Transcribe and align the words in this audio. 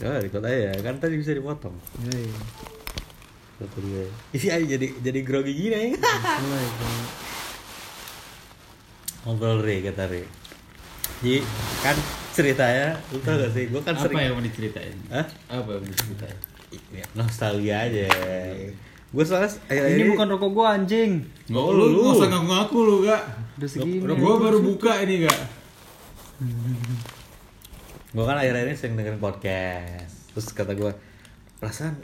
Ya, 0.00 0.16
record 0.16 0.48
aja 0.48 0.72
kan 0.80 0.96
tadi 0.96 1.20
bisa 1.20 1.36
dipotong. 1.36 1.76
Yoi. 2.08 2.24
Satu 3.60 3.78
dua. 3.84 4.08
Isi 4.32 4.48
aja 4.48 4.64
jadi 4.64 4.96
jadi 4.96 5.20
grogi 5.20 5.52
gini 5.52 5.76
ya. 5.76 6.00
Ngobrol 9.28 9.60
re 9.60 9.84
kata 9.84 10.08
re. 10.08 10.24
Jadi 11.20 11.44
kan 11.84 11.96
ceritanya, 12.32 12.96
lu 13.12 13.20
tau 13.20 13.36
gak 13.36 13.52
sih? 13.52 13.68
Gue 13.68 13.84
kan 13.84 13.92
Apa 13.92 14.08
sering. 14.08 14.24
yang 14.24 14.40
mau 14.40 14.44
diceritain? 14.48 14.96
Hah? 15.12 15.26
Apa 15.52 15.68
yang 15.76 15.84
mau 15.84 15.92
diceritain? 15.92 16.38
Ya, 16.96 17.04
nostalgia 17.12 17.76
aja. 17.84 18.08
Gue 19.12 19.24
soalnya 19.26 19.52
akhir-akhir 19.68 20.00
Ini 20.00 20.04
bukan 20.16 20.26
rokok 20.32 20.50
gua 20.56 20.66
anjing. 20.80 21.28
Oh, 21.52 21.76
lu, 21.76 21.92
lu. 21.92 22.00
nggak 22.08 22.24
usah 22.24 22.28
ngaku-ngaku 22.32 22.78
lu, 22.80 22.96
Kak. 23.04 23.22
Udah 23.60 23.68
segini. 23.68 24.00
Gua 24.16 24.40
baru 24.40 24.64
buka 24.64 25.04
ini, 25.04 25.28
Kak. 25.28 25.40
gue 28.10 28.24
kan 28.24 28.36
akhir-akhir 28.36 28.66
ini 28.66 28.76
sering 28.76 28.94
dengerin 28.94 29.18
podcast 29.18 30.14
terus 30.30 30.46
kata 30.50 30.74
gue 30.74 30.90
perasaan 31.56 31.94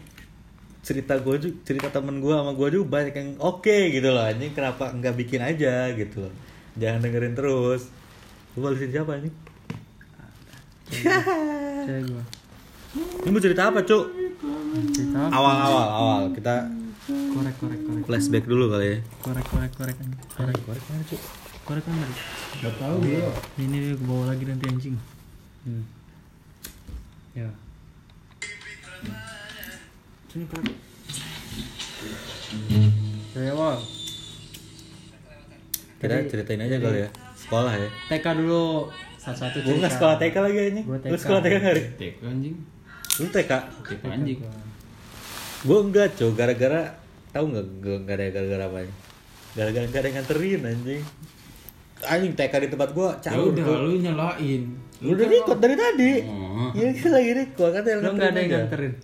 cerita 0.80 1.18
gue 1.18 1.34
juga 1.36 1.54
cerita 1.66 1.88
temen 1.90 2.22
gue 2.22 2.30
sama 2.30 2.54
gue 2.54 2.68
juga 2.70 2.86
banyak 2.86 3.14
yang 3.14 3.30
oke 3.38 3.76
gitu 3.90 4.08
loh 4.08 4.22
anjing 4.22 4.54
kenapa 4.54 4.94
nggak 4.94 5.14
bikin 5.16 5.42
aja 5.42 5.90
gitu 5.92 6.22
loh 6.22 6.34
jangan 6.78 7.02
dengerin 7.02 7.34
terus 7.34 7.90
lu 8.54 8.62
balisin 8.62 8.90
siapa 8.90 9.18
ini 9.18 9.30
Cewek 10.86 12.06
ini 13.26 13.28
mau 13.28 13.42
cerita 13.42 13.62
apa 13.68 13.82
cuk 13.82 14.04
Cerita 14.94 15.18
apa? 15.18 15.34
awal 15.34 15.56
awal 15.58 15.86
awal 15.90 16.20
kita 16.30 16.70
Korek, 17.06 17.54
korek, 17.58 17.80
korek. 17.82 18.02
flashback 18.02 18.44
dulu 18.46 18.66
kali 18.68 18.86
ya 18.86 18.98
Korek, 19.20 19.46
korek, 19.46 19.72
korek. 19.74 19.96
Korek, 20.32 20.58
korek 20.62 20.82
mana 20.86 21.02
cuk 21.04 21.22
korek 21.66 21.82
kan 21.82 21.98
tadi. 21.98 22.14
Gak 22.62 22.74
tahu 22.78 22.94
gua. 23.02 23.26
Ini 23.58 23.74
dia 23.74 23.94
ke 23.94 24.04
bawah 24.06 24.26
lagi 24.30 24.46
nanti 24.46 24.64
anjing. 24.70 24.94
Hmm. 25.66 25.82
Ya. 27.36 27.52
sini 30.32 30.48
kan 30.48 30.64
Saya 33.36 33.52
awal. 33.52 33.76
kita 36.00 36.16
ceritain 36.32 36.64
aja 36.64 36.76
kali 36.80 37.04
ya 37.04 37.10
sekolah 37.36 37.72
ya 37.76 37.88
TK 38.08 38.26
dulu. 38.40 38.88
Satu-satu 39.20 39.56
gue 39.60 39.74
nggak 39.84 39.94
sekolah 40.00 40.16
TK 40.16 40.36
lagi 40.40 40.58
lu 40.80 40.96
TK. 40.96 41.12
sekolah 41.20 41.40
TK 41.44 41.54
nggak 41.60 41.74
Ri? 41.76 41.82
TK 42.00 42.14
anjing. 42.24 42.56
lu 43.20 43.26
TK 43.28 43.52
TK 43.84 44.02
anjing. 44.08 44.38
Gue 45.60 45.78
enggak 45.84 46.08
cow, 46.16 46.30
gara-gara 46.32 46.82
tahu 47.36 47.44
nggak 47.52 47.66
gue 47.84 47.96
nggak 48.00 48.16
ada 48.16 48.24
gara-gara 48.32 48.64
apa 48.64 48.78
Gara-gara 49.52 49.84
nggak 49.84 50.00
ada 50.00 50.08
yang 50.08 50.16
nganterin 50.20 50.60
anjing. 50.64 51.02
Anjing 52.06 52.32
TK 52.32 52.54
di 52.58 52.68
tempat 52.68 52.90
gue 52.90 53.08
Ya 53.18 53.20
cabut. 53.26 53.50
udah, 53.50 53.64
tuh. 53.64 53.76
lu 53.82 53.94
nyalain. 53.98 54.62
Lu 54.98 55.10
udah 55.12 55.26
record 55.26 55.58
dari 55.58 55.74
tadi. 55.74 56.10
Oh. 56.24 56.70
Iya 56.72 56.88
kita 56.90 57.08
lagi 57.10 57.30
record 57.34 57.70
kan 57.70 57.82
yang 57.82 58.00
Lu 58.00 58.10
nggak 58.12 58.28
ada 58.28 58.38
yang 58.38 58.48
aja. 58.48 58.58
nganterin. 58.60 58.94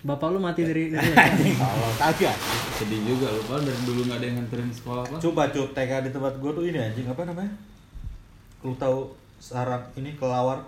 Bapak 0.00 0.26
lu 0.28 0.38
mati 0.38 0.62
dari 0.62 0.82
Anjing 0.96 1.54
kalau 1.54 1.90
kagak. 1.94 2.36
Sedih 2.74 3.00
juga 3.02 3.26
lu, 3.28 3.40
Pak. 3.42 3.58
Dari 3.60 3.80
dulu 3.82 4.00
nggak 4.02 4.16
ada 4.16 4.26
yang 4.26 4.36
nganterin 4.38 4.68
sekolah, 4.70 5.02
Pak. 5.04 5.18
Coba 5.18 5.42
coba 5.46 5.68
TK 5.74 5.90
di 6.00 6.10
tempat 6.10 6.34
gue 6.34 6.50
tuh 6.50 6.64
ini 6.64 6.78
anjing 6.78 7.06
apa 7.06 7.22
namanya? 7.22 7.52
Lu 8.60 8.72
tahu 8.74 8.98
sarang 9.36 9.84
ini 9.94 10.12
kelawar 10.14 10.60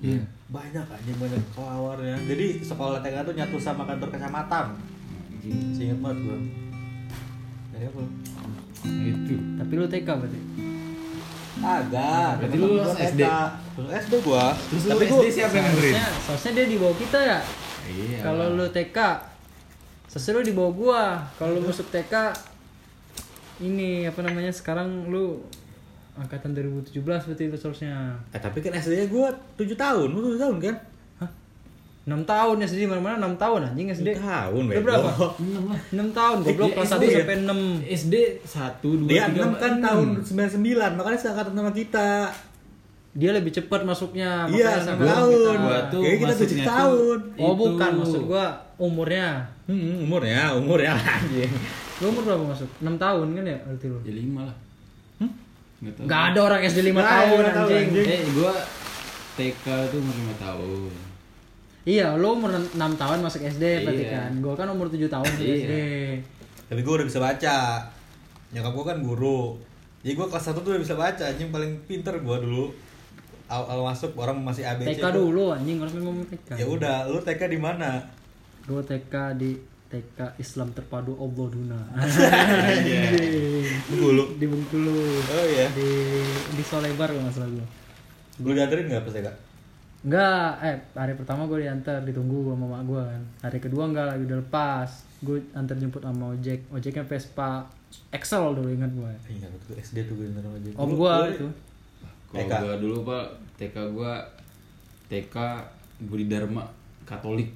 Iya. 0.00 0.22
banyak 0.48 0.82
anjing 0.82 1.14
banyak 1.14 1.42
kelawarnya. 1.52 2.16
Jadi 2.24 2.46
sekolah 2.60 2.98
TK 2.98 3.16
tuh 3.22 3.34
nyatu 3.34 3.56
sama 3.56 3.84
kantor 3.84 4.08
kecamatan. 4.08 4.66
Anjing. 5.30 5.70
Seingat 5.70 5.98
banget 6.00 6.18
gue. 6.24 6.38
Apa? 7.80 7.96
lu? 7.96 8.08
Itu. 9.02 9.34
Tapi 9.56 9.72
lu 9.74 9.86
TK 9.86 10.08
berarti. 10.10 10.40
Agak. 11.60 12.30
Berarti 12.40 12.56
lu 12.56 12.68
SD? 12.84 13.22
Lu 13.76 13.88
SD 13.88 14.12
gua. 14.24 14.56
Terus 14.56 14.82
lu 14.88 14.90
Tapi 14.96 15.04
SD 15.06 15.12
gua 15.12 15.30
siapa 15.30 15.54
yang? 15.56 15.66
Seharusnya, 15.68 16.06
seharusnya 16.24 16.52
dia 16.56 16.66
di 16.66 16.76
bawah 16.80 16.96
kita 16.96 17.18
ya. 17.20 17.38
Iya. 17.90 18.18
Kalau 18.24 18.46
lu 18.56 18.66
TK, 18.72 18.98
sesuai 20.08 20.32
lu 20.40 20.42
di 20.48 20.54
bawah 20.56 20.72
gua. 20.72 21.02
Kalau 21.36 21.60
lu 21.60 21.60
masuk 21.68 21.86
TK, 21.92 22.14
ini 23.60 24.08
apa 24.08 24.20
namanya 24.24 24.52
sekarang 24.52 25.12
lu 25.12 25.44
angkatan 26.16 26.56
2017 26.56 27.00
berarti 27.04 27.44
lu 27.48 27.56
seharusnya. 27.56 28.16
Eh 28.32 28.40
tapi 28.40 28.64
kan 28.64 28.72
SD-nya 28.76 29.06
gua 29.12 29.28
7 29.56 29.76
tahun, 29.76 30.08
lu 30.10 30.36
7 30.36 30.42
tahun 30.42 30.56
kan? 30.60 30.76
Hah? 32.10 32.16
6 32.16 32.26
tahun 32.26 32.54
ya 32.56 32.66
SD 32.66 32.82
mana-mana 32.84 33.14
6 33.22 33.38
tahun 33.38 33.60
anjing 33.64 33.88
SD. 33.92 34.08
7 34.10 34.18
tahun, 34.20 34.62
Lu 34.66 34.80
berapa? 34.82 35.10
Enam 35.38 35.64
lah. 35.68 35.80
6 35.88 36.10
tahun, 36.10 36.36
goblok 36.42 36.66
Eh, 36.66 36.74
kelas 36.74 36.88
SD 36.88 36.94
1 36.96 37.06
ya? 37.06 37.18
sampai 37.20 37.36
6. 37.38 37.60
SD 37.88 38.14
1 38.42 38.90
2 38.96 39.06
Dia 39.06 39.22
3 39.24 39.38
6 39.38 39.52
kan 39.56 39.72
tahun 39.80 40.06
99, 40.20 40.90
makanya 40.92 41.18
seangkatan 41.18 41.52
sama 41.52 41.70
kita. 41.70 42.08
Dia 43.10 43.30
lebih 43.32 43.50
cepat 43.50 43.80
masuknya. 43.82 44.46
Iya, 44.46 44.66
makanya 44.66 44.76
6 44.76 44.86
sama 44.88 45.02
tahun. 45.04 45.56
Gua 45.60 45.78
tuh 45.88 46.00
Kayaknya 46.00 46.18
kita 46.20 46.32
7 46.32 46.38
masuknya 46.40 46.58
tuh- 46.60 46.70
tahun. 46.72 47.18
Oh 47.38 47.54
bukan, 47.54 47.90
maksud 47.96 48.22
gua 48.24 48.44
umurnya. 48.76 49.26
Hmm, 49.64 49.96
umurnya, 50.00 50.40
umurnya 50.54 50.92
anjing. 50.94 51.52
Lu 51.98 52.04
umur 52.08 52.22
berapa 52.24 52.44
masuk? 52.44 52.68
6 52.80 52.96
tahun 52.96 53.26
kan 53.34 53.44
ya 53.44 53.56
berarti 53.60 53.86
lu? 53.86 53.98
Ya 54.00 54.12
5 54.16 54.40
lah. 54.40 54.56
Hmm? 55.18 55.30
Enggak 55.78 55.92
tahu. 55.92 56.04
Gak 56.06 56.22
ada 56.26 56.40
orang 56.40 56.60
SD 56.64 56.78
5 56.82 56.90
Nggak 56.92 57.04
ada 57.04 57.12
tahun 57.12 57.28
lima 57.36 57.50
tahun, 57.52 57.70
anjing. 57.70 57.88
anjing. 57.92 58.06
Eh, 58.08 58.22
gua 58.32 58.52
TK 59.32 59.64
tuh 59.90 59.98
umur 59.98 60.14
5 60.16 60.34
tahun. 60.38 60.90
Iya, 61.80 62.12
lu 62.12 62.36
umur 62.36 62.52
6 62.52 62.76
tahun 62.76 63.24
masuk 63.24 63.40
SD 63.40 63.64
berarti 63.88 64.04
Iya. 64.04 64.12
kan. 64.12 64.30
Gua 64.44 64.52
kan 64.52 64.68
umur 64.68 64.92
7 64.92 65.08
tahun 65.08 65.24
masuk 65.24 65.46
Iya. 65.48 65.56
SD. 65.56 65.72
Tapi 66.68 66.80
gua 66.84 66.94
udah 67.00 67.08
bisa 67.08 67.18
baca. 67.18 67.56
Nyokap 68.52 68.72
gua 68.76 68.84
kan 68.84 68.98
guru. 69.00 69.56
Jadi 70.00 70.12
gua 70.12 70.26
kelas 70.28 70.44
1 70.46 70.60
tuh 70.60 70.70
udah 70.72 70.82
bisa 70.82 70.94
baca, 70.94 71.24
anjing 71.24 71.48
paling 71.48 71.72
pinter 71.84 72.14
gua 72.20 72.36
dulu. 72.36 72.68
Awal 73.50 73.82
masuk 73.82 74.14
orang 74.14 74.38
masih 74.38 74.62
ABC. 74.62 74.94
TK 74.94 75.10
tuh. 75.10 75.26
dulu 75.26 75.50
anjing 75.50 75.80
harus 75.80 75.96
ngomong 75.96 76.22
TK. 76.24 76.54
Ya 76.54 76.66
udah, 76.68 77.08
lu 77.08 77.18
TK 77.18 77.48
di 77.48 77.58
mana? 77.58 77.98
Gua 78.62 78.84
TK 78.84 79.14
di 79.34 79.58
TK 79.90 80.38
Islam 80.38 80.70
Terpadu 80.70 81.16
Allah 81.16 81.46
Duna. 81.50 81.80
Bengkulu. 83.90 84.24
di 84.38 84.46
Bengkulu. 84.46 84.94
Oh 85.18 85.44
iya. 85.48 85.66
Di 85.72 85.88
di 86.54 86.62
Solebar 86.62 87.08
kalau 87.08 87.24
nggak 87.24 87.34
salah 87.34 87.50
gua. 87.50 87.66
Lu 88.40 88.52
dianterin 88.54 88.86
enggak 88.86 89.02
pas 89.02 89.14
TK? 89.14 89.28
Enggak, 90.00 90.50
eh 90.60 90.76
hari 90.94 91.12
pertama 91.12 91.44
gue 91.44 91.60
diantar, 91.60 92.00
ditunggu 92.00 92.48
sama 92.48 92.64
mama 92.66 92.78
gue 92.82 93.02
kan. 93.02 93.22
Hari 93.42 93.58
kedua 93.58 93.84
enggak 93.84 94.06
lagi 94.08 94.22
udah 94.24 94.38
lepas. 94.38 94.88
Gue 95.20 95.44
antar 95.52 95.76
jemput 95.76 96.00
sama 96.00 96.32
ojek. 96.32 96.64
Ojeknya 96.70 97.04
Vespa 97.04 97.68
Excel 98.08 98.44
dulu 98.50 98.70
ingat 98.70 98.88
gue. 98.90 99.12
Iya, 99.28 99.46
betul 99.46 99.76
SD 99.76 100.08
tuh 100.08 100.16
gue 100.16 100.26
nonton 100.30 100.50
aja. 100.50 100.68
Om 100.74 100.88
Lu- 100.88 100.96
gue 100.96 101.12
lu- 101.12 101.32
itu. 101.34 101.48
Kalau 102.30 102.46
TK. 102.46 102.52
gua 102.56 102.74
dulu, 102.76 102.96
Pak, 103.02 103.24
TK 103.56 103.76
gua 103.90 104.12
TK 105.06 105.36
Budi 106.00 106.24
Dharma 106.24 106.62
Katolik. 107.02 107.50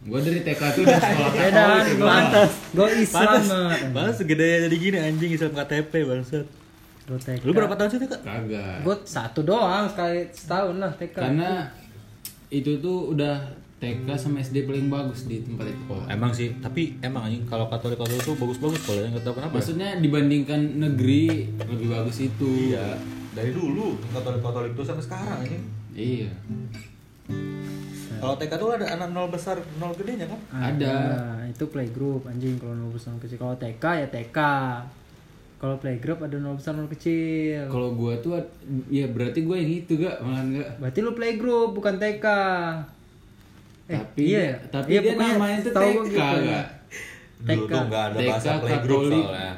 Gua 0.00 0.20
dari 0.20 0.40
TK 0.40 0.60
tuh 0.70 0.82
udah 0.84 1.00
sekolah 1.00 1.32
Beda 1.32 1.48
Katolik. 1.50 1.94
gue 1.96 2.04
pantas. 2.06 2.50
Gue 2.70 2.88
Islam 3.00 3.40
banget. 3.40 3.80
pantes 3.90 4.14
segede 4.16 4.48
jadi 4.62 4.76
gini 4.78 4.98
anjing 5.00 5.30
Islam 5.32 5.52
KTP 5.56 5.92
bangsat. 6.04 6.46
Gue 7.02 7.18
TK. 7.18 7.40
Lu 7.42 7.50
berapa 7.50 7.72
tahun 7.72 7.88
sih 7.88 7.98
TK? 7.98 8.14
Kagak. 8.20 8.76
Gue 8.84 8.96
satu 9.02 9.40
doang 9.42 9.88
sekali 9.88 10.28
setahun 10.28 10.76
lah 10.76 10.92
TK. 10.92 11.16
Karena 11.16 11.50
itu 12.48 12.80
tuh 12.80 13.12
udah 13.12 13.36
TK 13.78 14.10
sama 14.18 14.42
SD 14.42 14.66
paling 14.66 14.90
bagus 14.90 15.30
di 15.30 15.38
tempat 15.38 15.70
itu. 15.70 15.82
Oh, 15.86 16.02
emang 16.10 16.34
sih, 16.34 16.50
tapi 16.58 16.98
emang 16.98 17.30
anjing 17.30 17.46
kalau 17.46 17.70
Katolik 17.70 17.94
Katolik 17.94 18.26
tuh 18.26 18.34
bagus-bagus 18.34 18.82
kalau 18.82 19.06
enggak 19.06 19.22
tahu 19.22 19.38
kenapa. 19.38 19.54
Maksudnya 19.54 20.02
dibandingkan 20.02 20.60
negeri 20.82 21.46
lebih 21.54 21.86
bagus 21.86 22.18
itu. 22.18 22.74
Iya, 22.74 22.98
dari 23.38 23.54
dulu 23.54 23.94
Katolik 24.10 24.42
Katolik 24.42 24.72
tuh 24.74 24.82
sampai 24.82 25.04
sekarang 25.06 25.38
ini. 25.46 25.58
Iya. 25.94 26.30
Kalau 28.18 28.34
TK 28.34 28.52
tuh 28.58 28.70
ada 28.74 28.86
anak 28.98 29.14
nol 29.14 29.30
besar, 29.30 29.62
nol 29.78 29.94
gedenya 29.94 30.26
kan? 30.26 30.40
Ada. 30.50 30.94
itu 31.46 31.64
playgroup 31.70 32.26
anjing 32.26 32.58
kalau 32.58 32.74
nol 32.74 32.90
besar 32.90 33.14
kecil. 33.22 33.38
Kalau 33.38 33.54
TK 33.54 33.84
ya 34.02 34.06
TK. 34.10 34.38
Kalau 35.58 35.74
playgroup 35.82 36.22
ada 36.22 36.38
nol 36.38 36.54
besar 36.54 36.78
nol 36.78 36.86
kecil. 36.86 37.66
Kalau 37.66 37.90
gua 37.98 38.14
tuh 38.22 38.38
ya 38.86 39.10
berarti 39.10 39.42
gua 39.42 39.58
yang 39.58 39.82
itu 39.82 39.98
gak 39.98 40.22
malah 40.22 40.46
enggak. 40.46 40.70
Berarti 40.78 40.98
lu 41.02 41.12
playgroup 41.18 41.74
bukan 41.74 41.98
TK. 41.98 42.26
Eh, 43.88 43.96
tapi 43.98 44.20
iya 44.22 44.40
ya? 44.40 44.54
tapi 44.70 44.88
Iya, 44.94 45.00
dia 45.02 45.10
pokoknya 45.16 45.34
namanya 45.34 45.58
setahu 45.64 45.82
TK 45.82 45.90
gua 45.90 46.06
gitu. 46.06 46.38
gak? 46.46 46.66
Dulu 47.38 47.64
TK. 47.66 47.70
tuh 47.70 47.80
nggak 47.90 48.04
ada 48.06 48.18
TK 48.18 48.28
bahasa 48.30 48.50
playgroup 48.62 49.00
Katolik 49.02 49.24
soalnya. 49.26 49.54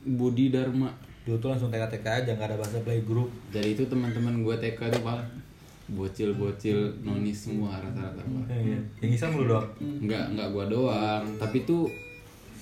Budi 0.00 0.46
Dharma. 0.54 0.90
Dulu 1.26 1.36
tuh 1.42 1.48
langsung 1.50 1.70
TK 1.74 1.84
TK 1.98 2.06
aja 2.06 2.30
nggak 2.38 2.48
ada 2.54 2.56
bahasa 2.62 2.78
playgroup. 2.86 3.30
Dari 3.50 3.68
itu 3.74 3.82
teman-teman 3.90 4.34
gua 4.46 4.54
TK 4.54 4.80
tuh 4.86 5.02
paling 5.02 5.28
bocil-bocil 5.90 6.78
nonis 7.02 7.50
semua 7.50 7.82
rata-rata. 7.82 8.22
Iya. 8.54 8.78
Yang 9.02 9.12
Islam 9.18 9.30
lu 9.42 9.44
doang. 9.50 9.66
Enggak, 9.82 10.24
enggak 10.30 10.48
gua 10.54 10.64
doang, 10.70 11.22
tapi 11.42 11.66
tuh 11.66 11.90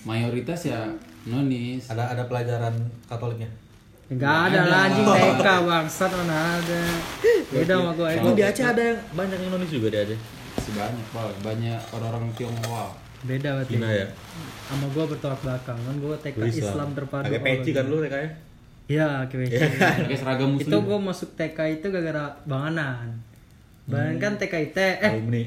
mayoritas 0.09 0.65
ya 0.65 0.89
nonis. 1.29 1.83
Ada 1.93 2.17
ada 2.17 2.23
pelajaran 2.27 2.75
Katoliknya. 3.07 3.49
Enggak 4.09 4.37
ada 4.49 4.61
lah 4.65 4.81
anjing 4.89 5.05
TK 5.17 5.47
bangsat 5.69 6.11
mana 6.17 6.37
ada. 6.57 6.81
Beda 7.53 7.75
sama 7.77 7.91
gua. 7.93 8.09
Emang 8.09 8.33
di 8.33 8.43
Aceh 8.45 8.65
ada 8.65 8.81
yang 8.81 8.99
banyak 9.13 9.37
yang 9.37 9.51
nonis 9.53 9.69
juga 9.69 9.93
di 9.93 9.99
Aceh. 10.01 10.19
Masih 10.57 10.73
banyak, 10.75 11.07
Pak. 11.13 11.29
Banyak 11.45 11.81
orang-orang 11.93 12.33
Tionghoa. 12.33 12.89
Beda 13.29 13.49
berarti. 13.61 13.77
Cina 13.77 13.89
ya. 13.93 14.07
Sama 14.65 14.87
gua 14.97 15.05
bertolak 15.05 15.41
belakang 15.45 15.77
kan 15.77 15.95
gua 16.01 16.17
TK 16.25 16.37
Lu 16.41 16.47
Islam, 16.49 16.89
terpadu. 16.97 17.25
Pakai 17.29 17.41
peci 17.45 17.71
kan 17.77 17.85
lu 17.85 18.01
TK 18.01 18.15
nya? 18.17 18.31
Iya, 18.89 19.09
peci. 19.29 19.57
Pakai 19.61 20.17
seragam 20.17 20.57
muslim. 20.57 20.73
itu 20.73 20.77
gua 20.81 20.99
masuk 21.05 21.29
TK 21.37 21.59
itu 21.79 21.87
gara-gara 21.93 22.33
banganan. 22.49 23.13
Banganan 23.85 24.17
kan 24.17 24.33
TK 24.41 24.55
IT 24.73 24.79
eh 24.81 25.13
Alumni. 25.13 25.45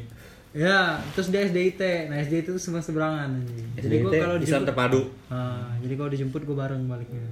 Ya, 0.53 0.80
terus 1.12 1.27
dia 1.27 1.42
SDIT. 1.44 1.80
Nah, 2.07 2.19
SDIT 2.19 2.44
itu 2.45 2.59
semua 2.59 2.80
seberangan 2.80 3.31
anjing. 3.33 3.68
Jadi 3.74 3.95
gua 3.98 4.12
kalau 4.12 4.36
Islam 4.36 4.42
dijemput 4.42 4.68
terpadu. 4.68 5.01
Ah, 5.27 5.71
jadi 5.80 5.94
kalau 5.95 6.09
dijemput 6.09 6.42
gua 6.44 6.57
bareng 6.59 6.81
baliknya. 6.86 7.24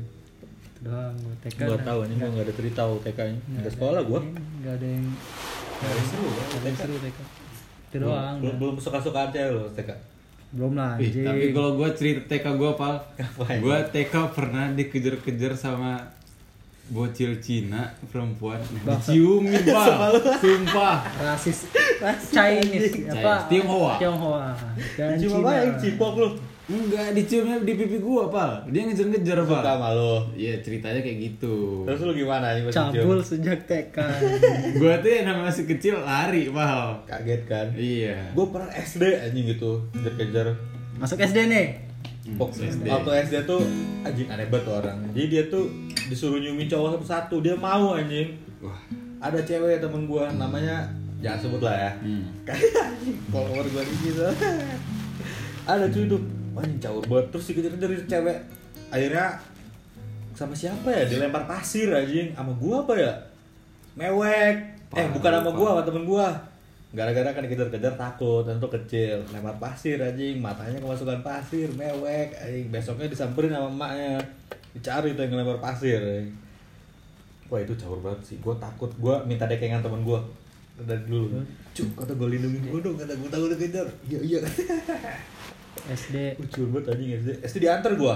Itu 0.65 0.79
doang 0.81 1.15
gua 1.17 1.35
TK. 1.41 1.59
Gua 1.61 1.79
tahu 1.79 1.99
ini 2.01 2.13
gua 2.15 2.27
enggak 2.29 2.45
ada 2.45 2.53
cerita 2.55 2.81
TK-nya. 2.97 3.35
Nggak 3.35 3.43
Enggak 3.43 3.59
ada 3.61 3.71
sekolah 3.71 4.01
gua. 4.01 4.19
ini, 4.21 4.31
Nggak 4.57 4.73
ada 4.73 4.87
yang 4.87 5.05
Enggak 5.05 5.91
ada 5.91 6.03
seru 6.05 6.23
ya. 6.23 6.31
nggak 6.31 6.55
ada 6.55 6.65
yang 6.65 6.77
seru 6.77 6.95
TK. 6.97 7.19
Itu 7.19 7.95
Belum, 7.97 8.07
doang. 8.07 8.35
belum, 8.55 8.75
suka-suka 8.77 9.21
cewek 9.29 9.51
lo 9.51 9.65
TK. 9.69 9.89
Belum 10.49 10.73
lah 10.73 10.91
anjing. 10.95 11.25
tapi 11.25 11.43
kalau 11.51 11.71
gue 11.75 11.89
cerita 11.93 12.21
TK 12.25 12.45
gue 12.55 12.71
pal, 12.73 12.95
Ngapain? 13.13 13.59
gue 13.59 13.77
TK 13.91 14.13
pernah 14.31 14.65
dikejar-kejar 14.71 15.53
sama 15.53 15.91
bocil 16.89 17.37
Cina 17.37 17.85
perempuan 18.09 18.57
Bangsat. 18.81 19.13
diciumin 19.13 19.61
pal, 19.65 20.13
sumpah. 20.41 20.97
rasis 21.21 21.69
Chinese 22.33 23.05
apa? 23.09 23.45
Tionghoa. 23.45 23.93
Tionghoa. 24.01 24.49
Dan 24.97 25.17
Cuma 25.21 25.37
apa 25.45 25.51
yang 25.63 25.77
cipok 25.77 26.13
lu? 26.17 26.29
Enggak, 26.69 27.17
diciumnya 27.17 27.65
di 27.65 27.73
pipi 27.73 27.97
gua, 27.97 28.29
Pal. 28.29 28.61
Dia 28.69 28.85
ngejar-ngejar, 28.85 29.41
Suka 29.41 29.57
Pal. 29.57 29.63
sama 29.65 29.89
lo. 29.89 30.21
Iya, 30.37 30.61
ceritanya 30.61 31.01
kayak 31.01 31.17
gitu. 31.17 31.81
Terus 31.81 31.97
lu 32.05 32.13
gimana 32.13 32.53
nih 32.53 32.61
pas 32.69 32.73
Cabul 32.77 33.17
sejak 33.25 33.65
TK. 33.65 33.97
Gua 34.77 35.01
tuh 35.01 35.09
yang 35.09 35.25
namanya 35.33 35.49
masih 35.49 35.65
kecil 35.65 35.97
lari, 35.97 36.45
Pal. 36.53 37.01
Kaget 37.09 37.41
kan? 37.49 37.73
Iya. 37.73 38.21
Gue 38.37 38.45
pernah 38.53 38.69
SD 38.69 39.01
anjing 39.01 39.49
gitu, 39.49 39.81
kejar-kejar. 39.97 40.53
Masuk 41.01 41.17
SD 41.17 41.49
nih. 41.49 41.67
Pok, 42.37 42.53
SD. 42.53 42.85
Waktu 42.85 43.09
SD 43.25 43.35
tuh 43.49 43.65
anjing 44.05 44.29
aneh 44.29 44.45
banget 44.45 44.69
orang. 44.69 44.97
Jadi 45.17 45.25
dia 45.25 45.43
tuh 45.49 45.65
disuruh 46.09 46.41
nyumin 46.41 46.65
cowok 46.65 46.97
satu-satu, 46.97 47.45
dia 47.45 47.53
mau 47.53 47.93
anjing. 47.93 48.33
Wah. 48.59 48.75
Ada 49.21 49.45
cewek 49.45 49.77
temen 49.77 50.09
gua 50.09 50.25
namanya 50.33 50.89
jangan 51.21 51.39
sebut 51.45 51.61
lah 51.61 51.75
ya. 51.75 51.91
Hmm. 52.01 52.23
Gua 53.31 53.61
di 53.61 53.95
gitu. 54.01 54.25
Ada 55.69 55.85
cuy 55.91 56.03
tuh, 56.09 56.21
wah 56.57 56.65
anjing 56.65 56.81
cowok 56.81 57.03
banget 57.05 57.25
terus 57.29 57.45
dikejar-kejar 57.53 57.89
itu 57.93 58.05
cewek. 58.09 58.37
Akhirnya 58.89 59.25
sama 60.33 60.55
siapa 60.55 60.87
ya 60.87 61.03
dilempar 61.05 61.43
pasir 61.45 61.91
anjing 61.91 62.33
sama 62.33 62.55
gua 62.57 62.81
apa 62.81 62.93
ya? 62.97 63.13
Mewek. 63.93 64.55
eh 64.89 65.05
bukan 65.13 65.29
sama 65.29 65.51
gua, 65.53 65.69
sama 65.77 65.83
temen 65.85 66.03
gua. 66.09 66.27
Gara-gara 66.89 67.29
kan 67.29 67.45
dikejar-kejar 67.45 67.93
takut, 67.93 68.41
tentu 68.41 68.65
kecil, 68.65 69.21
lempar 69.29 69.53
pasir 69.61 70.01
anjing, 70.01 70.41
matanya 70.41 70.81
kemasukan 70.81 71.21
pasir, 71.21 71.69
mewek, 71.77 72.33
anjing. 72.33 72.73
Besoknya 72.73 73.05
disamperin 73.05 73.53
sama 73.53 73.69
emaknya, 73.69 74.17
dicari 74.71 75.13
tuh 75.13 75.21
yang 75.21 75.31
ngelempar 75.33 75.59
pasir. 75.59 76.01
Wah 77.47 77.59
itu 77.59 77.73
caur 77.75 77.97
banget 77.99 78.21
sih, 78.23 78.37
gue 78.37 78.55
takut, 78.55 78.91
gue 78.93 79.15
minta 79.25 79.43
dekengan 79.43 79.81
temen 79.81 80.01
gue 80.01 80.19
dari 80.79 81.01
dulu. 81.03 81.41
Cuk, 81.71 81.89
kata 81.95 82.13
gue 82.13 82.27
lindungin 82.29 82.61
gue 82.63 82.79
dong, 82.79 82.95
kata 82.95 83.13
gue 83.13 83.27
takut 83.27 83.49
dikejar. 83.49 83.87
Iya 84.05 84.19
iya. 84.21 84.39
SD 85.79 86.15
Gue 86.35 86.47
caur 86.47 86.67
banget 86.71 86.85
anjing 86.91 87.09
SD. 87.15 87.29
SD 87.41 87.57
diantar 87.59 87.93
gue. 87.93 88.15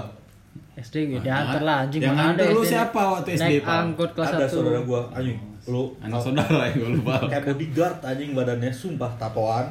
SD 0.76 0.96
gue 1.08 1.20
diantar 1.20 1.62
lah 1.62 1.78
anjing 1.84 2.02
Yang 2.02 2.16
nganter 2.16 2.46
lu 2.50 2.62
siapa 2.62 3.00
waktu 3.00 3.30
SD, 3.34 3.42
Naik 3.42 3.62
Pak? 3.64 3.74
angkot 3.74 4.12
kelas 4.14 4.30
Ada 4.32 4.46
1. 4.46 4.54
saudara 4.54 4.80
gue, 4.82 5.02
anjing. 5.12 5.40
Lu 5.64 5.84
Anak 5.98 6.20
saudara 6.20 6.64
yang 6.68 6.78
gua 6.78 6.90
lupa. 6.92 7.16
kayak 7.26 7.44
bodyguard 7.48 7.98
anjing 8.04 8.32
badannya 8.34 8.70
sumpah 8.70 9.12
tatoan 9.16 9.66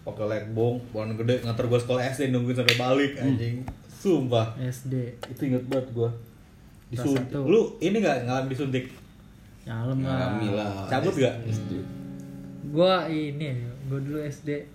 pakai 0.00 0.26
legbong 0.26 0.76
pohon 0.90 1.12
gede 1.14 1.40
nganter 1.40 1.64
gue 1.64 1.76
sekolah 1.78 2.02
SD 2.02 2.32
nungguin 2.32 2.56
sampai 2.56 2.76
balik 2.76 3.12
anjing 3.16 3.64
sumpah 4.00 4.56
SD. 4.56 4.94
itu 5.28 5.42
inget 5.52 5.64
banget 5.68 5.86
gue 5.92 6.10
disuntik 6.90 7.36
lu 7.36 7.76
ini 7.84 8.00
nggak 8.00 8.24
ngalamin 8.26 8.50
disuntik 8.50 8.84
Nyalem 9.60 9.98
lah. 10.02 10.16
Ngalami 10.16 10.48
lah. 10.56 10.72
Cabut 10.88 11.14
gak? 11.20 11.34
SD. 11.46 11.72
Gua 12.72 13.04
ini, 13.06 13.60
gua 13.86 14.00
dulu 14.00 14.18
SD 14.24 14.66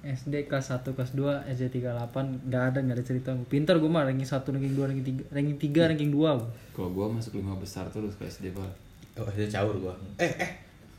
SD 0.00 0.48
kelas 0.48 0.72
1, 0.72 0.96
kelas 0.96 1.12
2, 1.12 1.44
SD 1.60 1.84
38 1.84 2.48
Gak 2.48 2.62
ada, 2.72 2.78
gak 2.80 2.96
ada 2.96 3.04
cerita 3.04 3.36
Pintar 3.52 3.76
gue 3.76 3.90
mah, 3.90 4.08
ranking 4.08 4.24
1, 4.24 4.48
ranking 4.48 4.72
2, 4.72 4.88
ranking 4.88 5.06
3 5.28 5.36
Ranking 5.36 5.58
3, 5.60 5.90
ranking 5.92 6.10
2 6.14 6.16
gua. 6.16 6.32
Kalau 6.72 6.88
gua 6.88 7.06
masuk 7.12 7.36
lima 7.36 7.52
besar 7.60 7.84
terus 7.92 8.16
ke 8.16 8.24
SD, 8.24 8.56
Pal. 8.56 8.64
oh 9.20 9.28
SD 9.28 9.52
caur 9.52 9.76
gue 9.76 9.94
eh 10.22 10.32
eh 10.40 10.50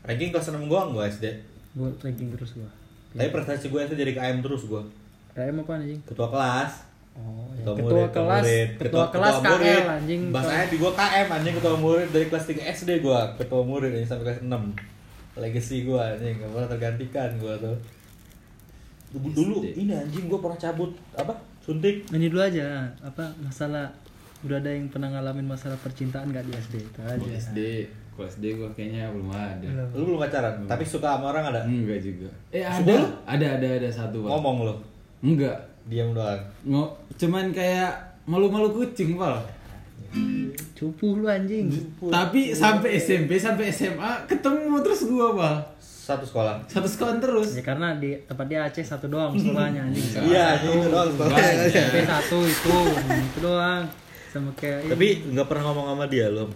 ranking 0.06 0.30
kelas 0.30 0.54
6 0.54 0.70
gue 0.70 0.80
gue 0.94 1.02
SD 1.10 1.26
Gue 1.74 1.88
ranking 1.98 2.30
terus 2.30 2.54
gua 2.54 2.70
tapi 3.12 3.28
prestasi 3.34 3.66
gue 3.72 3.80
SD 3.82 3.98
jadi 3.98 4.12
KM 4.14 4.38
terus 4.44 4.70
gue 4.70 4.82
RM 5.34 5.64
apa 5.66 5.72
anjing? 5.82 6.00
ketua 6.06 6.28
kelas 6.30 6.72
Oh, 7.12 7.44
ya. 7.52 7.60
ketua, 7.60 7.74
ketua 7.76 7.92
murid, 7.92 8.10
kelas, 8.10 8.42
murid. 8.42 8.68
ketua, 8.80 9.04
kelas 9.12 9.36
KL 9.44 9.84
anjing. 9.84 10.22
bahasanya 10.32 10.66
di 10.72 10.76
gue 10.80 10.92
KM 10.96 11.28
anjing 11.28 11.54
ketua 11.60 11.76
murid 11.76 12.08
dari 12.08 12.24
kelas 12.32 12.44
3 12.48 12.74
SD 12.82 12.90
gue 13.04 13.20
ketua 13.36 13.60
murid 13.62 13.90
anjing 13.92 14.08
sampai 14.08 14.24
kelas 14.32 14.40
6 14.40 15.36
legacy 15.36 15.76
gue 15.84 16.00
anjing 16.00 16.34
gak 16.40 16.50
pernah 16.50 16.68
tergantikan 16.68 17.28
gue 17.36 17.54
tuh 17.60 17.76
dulu, 19.12 19.28
dulu 19.36 19.56
ini 19.76 19.92
anjing 19.92 20.24
gue 20.24 20.38
pernah 20.40 20.56
cabut 20.56 20.92
apa 21.12 21.36
suntik 21.62 22.08
Ini 22.10 22.26
dulu 22.26 22.42
aja, 22.42 22.90
apa 22.98 23.30
masalah 23.38 23.86
udah 24.42 24.58
ada 24.58 24.74
yang 24.74 24.90
pernah 24.90 25.14
ngalamin 25.14 25.46
masalah 25.46 25.78
percintaan 25.78 26.34
gak 26.34 26.42
di 26.42 26.52
SD 26.52 26.74
itu 26.82 26.98
aja. 26.98 27.14
Kalau 27.14 27.30
SD, 27.30 27.58
kalau 28.12 28.26
SD 28.26 28.44
gua 28.58 28.68
kayaknya 28.74 29.06
belum 29.14 29.30
ada. 29.30 29.62
Belum. 29.62 29.88
lu 29.94 30.02
belum 30.10 30.20
pacaran 30.20 30.52
tapi 30.66 30.82
suka 30.82 31.14
sama 31.14 31.30
orang 31.30 31.54
ada 31.54 31.62
Enggak 31.62 32.02
juga. 32.02 32.28
Eh 32.50 32.66
ada, 32.66 32.82
Sudah? 32.82 33.00
ada 33.24 33.46
ada 33.62 33.68
ada 33.78 33.88
satu, 33.88 34.26
Pal. 34.26 34.28
ngomong 34.34 34.56
lu 34.66 34.74
Enggak. 35.22 35.54
Diam 35.84 36.10
doang 36.10 36.38
Ngo, 36.62 36.84
cuman 37.16 37.50
kayak 37.50 37.90
malu-malu 38.22 38.70
kucing, 38.72 39.14
Pal. 39.14 39.34
Cupu 40.72 41.16
lu 41.16 41.26
anjing. 41.26 41.72
Tapi 42.02 42.52
sampai 42.52 42.94
SMP 42.94 43.34
sampai 43.34 43.66
SMA 43.66 44.26
ketemu 44.26 44.78
terus 44.80 45.06
gua, 45.06 45.32
Pal. 45.32 45.56
satu 45.80 46.22
sekolah 46.22 46.58
Satu 46.66 46.84
sekolah 46.84 47.16
terus. 47.16 47.54
Ya 47.54 47.62
karena 47.62 47.94
di 47.94 48.18
tempat 48.22 48.44
dia 48.44 48.62
Aceh 48.62 48.82
satu 48.82 49.06
doang 49.06 49.32
sekolahnya 49.32 49.86
anjing. 49.86 50.02
iya 50.28 50.58
itu 50.58 50.70
doang 50.84 51.08
sekolahnya. 51.08 51.66
SMP 51.66 51.96
satu 52.02 52.38
itu, 52.42 52.76
itu 53.00 53.38
doang. 53.40 53.82
Sama 54.28 54.50
kayak 54.52 54.88
tapi 54.88 55.08
nggak 55.28 55.46
pernah 55.46 55.62
ngomong 55.66 55.86
sama 55.92 56.04
dia 56.06 56.26
lo 56.26 56.48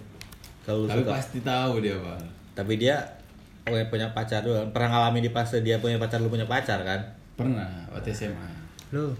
kalau 0.62 0.82
lu 0.82 0.88
Tapi 0.88 1.00
suka 1.00 1.12
pasti 1.12 1.38
tahu 1.40 1.72
dia, 1.78 1.94
Pal. 1.94 2.18
tapi 2.52 2.72
dia 2.74 2.96
punya 3.62 3.84
punya 3.86 4.06
pacar 4.10 4.40
dulu 4.40 4.56
pernah 4.70 4.88
ngalamin 4.90 5.22
di 5.22 5.30
fase 5.30 5.60
dia 5.60 5.76
punya 5.76 5.94
pacar 5.96 6.18
lu 6.18 6.26
punya 6.26 6.44
pacar 6.44 6.80
kan 6.82 7.00
Pernah 7.36 7.68
waktu 7.92 8.10
SMA. 8.10 8.48
Lu. 8.90 9.14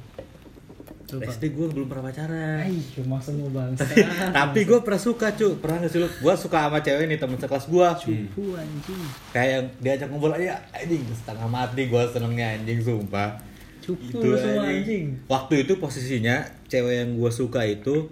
Lu. 1.07 1.23
SD 1.23 1.55
gue 1.55 1.67
belum 1.69 1.87
pernah 1.87 2.05
pacaran 2.05 2.67
Ai, 2.67 2.83
cuma 2.91 3.17
semua 3.17 3.47
bangsa. 3.49 3.87
tapi 4.43 4.63
gue 4.63 4.79
pernah 4.81 4.99
suka 4.99 5.31
cu 5.33 5.55
pernah 5.57 5.79
gak 5.81 5.91
sih 5.93 5.99
lu 5.99 6.11
gue 6.11 6.35
suka 6.35 6.67
sama 6.67 6.83
cewek 6.83 7.07
nih 7.07 7.15
temen 7.15 7.39
sekelas 7.39 7.65
gue 7.65 7.89
Cupu 7.97 8.43
anjing. 8.53 9.03
kayak 9.31 9.51
yang 9.53 9.65
diajak 9.79 10.09
ngobrol 10.09 10.35
aja 10.35 10.59
anjing 10.69 11.07
setengah 11.09 11.47
mati 11.47 11.87
gue 11.87 12.03
senengnya 12.11 12.47
anjing 12.53 12.79
sumpah 12.81 13.39
Cupu 13.79 14.19
Itu 14.19 14.35
semua 14.35 14.67
anjing. 14.67 15.14
waktu 15.25 15.55
itu 15.62 15.73
posisinya 15.76 16.37
cewek 16.67 16.95
yang 16.97 17.11
gue 17.14 17.31
suka 17.31 17.62
itu 17.62 18.11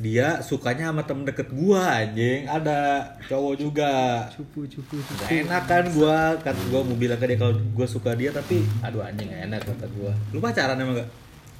dia 0.00 0.42
sukanya 0.42 0.90
sama 0.90 1.06
temen 1.06 1.22
deket 1.22 1.54
gue 1.54 1.78
anjing 1.78 2.50
ada 2.50 3.06
cowok 3.30 3.54
juga 3.54 3.92
Cupu, 4.34 4.66
cupu, 4.66 4.98
cupu. 4.98 5.22
Gak 5.22 5.46
enak 5.46 5.62
kan 5.70 5.84
gue 5.86 6.18
kan 6.42 6.56
gue 6.56 6.80
mau 6.82 6.96
bilang 6.98 7.18
ke 7.18 7.30
dia 7.30 7.38
kalau 7.38 7.54
gue 7.54 7.86
suka 7.86 8.14
dia 8.18 8.34
tapi 8.34 8.66
aduh 8.82 9.06
anjing 9.06 9.30
gak 9.30 9.46
enak 9.50 9.60
kata 9.62 9.86
gue 9.86 10.12
lu 10.34 10.42
pacaran 10.42 10.74
emang 10.74 10.98
gak 10.98 11.10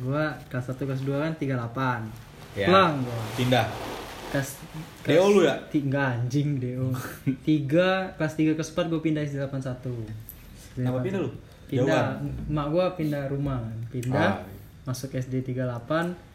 Gua 0.03 0.35
kelas 0.51 0.75
1 0.75 0.83
kelas 0.83 1.03
2 1.07 1.23
kan 1.23 1.33
38. 1.39 2.59
Ya. 2.59 2.67
Pulang 2.71 3.03
gua. 3.03 3.19
pindah 3.35 3.67
Kelas 4.31 4.63
Deo 5.07 5.27
lu 5.31 5.47
ya 5.47 5.55
Tiga 5.71 6.19
anjing 6.19 6.59
Deo. 6.59 6.91
Tiga 7.47 8.11
kelas 8.19 8.35
3 8.35 8.59
kelas 8.59 8.71
4 8.75 8.91
gue 8.91 9.01
pindah 9.03 9.23
SD 9.23 9.39
81. 9.39 10.75
Kenapa 10.75 10.99
pindah 10.99 11.21
lu? 11.23 11.31
Pindah. 11.71 12.19
Mak 12.51 12.67
gua 12.75 12.85
pindah 12.99 13.31
rumah. 13.31 13.63
Pindah. 13.91 14.43
Ah. 14.43 14.43
Masuk 14.83 15.15
SD 15.15 15.47
38. 15.47 16.34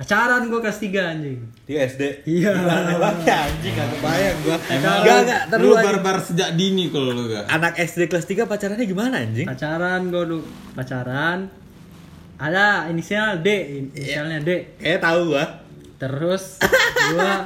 Pacaran 0.00 0.48
gua 0.48 0.60
kelas 0.60 0.80
3 0.80 1.12
anjing. 1.12 1.38
di 1.62 1.76
SD 1.76 2.02
Iya. 2.24 2.56
Ya, 2.56 3.36
anjing 3.44 3.70
gak 3.70 3.88
kebayang 3.92 4.36
gue 4.40 4.56
Emang 4.70 4.96
Gak 4.98 5.12
lu- 5.14 5.26
gak 5.28 5.58
lu 5.60 5.70
barbar 5.76 6.16
sejak 6.18 6.50
dini 6.54 6.88
kalau 6.88 7.12
lu 7.12 7.28
gak. 7.28 7.44
anak 7.46 7.76
SD 7.76 8.08
kelas 8.08 8.24
3 8.24 8.48
pacarannya 8.48 8.82
gimana 8.82 9.20
anjing 9.20 9.44
Pacaran 9.44 10.08
gua 10.08 10.24
dulu. 10.24 10.40
Pacaran. 10.72 11.52
Ada 12.34 12.88
inisial 12.88 13.38
D, 13.38 13.48
inisialnya 13.92 14.40
D. 14.40 14.50
kayak 14.74 14.98
tahu 14.98 15.30
gua 15.30 15.44
Terus 15.94 16.56
gua 17.12 17.44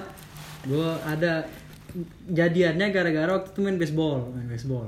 gua 0.64 0.90
ada 1.04 1.42
jadiannya 2.25 2.87
gara-gara 2.88 3.34
waktu 3.34 3.50
itu 3.50 3.61
main 3.61 3.76
baseball, 3.76 4.30
main 4.30 4.46
baseball. 4.46 4.87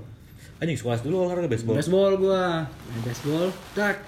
anjing 0.57 0.75
sekolah 0.75 0.97
dulu 1.01 1.17
olahraga 1.21 1.47
baseball 1.47 1.75
Baseball 1.75 2.13
gua, 2.17 2.63
main 2.65 3.03
baseball, 3.03 3.47
tak 3.73 4.01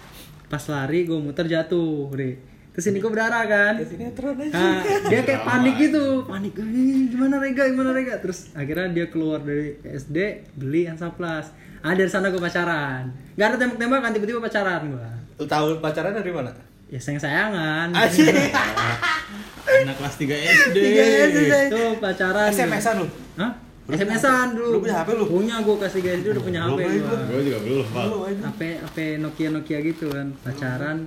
pas 0.46 0.62
lari 0.64 1.04
gua 1.04 1.18
muter 1.18 1.44
jatuh, 1.44 2.08
Ri. 2.10 2.38
Terus 2.78 2.94
ini 2.94 3.02
gua 3.02 3.10
berdarah 3.10 3.42
kan. 3.42 3.74
Nah, 3.74 4.78
dia 5.10 5.20
kayak 5.26 5.42
panik 5.42 5.74
gitu, 5.82 6.22
panik. 6.22 6.54
"Ih, 6.54 7.10
gimana 7.10 7.42
Rega, 7.42 7.66
gimana 7.66 7.90
Rega? 7.90 8.22
Terus 8.22 8.54
akhirnya 8.54 8.94
dia 8.94 9.06
keluar 9.10 9.42
dari 9.42 9.82
SD, 9.82 10.16
beli 10.54 10.86
Hansaplas. 10.86 11.50
Ah 11.78 11.98
dari 11.98 12.06
sana 12.06 12.30
gue 12.30 12.38
pacaran. 12.38 13.10
Gak 13.34 13.46
ada 13.50 13.56
tembak-tembakan, 13.56 14.10
tiba-tiba 14.10 14.38
pacaran 14.38 14.94
gua. 14.94 15.10
lu 15.38 15.46
tahu 15.46 15.78
pacaran 15.78 16.10
dari 16.12 16.30
mana 16.30 16.50
Ya 16.86 16.98
sayang-sayangan. 16.98 17.90
anjing 17.90 18.30
Anak 19.82 19.94
kelas 19.94 20.14
3 20.16 20.34
SD. 20.34 20.76
Tiga 20.78 21.02
SD. 21.28 21.38
Itu 21.66 21.82
pacaran. 21.98 22.46
SMS-an 22.48 22.94
lu 23.02 23.06
Hah? 23.36 23.52
SMS-an 23.88 24.46
dulu. 24.54 24.70
Lu 24.70 24.78
punya 24.80 24.94
HP 24.96 25.08
lu? 25.14 25.24
Punya 25.26 25.54
gua 25.62 25.76
kasih 25.80 26.00
guys 26.00 26.20
dia 26.22 26.30
udah 26.30 26.44
punya 26.46 26.60
HP 26.62 26.78
gua. 26.98 27.18
Gue 27.26 27.42
juga 27.42 27.58
belum, 27.58 27.86
Pak. 27.90 28.06
HP 28.54 28.60
HP 28.82 28.96
Nokia 29.18 29.48
Nokia 29.50 29.78
gitu 29.80 30.06
kan. 30.10 30.26
Pacaran 30.42 30.98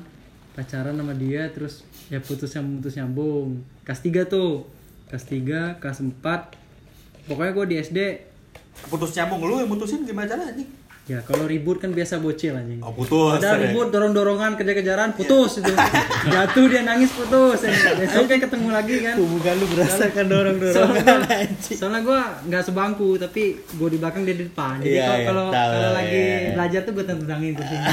pacaran 0.51 0.95
sama 0.95 1.13
dia 1.15 1.47
terus 1.49 1.83
ya 2.11 2.19
putus 2.19 2.51
yang 2.51 2.79
putus 2.79 2.93
nyambung. 2.97 3.63
Kelas 3.87 4.01
3 4.03 4.27
tuh. 4.27 4.67
Kelas 5.07 5.25
3, 5.27 5.79
kelas 5.79 5.99
4. 6.03 7.27
Pokoknya 7.27 7.51
gua 7.51 7.65
di 7.67 7.75
SD 7.77 7.99
Putus 8.87 9.13
nyambung 9.13 9.45
lu 9.45 9.59
yang 9.61 9.69
mutusin 9.69 10.07
gimana 10.07 10.25
cara 10.31 10.47
anjing? 10.47 10.69
ya 11.09 11.17
kalau 11.27 11.43
ribut 11.49 11.81
kan 11.81 11.91
biasa 11.91 12.21
bocil 12.21 12.55
anjing. 12.55 12.79
Oh 12.79 12.93
putus. 12.93 13.41
Ada 13.41 13.57
ribut, 13.57 13.89
dorong-dorongan, 13.91 14.55
kejar-kejaran, 14.55 15.11
putus 15.17 15.59
itu. 15.59 15.73
Jatuh 16.33 16.65
dia 16.71 16.87
nangis 16.87 17.11
putus. 17.11 17.67
Besoknya 17.99 18.37
ketemu 18.39 18.69
lagi 18.71 18.95
kan. 19.03 19.15
Bukan 19.19 19.53
lu 19.59 19.65
berasakan 19.75 20.25
dorong-dorongan 20.29 21.03
Soalnya, 21.03 21.35
anjing. 21.43 21.75
soalnya 21.75 22.01
gue 22.05 22.19
nggak 22.47 22.63
sebangku 22.63 23.17
tapi 23.17 23.59
gue 23.59 23.87
di 23.91 23.97
belakang 23.99 24.23
dia 24.23 24.35
di 24.39 24.45
depan. 24.47 24.77
Jadi 24.79 24.93
Iya, 24.93 25.03
kalau 25.03 25.17
iya, 25.17 25.25
kalau 25.27 25.43
tahu, 25.49 25.71
kalau 25.73 25.81
iya, 25.81 25.97
lagi 25.99 26.21
belajar 26.55 26.79
tuh 26.85 26.91
gue 26.95 27.05
tendangin 27.09 27.51
kursinya. 27.59 27.91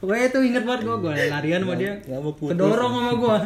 Pokoknya 0.00 0.24
itu 0.32 0.38
inget 0.48 0.64
banget 0.64 0.80
gue, 0.88 0.96
gue 0.96 1.12
larian 1.28 1.60
sama 1.60 1.74
dia, 1.76 1.92
nggak 2.00 2.20
mau 2.24 2.32
putus. 2.32 2.56
kedorong 2.56 2.92
sama 2.96 3.12
gue, 3.12 3.36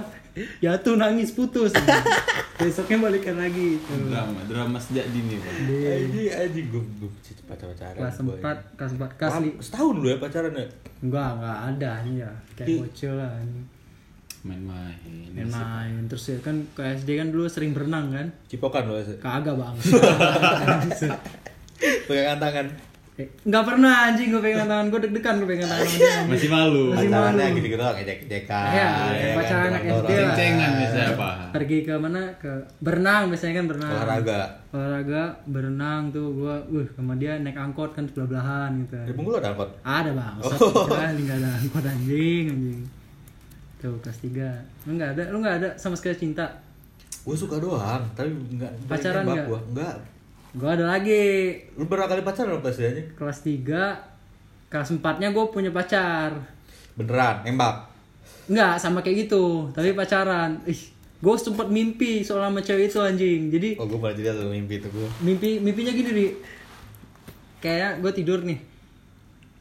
jatuh 0.62 0.94
nangis 0.94 1.30
putus. 1.34 1.74
Besoknya 2.62 2.96
balikan 3.02 3.34
lagi. 3.34 3.82
Tuh. 3.82 4.06
Drama, 4.06 4.40
drama 4.46 4.78
sejak 4.78 5.10
dini, 5.10 5.42
Pak. 5.42 5.50
Anjing 5.66 6.30
anjing 6.30 6.66
gue 6.70 6.82
gue 7.02 7.10
pacaran. 7.44 7.98
Kelas. 7.98 8.16
4, 8.22 8.78
kelas 8.78 8.92
4, 8.94 9.18
kelas 9.18 9.32
Lama- 9.34 9.58
Setahun 9.58 9.94
lu 9.98 10.06
ya 10.06 10.16
pacaran 10.22 10.52
ya? 10.54 10.66
Enggak, 11.02 11.28
enggak 11.34 11.56
ada 11.74 11.92
ya. 12.06 12.30
Kayak 12.54 12.86
bocil 12.86 13.12
lah. 13.18 13.30
anjing. 13.34 13.66
Main-main. 14.44 14.98
Main-main 15.34 16.04
terus 16.06 16.28
ya 16.28 16.38
kan 16.38 16.62
ke 16.76 16.82
SD 16.84 17.16
kan 17.16 17.28
dulu 17.34 17.50
sering 17.50 17.74
berenang 17.74 18.14
kan? 18.14 18.26
Cipokan 18.46 18.86
lu? 18.86 19.02
Kagak 19.18 19.58
bang. 19.58 19.74
Pegangan 22.06 22.38
tangan. 22.38 22.93
Eh, 23.14 23.30
Nggak 23.46 23.62
pernah 23.62 24.10
anjing 24.10 24.26
gue 24.28 24.42
pegang 24.42 24.66
tangan 24.66 24.90
gue 24.90 25.00
deg-degan 25.00 25.38
gue 25.38 25.46
pegang 25.46 25.70
tangan 25.70 25.86
dia. 25.86 26.14
Masih 26.26 26.50
malu. 26.50 26.84
Masih 26.90 27.06
Pacarannya 27.06 27.44
malu. 27.44 27.54
gitu-gitu 27.54 27.78
doang, 27.78 27.96
ejek-ejekan. 27.96 28.66
Iya, 28.66 28.88
ya 28.90 28.90
kan, 28.90 29.34
pacaran 29.38 29.62
anak. 29.64 29.82
SD 29.84 29.94
lah. 29.94 30.10
Ceng-cengan 30.10 30.70
biasanya, 30.74 31.10
Pak. 31.14 31.34
Pergi 31.52 31.78
ke 31.80 31.94
mana? 31.94 32.20
Ke 32.36 32.52
berenang 32.80 33.22
biasanya 33.30 33.54
kan 33.54 33.64
berenang. 33.70 33.92
Olahraga. 33.94 34.40
Olahraga, 34.68 35.22
berenang 35.46 36.02
tuh 36.10 36.26
gua, 36.34 36.54
uh 36.58 36.86
sama 36.90 37.14
dia 37.14 37.38
naik 37.38 37.54
angkot 37.54 37.94
kan 37.94 38.02
sebelah 38.04 38.26
belahan 38.28 38.82
gitu. 38.82 38.98
Di 39.00 39.12
Bengkulu 39.14 39.38
ada 39.38 39.48
angkot? 39.48 39.70
Ada 39.80 40.10
bang, 40.10 40.34
Oh. 40.42 40.86
nggak 40.90 41.38
ada 41.38 41.50
angkot 41.56 41.84
anjing 41.84 42.44
anjing. 42.50 42.80
Tuh 43.78 43.94
kelas 44.00 44.18
3 44.18 44.48
Lu 44.82 44.90
nggak 44.92 45.10
ada, 45.14 45.22
lu 45.30 45.38
nggak 45.38 45.56
ada 45.56 45.68
sama 45.76 45.94
sekali 45.94 46.18
cinta. 46.18 46.50
Gue 47.22 47.32
suka 47.32 47.56
doang, 47.56 48.02
tapi 48.12 48.34
enggak 48.50 48.74
Pacaran 48.84 49.22
nggak? 49.22 49.46
gua. 49.46 49.60
Enggak. 49.64 49.94
Gua 50.54 50.78
ada 50.78 50.86
lagi. 50.86 51.58
Lu 51.74 51.90
berapa 51.90 52.06
kali 52.06 52.22
pacaran 52.22 52.62
pas 52.62 52.78
aja? 52.78 53.02
kelas 53.18 53.38
3 53.42 54.14
kelas 54.70 54.90
4 54.90 55.22
nya 55.22 55.30
gue 55.30 55.44
punya 55.54 55.70
pacar. 55.70 56.34
Beneran, 56.98 57.46
nembak. 57.46 57.90
Enggak 58.50 58.78
sama 58.78 59.02
kayak 59.02 59.26
gitu 59.26 59.70
tapi 59.74 59.94
pacaran. 59.94 60.62
Ih 60.66 60.94
gue 61.24 61.34
sempet 61.40 61.72
mimpi 61.72 62.20
soal 62.20 62.44
sama 62.44 62.60
cewek 62.60 62.90
itu 62.90 62.98
anjing. 63.00 63.48
Jadi 63.50 63.78
Oh, 63.78 63.86
gue 63.86 63.98
malah 63.98 64.14
jadi 64.14 64.34
tuh 64.34 64.50
mimpi 64.50 64.82
tuh 64.82 64.90
gue. 64.92 65.08
mimpi 65.22 65.62
mimpinya 65.62 65.90
gini 65.94 66.10
di 66.10 66.26
kayak 67.62 68.02
gue 68.02 68.12
tidur 68.12 68.42
nih. 68.44 68.58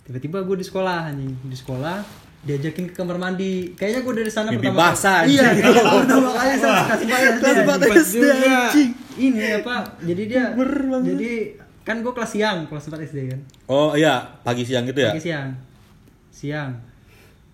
Tiba-tiba 0.04 0.44
gue 0.44 0.56
di 0.60 0.66
sekolah 0.66 1.14
anjing. 1.14 1.34
Di 1.48 1.56
sekolah 1.56 2.04
diajakin 2.44 2.86
ke 2.88 2.94
kamar 2.94 3.16
mandi. 3.16 3.72
Kayaknya 3.74 4.00
gue 4.02 4.14
dari 4.18 4.32
sana 4.32 4.50
Mimpi 4.52 4.68
pertama 4.68 4.92
basah, 4.92 5.20
iya 5.24 5.42
anjing. 5.50 5.64
pertama 6.04 6.30
kali 6.34 6.54
saya 6.58 6.84
kasih 6.86 7.06
bayar 7.08 7.34
Kelas 7.40 8.04
SD, 8.06 8.24
anjing. 8.28 8.90
ini 9.16 9.40
apa 9.56 9.76
jadi 10.00 10.24
dia 10.26 10.44
jadi 11.02 11.32
kan 11.82 12.00
gue 12.00 12.12
kelas 12.12 12.32
siang 12.32 12.58
kelas 12.66 12.84
4 12.86 13.00
SD 13.06 13.20
kan? 13.28 13.40
Oh 13.66 13.92
iya, 13.94 14.40
pagi 14.40 14.64
siang 14.64 14.84
gitu 14.84 15.00
ya? 15.00 15.12
pagi 15.12 15.24
siang. 15.24 15.56
Siang. 16.30 16.72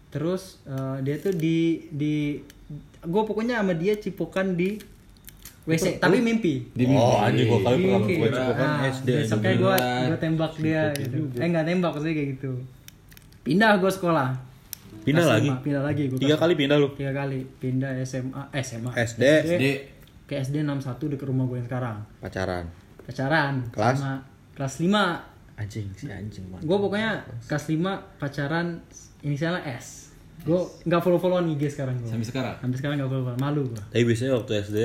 Terus 0.09 0.57
eh, 0.65 0.97
dia 1.01 1.15
tuh 1.17 1.33
di 1.33 1.57
di 1.89 2.41
gue 2.99 3.21
pokoknya 3.23 3.61
sama 3.61 3.73
dia 3.73 3.93
cipokan 3.93 4.53
di 4.53 4.77
WC 5.65 6.01
tapi 6.01 6.17
mimpi. 6.17 6.65
Di 6.67 6.83
Oh, 6.87 6.89
mimpi. 6.89 7.21
anjing 7.21 7.45
gua 7.47 7.59
kali 7.59 7.75
pernah 7.79 7.99
Mimpi. 7.99 8.13
gue 8.15 8.29
cipokan 8.31 8.65
Nah, 8.65 8.89
SD. 8.89 9.09
besoknya 9.21 9.53
gue 9.55 9.75
gue 10.07 10.17
tembak 10.17 10.53
dia 10.57 10.81
gitu. 10.95 11.17
eh 11.35 11.45
nggak 11.47 11.65
tembak 11.67 11.91
maksudnya 11.91 12.15
kayak 12.15 12.29
gitu. 12.35 12.51
Pindah 13.39 13.71
gue 13.77 13.91
sekolah 13.91 14.29
Pindah 15.01 15.21
Kelas 15.21 15.33
lagi? 15.33 15.47
lima, 15.47 15.57
pindah 15.59 15.83
lagi 15.83 16.03
gue 16.05 16.17
Tiga 16.17 16.35
kali 16.35 16.53
pindah 16.53 16.77
lu? 16.77 16.87
tiga 16.93 17.11
kali 17.13 17.39
pindah 17.55 17.91
SMA 18.01 18.41
eh, 18.49 18.61
SMA 18.61 18.91
SD. 18.93 19.23
SD. 19.47 19.63
ke 20.23 20.33
SD 20.37 20.61
61 20.61 20.85
dekat 21.09 21.25
rumah 21.25 21.43
gue 21.43 21.57
yang 21.57 21.65
sekarang 21.65 21.97
Pacaran. 22.17 22.65
pacaran 23.01 23.53
Kelas? 23.69 23.95
sama 23.95 24.13
kelas 24.53 24.75
5 24.79 24.91
Anjing, 25.57 25.87
si 25.91 26.07
anjing 26.07 26.45
banget. 26.47 26.63
gue 26.63 26.77
pokoknya 26.77 27.11
kelas 27.43 27.65
5 27.67 27.83
pacaran 28.15 28.67
inisialnya 29.19 29.59
S 29.73 30.15
gue 30.39 30.55
nggak 30.85 31.01
follow 31.01 31.17
followan 31.17 31.49
IG 31.49 31.67
sekarang 31.69 31.97
gue 31.97 32.07
Sampai 32.07 32.23
sekarang. 32.23 32.55
sampai 32.57 32.77
sekarang 32.77 32.95
nggak 32.95 33.09
follow 33.09 33.23
followan 33.25 33.41
malu 33.41 33.61
gue 33.67 33.81
Tapi 33.85 34.03
biasanya 34.03 34.33
waktu 34.35 34.51
SD 34.61 34.77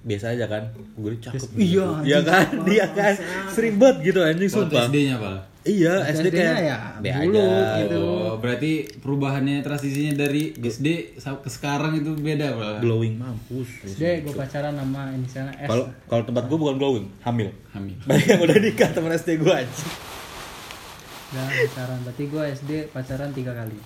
biasa 0.00 0.26
aja 0.30 0.46
kan 0.46 0.62
gue 0.70 1.10
cakep 1.18 1.40
Iya, 1.56 1.86
iya 2.00 2.18
anjing, 2.18 2.24
kan 2.24 2.44
cakep 2.46 2.64
dia 2.64 2.86
kan 2.90 3.14
sering 3.48 3.74
banget 3.76 3.96
gitu 4.04 4.20
anjing 4.20 4.48
Waktu 4.48 4.60
sumpah 4.68 4.84
SD-nya, 4.86 5.16
Pak. 5.16 5.38
Iya 5.68 6.08
SD 6.08 6.32
SD-nya 6.32 6.52
kayak 6.56 6.80
ya, 7.04 7.12
dulu 7.20 7.36
aja. 7.36 7.76
gitu. 7.84 8.00
Oh, 8.00 8.34
berarti 8.40 8.72
perubahannya 9.00 9.60
transisinya 9.60 10.16
dari 10.16 10.56
SD 10.56 11.20
ke 11.20 11.50
sekarang 11.52 12.00
itu 12.00 12.16
beda, 12.16 12.56
Pak. 12.56 12.76
glowing 12.80 13.20
mampus. 13.20 13.68
SD 13.84 14.24
gue 14.24 14.32
pacaran 14.32 14.72
sama 14.72 15.12
inisialnya 15.12 15.54
S. 15.60 15.68
Kalau 15.68 15.84
kalau 16.08 16.22
tempat 16.24 16.44
gue 16.48 16.58
bukan 16.58 16.76
glowing 16.80 17.06
hamil. 17.20 17.52
Hamil. 17.76 17.96
banyak 18.08 18.26
yang 18.26 18.40
udah 18.40 18.56
nikah 18.56 18.90
teman 18.92 19.12
SD 19.12 19.36
gue 19.36 19.52
anjing. 19.52 19.92
Dan 21.30 21.46
pacaran. 21.46 21.98
Berarti 22.08 22.24
gue 22.24 22.42
SD 22.56 22.70
pacaran 22.90 23.30
tiga 23.36 23.52
kali. 23.52 23.78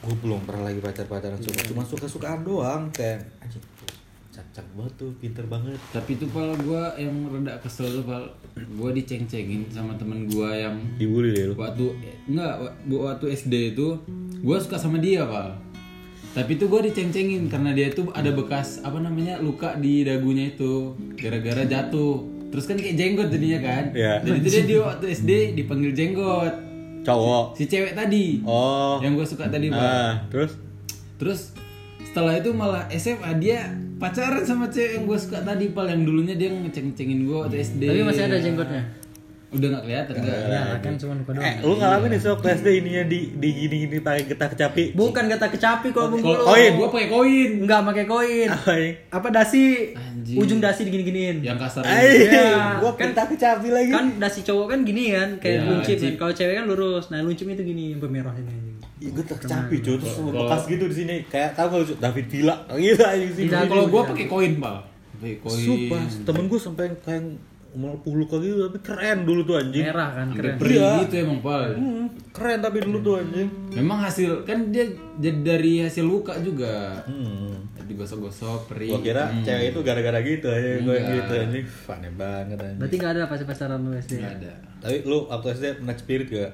Gue 0.00 0.14
belum 0.22 0.46
pernah 0.46 0.70
lagi 0.70 0.80
pacar 0.80 1.04
pacaran 1.10 1.42
suka 1.42 1.60
cuma 1.66 1.82
suka 1.84 2.06
sukaan 2.06 2.40
doang 2.46 2.88
kayak 2.94 3.26
anjing 3.42 3.60
cacak 4.40 4.64
banget 4.72 4.92
tuh 4.96 5.10
pinter 5.20 5.44
banget. 5.44 5.76
Tapi 5.92 6.16
itu 6.16 6.24
pal 6.32 6.56
gue 6.56 6.82
yang 6.96 7.12
rada 7.28 7.60
kesel 7.60 8.00
tuh 8.00 8.04
pal. 8.08 8.24
Gue 8.56 8.90
diceng-cengin 8.96 9.68
sama 9.68 9.92
temen 10.00 10.24
gue 10.26 10.48
yang 10.48 10.80
dibully 10.96 11.36
deh 11.36 11.52
lu? 11.52 11.54
Waktu, 11.54 11.92
enggak, 12.26 12.54
wa- 12.56 12.76
waktu 13.12 13.36
SD 13.36 13.76
itu 13.76 14.00
Gue 14.40 14.56
suka 14.56 14.80
sama 14.80 14.96
dia 14.96 15.28
pal. 15.28 15.52
Tapi 16.32 16.56
itu 16.56 16.64
gue 16.64 16.80
diceng-cengin 16.88 17.52
karena 17.52 17.76
dia 17.76 17.92
tuh 17.92 18.08
ada 18.16 18.32
bekas 18.32 18.80
apa 18.80 18.96
namanya 18.96 19.36
luka 19.36 19.76
di 19.76 20.00
dagunya 20.00 20.48
itu. 20.48 20.96
Gara-gara 21.20 21.68
jatuh. 21.68 22.24
Terus 22.48 22.64
kan 22.64 22.80
kayak 22.80 22.96
jenggot 22.96 23.28
jadinya 23.28 23.60
kan? 23.60 23.84
Iya. 23.92 24.24
Jadi 24.24 24.38
itu 24.40 24.48
dia 24.48 24.62
di 24.64 24.76
waktu 24.80 25.04
SD 25.12 25.30
dipanggil 25.60 25.92
jenggot. 25.92 26.54
Cowok? 27.04 27.60
Si 27.60 27.68
cewek 27.68 27.92
tadi. 27.92 28.40
Oh. 28.48 28.96
Yang 29.04 29.12
gue 29.20 29.26
suka 29.36 29.44
tadi 29.52 29.68
pal. 29.68 29.84
Nah 29.84 30.12
terus? 30.32 30.56
Terus 31.20 31.40
setelah 32.00 32.34
itu 32.40 32.50
malah 32.56 32.88
SMA 32.90 33.30
dia 33.36 33.76
pacaran 34.00 34.42
sama 34.42 34.66
cewek 34.66 34.96
yang 34.96 35.04
gue 35.04 35.18
suka 35.20 35.38
tadi 35.40 35.70
pal 35.70 35.84
yang 35.84 36.02
dulunya 36.02 36.32
dia 36.32 36.48
ngeceng-cengin 36.48 37.20
gue 37.22 37.36
waktu 37.36 37.60
SD. 37.60 37.82
tapi 37.84 38.00
masih 38.02 38.22
ada 38.24 38.40
jenggotnya 38.40 38.82
Udah 39.50 39.66
nggak 39.66 39.82
kelihatan 39.82 40.14
nggak? 40.14 40.38
ya 40.46 40.62
kan 40.78 40.94
cuma 40.94 41.12
luka 41.18 41.30
doang 41.34 41.42
eh 41.42 41.54
lu 41.58 41.74
ngalamin 41.74 42.08
nih 42.08 42.20
waktu 42.22 42.46
SD 42.54 42.68
ininya 42.70 43.02
di 43.02 43.18
di 43.34 43.48
gini 43.52 43.76
gini 43.82 43.96
pakai 43.98 44.22
getah 44.24 44.46
kecapi 44.46 44.84
bukan 44.94 45.24
kata 45.26 45.46
kecapi 45.50 45.88
kalau 45.90 46.08
bengkulu 46.14 46.38
Kalau 46.38 46.54
koin, 46.54 46.70
gue 46.72 46.88
pakai 46.88 47.08
koin. 47.10 47.50
Enggak 47.60 47.80
pakai 47.82 48.04
koin. 48.06 48.48
Apa 48.48 48.72
ini? 48.72 49.34
Dasi? 49.34 49.62
Anjing. 49.90 50.36
Ujung 50.38 50.62
dasi 50.62 50.80
digini-giniin. 50.86 51.42
Yang 51.42 51.58
kasar. 51.66 51.82
Ay, 51.82 52.30
Iya, 52.30 52.78
gua 52.78 52.94
kan- 52.94 53.10
getah 53.10 53.26
kecapi 53.26 53.68
lagi 53.68 53.90
Kan 53.90 54.22
dasi 54.22 54.46
cowok 54.46 54.66
kan 54.70 54.78
gini 54.86 55.10
kan, 55.10 55.28
kayak 55.42 55.56
Iya, 55.56 55.66
luncip 55.66 55.96
kan. 55.98 56.12
Kalau 56.14 56.32
cewek 56.32 56.54
kan 56.54 56.64
lurus. 56.70 57.04
Nah, 57.10 57.18
luncip 57.18 57.50
itu 57.50 57.62
gini, 57.66 57.90
yang 57.90 57.98
merah 58.06 58.34
ini. 58.38 58.69
Iya, 59.00 59.10
gue 59.10 59.24
terkecapi 59.26 59.74
cuy, 59.78 59.96
terus 59.96 60.12
Kalau- 60.14 60.32
bekas 60.38 60.62
gitu 60.66 60.84
di 60.84 60.94
sini. 60.94 61.14
Kayak 61.24 61.56
tahu 61.56 61.66
kalau 61.72 61.84
David 61.98 62.26
Villa, 62.28 62.54
gitu 62.78 63.00
aja 63.02 63.16
di 63.18 63.32
sini. 63.32 63.48
Tidak, 63.48 63.64
Kalau 63.66 63.86
gue 63.86 64.02
pakai 64.06 64.26
koin 64.26 64.52
koin. 64.60 65.56
Sumpah, 65.58 66.00
temen 66.22 66.44
gue 66.46 66.56
sampai 66.58 66.84
kayak 66.98 67.24
melepuh 67.70 68.14
luka 68.14 68.36
gitu, 68.36 68.66
tapi 68.66 68.78
keren 68.80 69.22
dulu 69.22 69.40
tuh 69.42 69.56
anjing. 69.56 69.84
Merah 69.84 70.10
kan, 70.12 70.26
keren. 70.32 70.58
perih 70.58 70.74
Iya. 70.74 70.90
gitu 71.00 71.14
emang 71.22 71.38
pal. 71.38 71.70
Hmm, 71.70 72.04
keren 72.30 72.58
tapi 72.58 72.78
dulu 72.80 72.98
tuh 73.00 73.14
anjing. 73.16 73.48
Memang 73.72 73.98
hasil 74.00 74.42
kan 74.42 74.68
dia 74.68 74.84
jadi 75.16 75.38
dari 75.40 75.72
hasil 75.80 76.02
luka 76.02 76.34
juga. 76.36 76.98
Hmm. 77.06 77.70
Digosok-gosok 77.80 78.66
perih. 78.66 78.90
Gua 78.90 79.00
kira 79.00 79.22
Hmm. 79.24 79.42
cewek 79.42 79.70
itu 79.70 79.80
gara-gara 79.80 80.18
gitu 80.20 80.46
aja, 80.46 80.70
gue 80.78 80.94
Enggak. 80.94 81.14
gitu 81.16 81.32
anjing. 81.36 81.64
Aneh 81.88 82.12
banget 82.12 82.58
anjing. 82.58 82.78
Berarti 82.78 82.94
nggak 82.96 83.12
ada 83.12 83.22
pas 83.24 83.40
pacaran 83.40 83.78
lu 83.80 83.90
SD. 83.94 84.12
Nggak 84.16 84.34
ada. 84.36 84.52
Tapi 84.80 84.96
lu 85.04 85.18
waktu 85.26 85.46
SD 85.52 85.64
pernah 85.76 85.94
spirit 85.94 86.26
gak? 86.28 86.52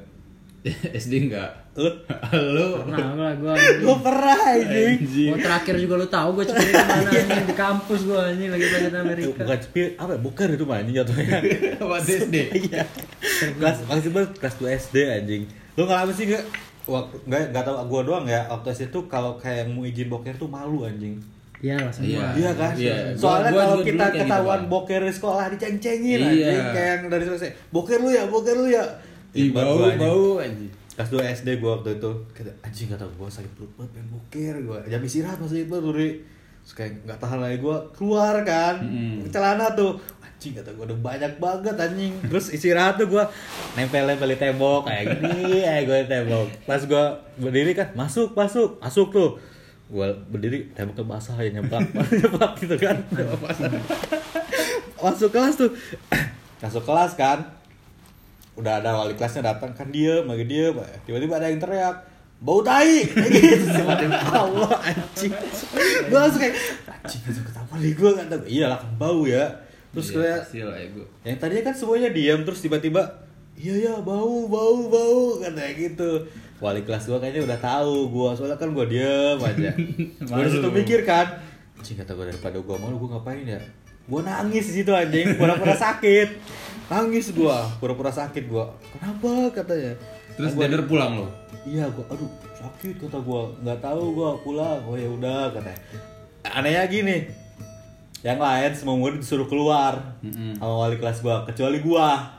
SD 0.99 1.13
enggak. 1.25 1.51
Lu? 1.75 1.87
Halo. 2.09 2.83
Nah, 2.85 3.33
gua 3.37 3.53
gua 3.55 3.97
pernah 4.07 4.35
anjing. 4.35 4.97
gua 5.29 5.39
terakhir 5.39 5.75
juga 5.77 5.95
lu 5.97 6.09
tahu 6.09 6.29
gua 6.33 6.45
cerita 6.45 6.65
di 6.65 6.73
mana 6.75 7.11
anjing 7.13 7.45
di 7.45 7.55
kampus 7.55 8.01
gua 8.03 8.19
anjing 8.27 8.49
lagi 8.49 8.65
belajar 8.65 8.91
di 8.91 8.99
Amerika. 8.99 9.43
Bukan 9.43 9.59
spirit, 9.61 9.93
apa 9.95 10.11
ya? 10.13 10.21
Bukan 10.21 10.47
itu 10.51 10.65
mah 10.65 10.77
anjing 10.77 10.95
jatuhnya. 10.97 11.39
Waktu 11.93 12.11
SD. 12.21 12.37
Iya. 12.67 12.83
kelas 13.53 13.77
maksudnya 13.85 14.23
kelas 14.33 14.55
2 14.57 14.81
SD 14.83 14.97
anjing. 15.07 15.43
Lu 15.75 15.83
ngalamin 15.85 16.13
sih 16.13 16.25
gak? 16.27 16.45
Waktu 16.87 17.15
nggak 17.25 17.43
nggak 17.51 17.63
tahu 17.63 17.77
gua 17.87 18.01
doang 18.03 18.25
ya 18.25 18.47
waktu 18.47 18.67
SD 18.73 18.85
tuh 18.89 19.05
kalau 19.07 19.35
kayak 19.37 19.67
mau 19.67 19.83
izin 19.83 20.07
boker 20.07 20.35
tuh 20.35 20.47
malu 20.47 20.83
anjing. 20.83 21.19
Iya 21.57 21.77
lah 21.79 21.91
semua. 21.91 22.09
Iya. 22.09 22.27
Iya 22.35 22.51
kan? 22.53 22.73
Iya. 22.75 22.95
Soalnya 23.15 23.51
Gua- 23.51 23.59
gua 23.59 23.65
kalau 23.69 23.85
kita 23.85 24.05
kayak 24.05 24.17
ketahuan 24.23 24.61
gitu, 24.61 24.71
boker 24.71 25.01
di 25.01 25.13
sekolah 25.13 25.45
diceng-cengin 25.53 26.19
Iya. 26.19 26.27
anjing 26.27 26.65
kayak 26.71 26.89
yang 26.89 27.03
dari 27.07 27.25
selesai. 27.25 27.51
Boker 27.69 27.99
lu 27.99 28.11
ya, 28.11 28.25
boker 28.27 28.57
lu 28.57 28.69
ya. 28.69 28.85
Ih, 29.37 29.53
Hebat 29.53 29.65
bau 29.69 29.77
gua, 29.77 29.91
bau 30.01 30.27
anjing. 30.41 30.73
Kelas 30.97 31.09
2 31.13 31.37
SD 31.37 31.49
gua 31.61 31.77
waktu 31.77 32.01
itu 32.01 32.11
kata 32.33 32.49
anjing 32.65 32.89
kata 32.89 33.05
gua 33.21 33.29
sakit 33.29 33.53
perut 33.53 33.69
banget 33.77 33.91
pengen 34.01 34.09
boker 34.09 34.55
gua. 34.65 34.79
Jam 34.89 35.01
istirahat 35.05 35.37
masih 35.37 35.69
itu 35.69 35.77
Duri. 35.77 36.11
Terus 36.65 36.73
kayak 36.73 36.93
nggak 37.05 37.19
tahan 37.21 37.39
lagi 37.39 37.57
gua 37.61 37.77
keluar 37.93 38.35
kan. 38.43 38.81
Mm-mm. 38.81 39.29
Celana 39.29 39.77
tuh. 39.77 40.01
Anjing 40.25 40.57
kata 40.57 40.73
gua 40.73 40.89
udah 40.89 40.99
banyak 41.05 41.33
banget 41.37 41.77
anjing. 41.77 42.13
Terus 42.33 42.49
istirahat 42.49 42.97
tuh 42.97 43.13
gua 43.13 43.29
nempel-nempel 43.77 44.33
di 44.33 44.39
tembok 44.41 44.89
kayak 44.89 45.21
gini 45.21 45.61
eh 45.69 45.85
gua 45.85 46.01
di 46.01 46.09
tembok. 46.09 46.49
Pas 46.65 46.81
gua 46.89 47.05
berdiri 47.37 47.77
kan 47.77 47.93
masuk 47.93 48.33
masuk 48.33 48.81
masuk 48.81 49.13
tuh. 49.13 49.31
Gua 49.93 50.17
berdiri 50.33 50.73
temboknya 50.73 51.05
basah 51.05 51.37
ya 51.37 51.53
nyeplak 51.53 51.85
nyeplak 52.25 52.53
gitu 52.57 52.77
kan. 52.81 52.97
masuk 54.97 55.29
kelas 55.29 55.61
tuh. 55.61 55.71
masuk 56.65 56.83
kelas 56.89 57.13
kan 57.21 57.45
udah 58.57 58.81
ada 58.81 58.97
wali 58.97 59.13
kelasnya 59.15 59.53
datang 59.53 59.77
kan 59.77 59.89
dia 59.93 60.25
lagi 60.25 60.45
dia 60.49 60.73
tiba-tiba 61.05 61.37
ada 61.37 61.53
yang 61.53 61.61
teriak 61.61 61.97
bau 62.37 62.61
tai! 62.61 63.05
Kayak 63.17 63.33
gitu. 63.33 63.65
Tiba-tiba 63.81 64.19
Allah 64.29 64.77
anjing. 64.85 65.33
Gue 66.09 66.19
langsung 66.21 66.41
kayak 66.45 66.57
anjing 66.85 67.23
itu 67.25 67.41
kenapa 67.41 67.75
nih 67.81 67.93
gue 67.97 68.11
kan 68.13 68.27
bau 69.01 69.25
ya. 69.25 69.45
Terus 69.97 70.13
Iya, 70.13 70.21
kayak 70.21 70.41
ya 70.53 71.33
yang 71.33 71.39
tadinya 71.41 71.65
kan 71.73 71.75
semuanya 71.75 72.13
diam 72.13 72.45
terus 72.45 72.61
tiba-tiba 72.61 73.01
iya 73.57 73.89
ya 73.89 73.95
bau 74.05 74.45
bau 74.45 74.93
bau 74.93 75.41
katanya 75.41 75.73
gitu. 75.73 76.29
Wali 76.61 76.85
kelas 76.85 77.09
gua 77.09 77.21
kayaknya 77.21 77.49
udah 77.49 77.59
tahu 77.61 78.13
gua 78.13 78.37
soalnya 78.37 78.61
kan 78.61 78.77
gua 78.77 78.85
diem 78.85 79.41
aja. 79.41 79.73
Gua 80.29 80.45
di 80.45 80.51
situ 80.53 80.69
Malu. 80.69 80.77
mikir 80.77 81.01
kan 81.09 81.41
anjing 81.81 81.97
kata 81.97 82.13
gua 82.13 82.29
daripada 82.29 82.61
gua 82.61 82.77
malu 82.77 83.01
gua 83.01 83.17
ngapain 83.17 83.49
ya? 83.49 83.61
Gua 84.05 84.21
nangis 84.21 84.69
di 84.69 84.85
situ 84.85 84.93
anjing 84.93 85.41
pura-pura 85.41 85.73
sakit 85.73 86.29
nangis 86.87 87.31
gua 87.31 87.67
pura-pura 87.77 88.09
sakit 88.09 88.47
gua. 88.47 88.71
Kenapa? 88.91 89.51
Katanya. 89.53 89.93
Terus 90.35 90.53
Gua- 90.53 90.65
Deder 90.65 90.85
pulang 90.85 91.13
loh. 91.19 91.31
iya 91.65 91.89
gua 91.89 92.07
aduh 92.09 92.29
sakit 92.53 92.95
kata 93.01 93.19
gua. 93.19 93.51
Nggak 93.59 93.79
tahu 93.81 94.03
gua 94.13 94.31
pulang. 94.39 94.79
Oh 94.85 94.95
ya 94.95 95.09
udah 95.09 95.51
katanya. 95.51 95.81
Anehnya 96.47 96.87
gini 96.87 97.17
yang 98.23 98.39
lain 98.39 98.73
semua 98.73 98.95
murid 98.95 99.19
disuruh 99.19 99.47
keluar 99.47 100.19
Mm-mm. 100.21 100.57
sama 100.57 100.75
wali 100.81 100.97
kelas 100.97 101.21
gua 101.21 101.43
kecuali 101.43 101.79
gua 101.79 102.36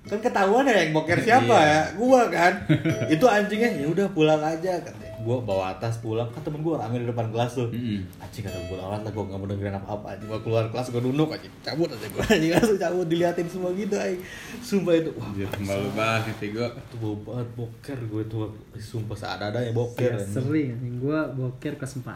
kan 0.00 0.20
ketahuan 0.20 0.62
ya 0.62 0.78
yang 0.78 0.92
boker 0.92 1.18
siapa 1.18 1.52
Iya. 1.52 1.68
ya? 1.68 1.80
Gua 1.94 2.22
kan. 2.28 2.52
Itu 3.14 3.24
anjingnya 3.24 3.68
ya 3.74 3.86
udah 3.86 4.06
pulang 4.08 4.38
aja 4.38 4.78
katanya. 4.78 5.12
Gua 5.18 5.36
bawa 5.38 5.74
tas 5.76 5.98
pulang. 5.98 6.24
Kan 6.26 6.40
temen 6.40 6.60
gua 6.60 6.78
rame 6.78 6.96
di 6.96 7.04
depan 7.04 7.28
kelas 7.28 7.52
tuh. 7.54 7.68
Mm-mm. 7.68 8.06
anjing 8.18 8.40
kata 8.40 8.56
gua 8.64 8.78
alat 8.86 9.02
lah 9.02 9.10
gua 9.10 9.24
nggak 9.26 9.36
mau 9.36 9.46
dengerin 9.46 9.74
apa 9.74 9.88
apa 9.90 10.06
anjing 10.10 10.26
gua 10.26 10.40
keluar 10.40 10.64
kelas 10.66 10.86
gua 10.88 11.02
duduk 11.02 11.28
anjing. 11.28 11.52
Cabut 11.60 11.88
aja 11.88 12.06
gua. 12.08 12.22
Anjing 12.26 12.50
langsung 12.50 12.78
cabut 12.78 13.06
diliatin 13.06 13.46
semua 13.46 13.70
gitu 13.74 13.94
anjing. 13.94 14.22
Sumpah 14.58 14.92
itu 14.94 15.10
wah 15.12 15.26
Anjir, 15.26 15.48
malu 15.60 15.88
banget 15.92 16.34
ya 16.38 16.48
gua. 16.50 16.68
itu 16.72 16.94
bau 16.96 17.16
banget 17.18 17.48
boker 17.54 17.98
gue 18.00 18.22
tuh 18.24 18.42
sumpah 18.74 19.16
seadanya 19.18 19.60
ya 19.60 19.72
boker 19.72 20.10
Ya, 20.10 20.24
sering 20.24 20.68
anjing. 20.72 20.94
Gua 20.98 21.28
boker 21.28 21.76
kelas 21.76 22.00
4. 22.00 22.08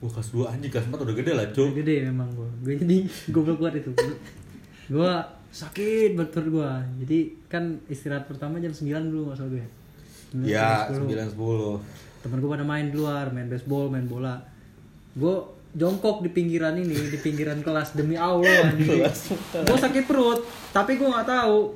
Wah 0.00 0.10
kelas 0.10 0.28
2 0.34 0.50
anjing. 0.50 0.70
Kelas 0.72 0.86
4 0.88 0.98
udah 0.98 1.14
gede 1.14 1.30
lah 1.30 1.46
cuk. 1.46 1.78
Gede 1.78 1.94
memang 2.04 2.26
gua. 2.32 2.48
Gue 2.60 2.74
jadi 2.74 2.96
goblok 3.30 3.62
banget 3.62 3.86
itu. 3.86 3.92
Gua 4.90 5.22
sakit 5.52 6.16
banget 6.16 6.30
perut 6.32 6.48
gua. 6.48 6.80
Jadi 7.04 7.36
kan 7.46 7.78
istirahat 7.86 8.24
pertama 8.24 8.56
jam 8.58 8.72
9 8.72 8.88
dulu 9.12 9.30
nggak 9.30 9.36
salah 9.36 9.52
gue. 9.52 9.66
Ya 10.48 10.88
9, 10.88 11.12
9 11.12 11.36
10 11.36 12.24
Temen 12.24 12.38
gue 12.40 12.50
pada 12.50 12.64
main 12.64 12.88
di 12.88 12.96
luar, 12.96 13.28
main 13.34 13.50
baseball, 13.50 13.92
main 13.92 14.08
bola. 14.08 14.40
Gue 15.12 15.44
jongkok 15.76 16.22
di 16.22 16.30
pinggiran 16.32 16.78
ini, 16.78 16.94
di 17.10 17.18
pinggiran 17.20 17.60
kelas 17.60 17.92
demi 17.92 18.16
Allah. 18.16 18.72
Gue 18.72 19.78
sakit 19.78 20.08
perut, 20.08 20.40
tapi 20.72 20.96
gue 20.96 21.08
nggak 21.08 21.28
tahu. 21.28 21.74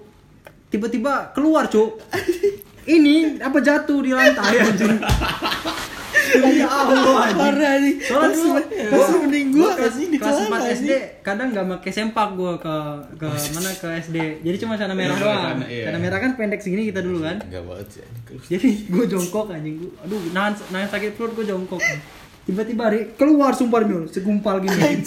Tiba-tiba 0.72 1.34
keluar, 1.34 1.66
Cuk. 1.66 1.98
Ini 2.86 3.42
apa 3.42 3.58
jatuh 3.58 3.98
di 3.98 4.14
lantai 4.14 4.62
anjing. 4.62 5.02
Demi 6.28 6.60
Allah 6.60 6.96
anjing. 7.22 7.38
Parah 7.38 7.70
anjing 7.72 7.96
Soalnya 7.98 8.28
dulu 8.32 8.50
Masih- 8.86 9.20
mending 9.20 9.46
gua 9.50 9.70
kelas, 9.72 9.92
anjing 9.92 10.08
di 10.08 10.18
kelas 10.18 10.38
4 10.42 10.74
SD 10.74 10.90
kadang 11.20 11.48
nggak 11.50 11.66
pakai 11.72 11.92
sempak 11.92 12.28
gua 12.32 12.52
ke 12.56 12.76
ke 13.16 13.26
mana 13.26 13.70
ke 13.72 13.88
SD. 14.00 14.16
Jadi 14.40 14.56
cuma 14.58 14.72
celana 14.74 14.94
merah 14.94 15.12
Iya, 15.12 15.22
doang. 15.22 15.42
celana, 15.42 15.66
iya. 15.66 15.96
Merah 15.96 16.18
kan 16.18 16.30
pendek 16.34 16.60
segini 16.60 16.86
kita 16.86 17.00
dulu 17.00 17.18
kan. 17.20 17.36
Enggak 17.40 17.62
banget 17.62 17.86
sih 17.90 18.02
Jadi 18.48 18.68
gue 18.86 19.04
jongkok 19.06 19.46
anjing 19.48 19.74
gua. 19.76 19.92
Aduh, 20.02 20.20
nahan 20.30 20.52
nahan 20.68 20.88
sakit 20.88 21.14
perut 21.14 21.32
gue 21.32 21.46
jongkok. 21.46 21.82
Tiba-tiba 22.46 22.94
Ri, 22.94 23.10
keluar 23.18 23.50
sumpah 23.50 23.82
demi 23.82 24.06
segumpal 24.06 24.62
gini. 24.62 25.02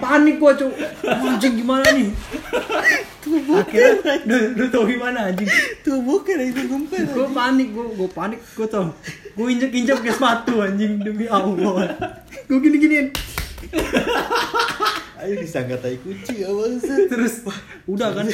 Panik 0.00 0.40
gua, 0.40 0.56
Cuk. 0.56 0.72
Anjing 1.04 1.60
gimana 1.60 1.84
nih? 1.92 2.08
Akhirnya 3.28 4.24
lu, 4.24 4.36
lu 4.56 4.64
tau 4.72 4.88
gimana 4.88 5.28
anjing? 5.28 5.44
Tuh 5.84 6.00
boker 6.00 6.40
itu 6.40 6.64
gumpet 6.64 7.12
Gue 7.12 7.28
panik, 7.28 7.76
gue 7.76 7.84
gue 7.92 8.08
panik, 8.08 8.40
gue 8.40 8.64
tau. 8.64 8.88
Gue 9.36 9.52
injek-injek 9.52 10.00
ke 10.00 10.16
sepatu 10.16 10.64
anjing 10.64 11.04
demi 11.04 11.28
Allah. 11.28 11.92
Gue 12.48 12.56
gini-giniin. 12.56 13.12
Ayo 15.18 15.34
disangka 15.44 15.76
tai 15.82 15.98
kucing 15.98 16.46
ya 16.46 16.48
maksud 16.48 17.10
Terus 17.10 17.42
udah 17.90 18.14
kan 18.14 18.26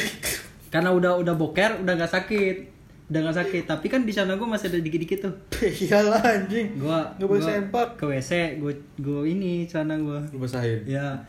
karena 0.69 0.93
udah 0.93 1.17
udah 1.17 1.33
boker 1.33 1.81
udah 1.81 1.93
nggak 1.97 2.13
sakit 2.13 2.74
udah 3.05 3.19
nggak 3.21 3.37
sakit 3.37 3.63
tapi 3.65 3.85
kan 3.85 4.01
di 4.01 4.09
sana 4.09 4.33
gue 4.33 4.43
masih 4.43 4.67
ada 4.67 4.79
dikit-dikit 4.79 5.19
tuh. 5.21 5.33
Iyalah 5.83 6.21
anjing. 6.21 6.73
Gua 6.75 7.05
Nggak 7.13 7.27
boleh 7.27 7.43
sempak. 7.43 7.87
ke 7.95 8.03
WC 8.07 8.31
gue 8.57 8.73
gue 8.97 9.21
ini 9.25 9.65
celana 9.65 9.93
gue 9.95 10.19
Lu 10.31 10.39
basahin. 10.39 10.81
Ya 10.83 11.21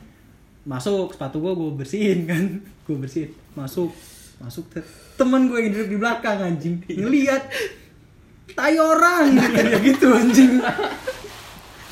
masuk 0.62 1.12
sepatu 1.12 1.39
gue 1.39 1.53
gue 1.53 1.71
bersihin 1.75 2.25
kan. 2.25 2.45
Gue 2.87 2.97
bersihin 2.97 3.29
masuk 3.53 3.91
masuk 4.37 4.65
te- 4.69 4.87
temen 5.15 5.47
gue 5.47 5.59
yang 5.59 5.71
duduk 5.71 5.89
di 5.91 5.99
belakang 5.99 6.39
anjing. 6.41 6.81
Ngeliat 6.87 7.45
tai 8.53 8.77
orang. 8.77 9.35
Gitu 9.37 9.61
ya 9.61 9.79
gitu 9.79 10.07
anjing. 10.09 10.53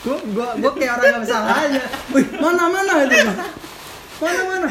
Gue 0.01 0.17
gue 0.23 0.49
gue 0.61 0.73
kayak 0.75 0.93
orang 0.97 1.13
nggak 1.19 1.27
salah 1.27 1.57
aja 1.61 1.81
Wih, 2.09 2.25
mana 2.37 2.69
mana 2.69 2.93
itu 3.05 3.21
mana 4.15 4.41
mana? 4.47 4.69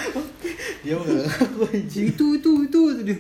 Dia 0.82 0.94
mah 0.96 1.06
gak 1.06 1.26
ngaku 1.28 1.62
anjing. 1.70 2.06
Itu 2.10 2.26
itu 2.34 2.52
itu 2.66 2.80
itu 2.90 3.02
dia 3.04 3.18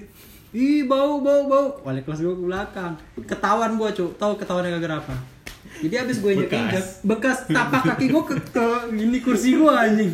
ih 0.53 0.85
bau 0.85 1.19
bau 1.19 1.49
bau. 1.49 1.67
Wali 1.81 2.05
kelas 2.05 2.21
gue 2.21 2.33
ke 2.37 2.43
belakang. 2.45 2.93
Ketahuan 3.25 3.73
gue 3.75 3.89
cuk. 3.89 4.11
Tahu 4.21 4.37
ketahuan 4.37 4.69
gara 4.77 5.01
apa. 5.01 5.15
Jadi 5.81 5.95
abis 5.97 6.21
gue 6.21 6.31
injek 6.37 6.53
injek 6.53 6.85
bekas 7.01 7.49
tapak 7.49 7.81
kaki 7.81 8.13
gue 8.13 8.23
ke, 8.23 8.35
ke 8.53 8.65
gini 8.93 9.17
kursi 9.19 9.57
gue 9.57 9.73
anjing. 9.73 10.13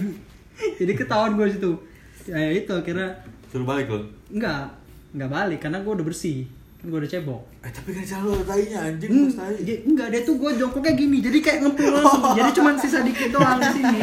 Jadi 0.80 0.92
ketahuan 0.96 1.36
gue 1.36 1.48
situ. 1.52 1.72
Ya 2.26 2.50
itu 2.56 2.72
akhirnya 2.72 3.12
Suruh 3.52 3.68
balik 3.68 3.92
lo 3.92 4.08
enggak. 4.32 4.72
Enggak 5.12 5.30
balik 5.30 5.60
karena 5.60 5.84
gue 5.84 5.92
udah 5.92 6.06
bersih. 6.08 6.48
Kan 6.80 6.88
gue 6.88 7.00
udah 7.04 7.12
cebok. 7.12 7.44
Eh 7.60 7.72
tapi 7.76 7.92
kan 7.92 8.04
selalu 8.08 8.40
ada 8.40 8.46
tainya 8.56 8.80
anjing 8.88 9.12
Hmm, 9.12 9.30
tai 9.36 9.76
enggak 9.84 10.08
dia 10.16 10.22
tuh 10.24 10.40
gue 10.40 10.52
jongkoknya 10.56 10.94
gini. 10.96 11.18
Jadi 11.20 11.38
kayak 11.44 11.60
ngempul 11.68 11.92
langsung. 11.92 12.24
Jadi 12.40 12.50
cuman 12.56 12.74
sisa 12.80 13.00
dikit 13.04 13.30
doang 13.36 13.60
di 13.60 13.70
sini 13.76 14.00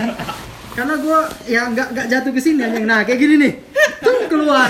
karena 0.77 0.95
gue 1.01 1.19
ya 1.49 1.63
nggak 1.73 1.89
nggak 1.97 2.07
jatuh 2.13 2.33
ke 2.37 2.41
sini 2.41 2.61
anjing. 2.61 2.85
Nah 2.85 3.01
kayak 3.03 3.17
gini 3.17 3.35
nih. 3.41 3.53
Tuh 3.97 4.29
keluar 4.29 4.69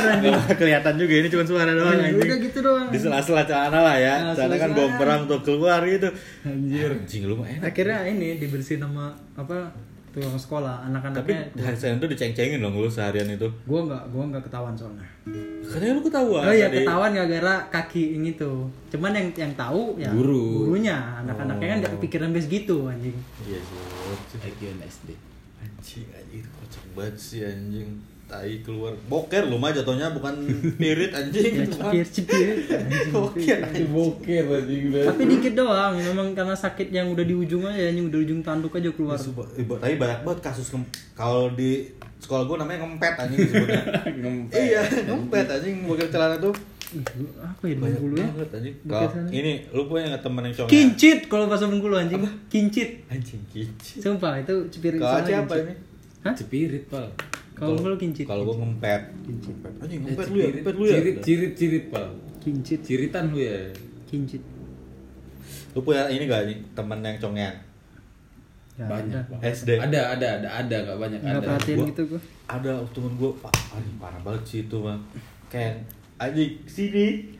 kelihatan 0.54 0.94
juga 0.94 1.14
ini 1.18 1.26
cuma 1.26 1.42
suara 1.42 1.74
doang 1.74 1.98
Ya, 1.98 2.14
anjing. 2.14 2.22
udah 2.22 2.38
gitu 2.38 2.58
doang. 2.62 2.86
Di 2.94 2.98
sela-sela 3.02 3.42
celana 3.42 3.80
lah 3.82 3.96
ya. 3.98 4.14
Nah, 4.22 4.34
Celana 4.38 4.56
kan 4.56 4.70
gombrang 4.70 5.20
tuh 5.26 5.42
keluar 5.42 5.82
gitu. 5.82 6.06
Anjir. 6.46 6.94
Anjing 6.94 7.26
lu 7.26 7.34
mah 7.34 7.50
enak. 7.50 7.74
Akhirnya 7.74 8.06
ini 8.06 8.38
dibersihin 8.38 8.86
sama 8.86 9.10
apa 9.34 9.74
tukang 10.16 10.38
sekolah 10.38 10.80
Tapi 10.80 10.88
anak-anaknya. 10.88 11.40
Hari 11.60 11.76
Senin 11.76 12.00
tuh 12.00 12.08
diceng-cengin 12.08 12.62
loh 12.62 12.70
lu 12.72 12.88
seharian 12.88 13.26
itu. 13.28 13.50
Gue 13.66 13.80
nggak 13.84 14.02
gue 14.08 14.22
nggak 14.30 14.42
ketahuan 14.46 14.72
soalnya. 14.72 15.04
Katanya 15.66 15.92
lu 15.92 16.02
ketahuan 16.06 16.42
oh 16.46 16.54
iya 16.54 16.68
ketahuan 16.70 17.10
gara-gara 17.12 17.54
kaki 17.68 18.14
yang 18.16 18.24
itu. 18.30 18.52
Cuman 18.94 19.10
yang 19.12 19.28
yang 19.34 19.52
tahu 19.58 19.98
ya 19.98 20.08
Guru. 20.14 20.70
gurunya. 20.70 21.18
Anak-anaknya 21.26 21.66
kan 21.66 21.76
nggak 21.82 21.92
kepikiran 21.98 22.30
bes 22.30 22.46
gitu 22.46 22.86
anjing. 22.86 23.12
Iya 23.42 23.58
sih. 23.58 24.54
SD. 24.86 25.35
Anjing 25.86 26.10
anjing. 26.10 26.42
Itu 26.42 26.48
kocak 26.50 26.84
banget 26.98 27.14
sih 27.14 27.40
anjing. 27.46 27.90
Tai 28.26 28.52
keluar. 28.66 28.90
Boker 29.06 29.46
lu 29.46 29.54
mah 29.54 29.70
jatuhnya 29.70 30.10
bukan 30.10 30.34
pirit 30.82 31.14
anjing. 31.14 31.62
Ya 31.62 32.02
cipir 32.02 32.02
cipir 32.10 32.74
Anjing, 32.74 33.14
Boker 33.14 33.58
cipir. 33.70 33.86
Boker 33.86 34.44
anjing 34.50 34.82
tapi 34.90 35.22
dikit 35.30 35.54
doang 35.54 35.94
memang 35.94 36.34
karena 36.34 36.58
sakit 36.58 36.90
yang 36.90 37.14
udah 37.14 37.22
di 37.22 37.34
ujung 37.38 37.62
aja 37.62 37.86
yang 37.86 38.10
udah 38.10 38.18
di 38.18 38.24
ujung 38.26 38.42
tanduk 38.42 38.74
aja 38.74 38.90
keluar. 38.90 39.14
Eh, 39.14 39.62
Tapi 39.62 39.94
banyak 39.94 40.20
banget 40.26 40.40
kasus 40.42 40.74
Kalau 41.14 41.54
di 41.54 41.86
sekolah 42.18 42.50
gue 42.50 42.56
namanya 42.58 42.82
ngempet 42.82 43.14
anjing 43.14 43.38
disebutnya. 43.46 43.82
Ngempet. 44.26 44.58
Iya 44.58 44.82
ngempet 45.06 45.46
anjing. 45.46 45.86
Boker 45.86 46.10
celana 46.10 46.42
tuh 46.42 46.75
Apa 47.36 47.62
ya 47.62 47.74
Banyak 47.74 48.00
dulu 48.00 48.14
ya 48.14 48.28
banget 48.28 49.28
ini 49.30 49.52
lu 49.68 49.82
punya 49.84 50.08
nggak 50.08 50.22
temen 50.22 50.42
yang 50.42 50.54
cowok 50.54 50.68
kincit 50.68 51.18
kalau 51.26 51.44
bahasa 51.44 51.66
Bengkulu 51.66 51.94
anjing 51.94 52.22
kincit 52.46 53.04
Anjing 53.06 53.42
kicik 53.46 53.98
sumpah 53.98 54.38
itu 54.38 54.54
cipir 54.68 54.96
Kalau 54.96 55.18
Aceh 55.18 55.34
apa 55.34 55.44
kincit. 55.50 55.62
ini? 55.62 55.74
Hah? 56.22 56.34
Cepirit, 56.34 56.84
Pal. 56.86 57.06
kalau 57.52 57.78
lu 57.78 57.96
kincit 57.96 58.24
Kalau 58.24 58.42
gue 58.44 58.56
ngempet 58.56 59.00
Ngempet. 59.22 59.72
Anjing 59.78 59.98
Eh, 59.98 60.04
ngempet 60.06 60.26
lu 60.26 60.36
ya 60.36 60.42
cepirit. 60.42 60.54
Ngempet 60.56 60.74
lu 60.74 60.84
ya 60.84 60.92
Cirit, 60.92 61.16
cirit, 61.20 61.52
cirit, 61.54 61.84
Pal. 61.88 62.06
kincit 62.38 62.80
Ciritan 62.80 63.24
lu 63.28 63.38
ya. 63.38 63.58
kincit 64.04 64.42
Lu 65.70 65.80
punya 65.80 66.06
ini 66.06 66.24
gak 66.24 66.44
nih 66.44 66.56
temen 66.72 66.98
yang 67.00 67.16
congean? 67.18 67.54
Nggak 68.74 68.88
banyak 68.90 69.24
ada. 69.30 69.36
SD. 69.46 69.70
ada 69.74 70.00
ada 70.10 70.26
ada 70.36 70.48
ada 70.54 70.76
nggak 70.82 70.98
banyak 70.98 71.18
nggak 71.18 71.32
ada 71.34 71.46
perhatiin 71.46 71.76
Gua- 71.76 71.88
gitu 71.88 72.02
gue 72.06 72.20
ada 72.46 72.72
temen 72.86 73.12
gue 73.14 73.30
pak 73.38 73.54
anjing 73.70 73.96
parah 73.96 74.20
banget 74.20 74.42
sih 74.44 74.60
itu 74.62 74.76
mah 74.76 75.00
kayak 75.46 75.80
anjing 76.16 76.52
sini 76.64 77.36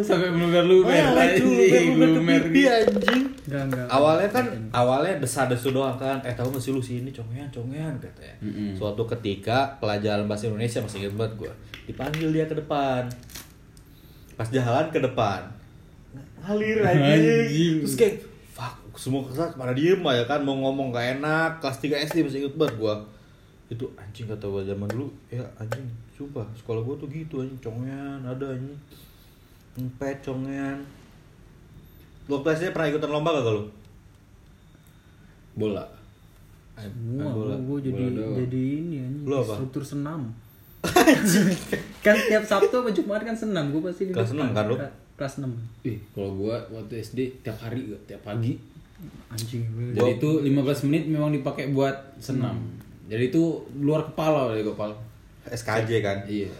sampai 0.00 0.32
meluber 0.32 0.64
luber 0.64 0.96
Oh, 0.96 1.92
lumer 2.16 2.40
ke 2.40 2.48
pipi, 2.48 2.62
anjing. 2.64 3.22
Nggak 3.46 3.86
awalnya 3.92 4.28
kan 4.32 4.46
awalnya 4.72 5.20
desa-desu 5.20 5.70
doang 5.70 5.94
kan. 5.96 6.16
Eh 6.24 6.32
tahu 6.32 6.48
gak 6.50 6.62
sih 6.62 6.72
lu 6.72 6.80
sini 6.80 7.12
congean 7.12 7.44
congean 7.52 7.92
katanya 8.00 8.34
Mm-mm. 8.40 8.72
suatu 8.72 9.04
ketika 9.06 9.76
pelajaran 9.76 10.24
bahasa 10.24 10.48
Indonesia 10.48 10.80
masih 10.80 11.04
inget 11.04 11.14
banget 11.14 11.32
gue 11.36 11.52
dipanggil 11.86 12.28
dia 12.32 12.44
ke 12.48 12.56
depan. 12.56 13.04
Pas 14.34 14.48
jalan 14.48 14.88
ke 14.88 14.98
depan. 14.98 15.40
Ngalir 16.40 16.78
anjing 16.80 17.04
Anjing. 17.20 17.76
terus 17.84 17.96
kayak 17.96 18.14
fuck 18.50 18.74
semua 18.96 19.20
kelas 19.28 19.52
pada 19.54 19.76
diem 19.76 20.00
aja 20.00 20.24
kan. 20.24 20.40
Mau 20.40 20.56
ngomong 20.56 20.88
gak 20.88 21.20
enak. 21.20 21.60
Kelas 21.60 21.76
3 21.78 22.08
SD 22.08 22.16
masih 22.24 22.38
inget 22.48 22.56
banget 22.56 22.80
gue 22.80 22.94
itu 23.66 23.84
anjing 23.94 24.26
kata 24.26 24.44
gue 24.44 24.62
zaman 24.64 24.86
dulu 24.86 25.06
ya 25.26 25.42
anjing 25.56 25.82
sumpah 26.12 26.46
sekolah 26.54 26.80
gue 26.80 26.94
tuh 26.96 27.08
gitu 27.08 27.34
anjing 27.40 27.58
congean 27.60 28.20
ada 28.20 28.46
anjing 28.48 28.78
empet 29.76 30.16
congean 30.20 30.78
Lu 32.26 32.36
waktu 32.36 32.58
SD 32.58 32.70
pernah 32.70 32.88
ikutan 32.88 33.06
lomba 33.08 33.30
gak 33.32 33.46
lu? 33.48 33.64
bola 35.54 35.84
Wah, 36.76 37.32
bola. 37.32 37.56
gue 37.56 37.78
jadi 37.82 38.02
Bola 38.12 38.36
jadi 38.36 38.62
ini 38.76 38.96
anjing 39.00 39.24
Lu 39.24 39.34
apa? 39.36 39.54
struktur 39.54 39.80
senam. 39.80 40.20
kan 42.04 42.14
tiap 42.20 42.44
Sabtu 42.44 42.70
sama 42.76 42.90
Jumat 42.90 43.22
kan 43.22 43.32
senam, 43.32 43.70
gue 43.70 43.80
pasti 43.80 44.06
di 44.06 44.12
Kelas 44.12 44.30
enam 44.30 44.52
kan 44.52 44.64
lu? 44.66 44.76
Ke- 44.76 44.94
Kelas 45.16 45.40
6. 45.40 45.48
Ih, 45.82 45.96
kalau 46.12 46.36
gua 46.36 46.60
waktu 46.68 47.00
SD 47.00 47.18
tiap 47.40 47.56
hari 47.56 47.88
tiap 48.04 48.20
pagi 48.20 48.60
Anjing 49.26 49.64
gue. 49.66 49.92
jadi 49.92 50.10
itu 50.14 50.30
15 50.44 50.52
menit 50.86 51.02
memang 51.06 51.32
dipakai 51.32 51.72
buat 51.72 51.96
senam 52.18 52.60
jadi 53.06 53.30
itu 53.30 53.62
luar 53.78 54.02
kepala 54.10 54.50
oleh 54.50 54.66
kepala 54.66 54.94
SKJ 55.46 55.90
kan? 56.02 56.18
iya 56.26 56.50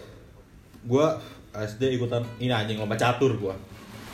Gua 0.87 1.19
SD 1.51 1.99
ikutan 1.99 2.23
ini 2.39 2.53
anjing 2.53 2.79
lomba 2.79 2.95
catur 2.95 3.35
gua. 3.35 3.55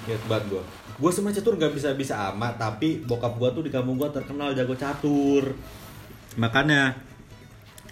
Ingat 0.09 0.23
banget 0.25 0.57
gua. 0.57 0.63
Gua 0.97 1.11
sama 1.13 1.29
catur 1.29 1.59
gak 1.59 1.75
bisa-bisa 1.75 2.33
amat, 2.33 2.57
tapi 2.57 3.03
bokap 3.05 3.37
gua 3.37 3.53
tuh 3.53 3.61
di 3.61 3.69
kampung 3.69 3.99
gua 3.99 4.09
terkenal 4.09 4.55
jago 4.57 4.73
catur. 4.73 5.53
Makanya 6.39 6.97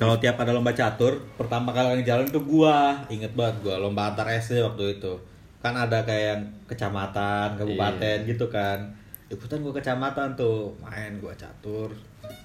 kalau 0.01 0.17
tiap 0.17 0.41
ada 0.41 0.49
lomba 0.49 0.73
catur, 0.73 1.21
pertama 1.38 1.69
kali 1.75 2.01
yang 2.01 2.17
jalan 2.17 2.27
tuh 2.34 2.41
gua. 2.41 3.06
Inget 3.13 3.38
banget 3.38 3.62
gua 3.62 3.77
lomba 3.77 4.10
antar 4.10 4.25
SD 4.34 4.65
waktu 4.65 4.97
itu. 4.97 5.13
Kan 5.62 5.77
ada 5.77 6.01
kayak 6.01 6.25
yang 6.34 6.41
kecamatan, 6.65 7.54
kabupaten 7.60 8.17
gitu 8.25 8.49
kan. 8.49 8.82
Ikutan 9.30 9.62
gua 9.62 9.77
kecamatan 9.77 10.34
tuh, 10.34 10.73
main 10.82 11.21
gua 11.21 11.38
catur. 11.38 11.93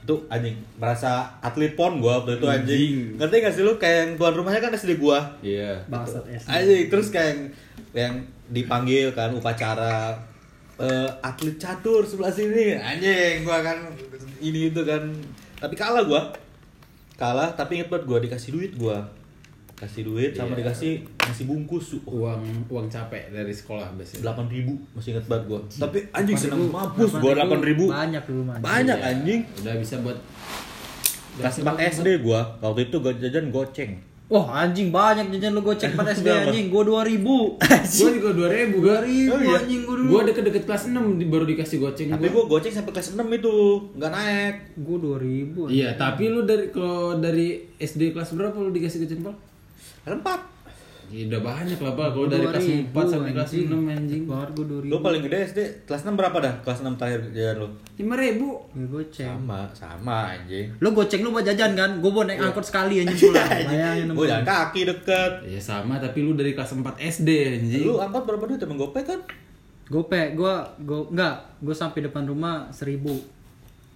Itu 0.05 0.27
anjing 0.31 0.57
merasa 0.79 1.37
atlet 1.43 1.75
pon 1.75 1.99
gua 1.99 2.23
waktu 2.23 2.39
itu 2.39 2.47
anjing. 2.47 2.63
Anjing. 2.63 2.95
Ngerti 3.19 3.37
gak 3.43 3.55
sih 3.55 3.63
lu 3.67 3.75
kayak 3.77 3.97
yang 3.97 4.11
tuan 4.19 4.35
rumahnya 4.35 4.61
kan 4.63 4.73
SD 4.75 4.99
gua. 5.01 5.21
iya 5.43 5.81
Bangsat 5.91 6.25
SD. 6.27 6.49
Anjing 6.49 6.85
terus 6.93 7.09
kayak 7.11 7.29
yang, 7.31 7.41
yang 7.95 8.15
dipanggil 8.47 9.11
kan 9.11 9.35
upacara 9.35 10.15
eh, 10.79 11.09
atlet 11.25 11.57
catur 11.57 12.05
sebelah 12.07 12.31
sini 12.31 12.77
anjing 12.77 13.43
gua 13.43 13.65
kan 13.65 13.91
ini 14.39 14.71
itu 14.71 14.81
kan 14.85 15.03
tapi 15.59 15.75
kalah 15.75 16.05
gua 16.05 16.31
kalah 17.17 17.51
tapi 17.57 17.81
inget 17.81 17.89
banget 17.89 18.05
gua 18.07 18.19
dikasih 18.21 18.51
duit 18.55 18.73
gua 18.77 19.03
kasih 19.77 20.03
duit 20.03 20.33
sama 20.33 20.51
Iya. 20.51 20.65
dikasih 20.65 20.93
nasi 21.21 21.43
bungkus. 21.45 22.01
Uang 22.03 22.41
uang 22.67 22.87
capek 22.87 23.29
dari 23.29 23.53
sekolah 23.53 23.93
biasanya. 23.93 24.25
Delapan 24.25 24.47
ribu 24.49 24.73
masih 24.91 25.13
inget 25.13 25.27
banget 25.27 25.45
gua. 25.47 25.61
Tapi 25.69 25.99
anjing 26.11 26.33
8.000, 26.35 26.43
seneng 26.43 26.63
mampus 26.67 27.11
gua 27.15 27.33
delapan 27.35 27.61
ribu 27.63 27.85
Banyak 27.87 28.23
dulu 28.25 28.43
mah. 28.43 28.57
banyak 28.59 28.97
Iya, 28.97 29.09
anjing. 29.11 29.41
Udah 29.59 29.75
bisa 29.77 29.95
buat 30.01 30.17
kelas 31.37 31.57
4 31.61 31.77
SD 31.93 32.09
gua. 32.21 32.41
Waktu 32.59 32.81
itu 32.85 32.97
gua 32.99 33.13
jajan 33.15 33.47
goceng. 33.51 33.93
Wah 34.27 34.43
anjing 34.59 34.91
banyak 34.91 35.31
jajan 35.31 35.55
lu 35.55 35.63
gocek 35.63 35.93
4 35.93 36.03
SD 36.17 36.27
anjing, 36.27 36.67
gue 36.67 36.83
2000 36.83 37.55
gua 37.55 38.11
juga 38.11 38.31
2000 38.35 38.75
gua 38.75 38.99
2000 38.99 39.31
Oh, 39.31 39.39
iya? 39.39 39.55
anjing 39.57 39.81
gue 39.81 39.97
dulu. 39.97 40.11
Gua 40.11 40.23
deket-deket 40.27 40.63
kelas 40.65 40.83
6 40.89 41.15
di- 41.15 41.31
baru 41.31 41.47
dikasih 41.47 41.79
goceng 41.79 42.11
tapi 42.11 42.27
gua. 42.29 42.43
goceng 42.49 42.75
sampai 42.75 42.91
kelas 42.91 43.15
6 43.15 43.23
itu. 43.31 43.55
Nggak 43.95 44.11
naik. 44.11 44.55
Gue 44.77 44.97
2000 44.99 45.71
iya 45.71 45.95
tapi 45.95 46.27
lu 46.27 46.43
dari 46.43 46.75
kalau 46.75 47.15
dari 47.17 47.71
SD 47.77 48.11
kelas 48.11 48.35
berapa 48.35 48.57
lu 48.57 48.73
dikasih 48.73 48.99
goceng 49.01 49.23
pal 49.23 49.35
kelas 50.07 50.23
4 50.23 50.55
Ya, 51.07 51.23
udah 51.31 51.39
banyak 51.39 51.79
lah 51.79 51.95
pak 51.95 52.19
kalau 52.19 52.27
dari 52.27 52.43
kelas 52.43 52.67
4 52.91 52.99
sampai 53.07 53.31
kelas 53.31 53.51
6 53.55 53.71
anjing. 53.71 54.27
Banget 54.27 54.59
gue 54.59 54.67
2000 54.67 54.91
Lu 54.91 54.99
paling 54.99 55.23
gede 55.23 55.39
SD. 55.47 55.61
Kelas 55.87 56.03
6 56.03 56.19
berapa 56.19 56.35
dah? 56.35 56.55
Kelas 56.67 56.83
6 56.83 56.99
terakhir 56.99 57.21
jajan 57.31 57.57
lu? 57.63 57.69
5000 57.95 58.11
Ya 58.75 58.85
goceng. 58.91 59.31
Sama, 59.39 59.61
sama 59.71 60.35
anjing. 60.35 60.67
Lu 60.83 60.91
goceng 60.91 61.23
lu 61.23 61.31
buat 61.31 61.47
jajan 61.47 61.79
kan? 61.79 62.03
Gue 62.03 62.11
mau 62.11 62.27
naik 62.27 62.43
angkot 62.43 62.67
sekali 62.67 63.07
anjing 63.07 63.23
pulang. 63.23 63.47
Bayangin 63.71 64.07
Gue 64.19 64.27
jalan 64.27 64.43
kaki 64.43 64.81
deket. 64.83 65.33
ya 65.47 65.61
sama 65.63 65.95
tapi 66.03 66.27
lu 66.27 66.35
dari 66.35 66.59
kelas 66.59 66.75
4 66.75 66.83
SD 66.99 67.29
anjing. 67.63 67.85
Lu 67.87 68.03
angkot 68.03 68.27
berapa 68.27 68.43
duit? 68.51 68.59
Emang 68.67 68.79
gopay 68.83 69.07
kan? 69.07 69.23
Gope, 69.87 70.35
gue 70.35 70.55
gue 70.83 71.01
enggak, 71.15 71.35
gue 71.63 71.71
sampai 71.71 72.03
depan 72.03 72.27
rumah 72.27 72.67
1000 72.75 72.99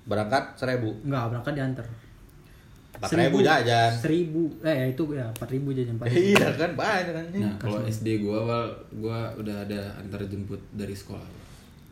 Berangkat 0.07 0.55
1000. 0.63 1.03
Enggak, 1.03 1.25
berangkat 1.35 1.53
diantar 1.59 1.87
4000 3.03 3.33
jajan. 3.41 3.91
1000 3.97 4.61
eh 4.63 4.75
ya 4.75 4.85
itu 4.87 5.03
ya 5.11 5.27
4000 5.35 5.73
jajan 5.73 5.95
Pak. 5.97 6.07
Iya 6.31 6.47
kan 6.53 6.71
banyak 6.75 7.15
anjing. 7.15 7.43
Nah, 7.43 7.55
kalau 7.57 7.79
SD 7.83 8.07
gua 8.21 8.37
awal 8.41 8.65
gua 8.95 9.19
udah 9.35 9.57
ada 9.63 9.81
antar 9.97 10.21
jemput 10.25 10.61
dari 10.71 10.93
sekolah. 10.93 11.25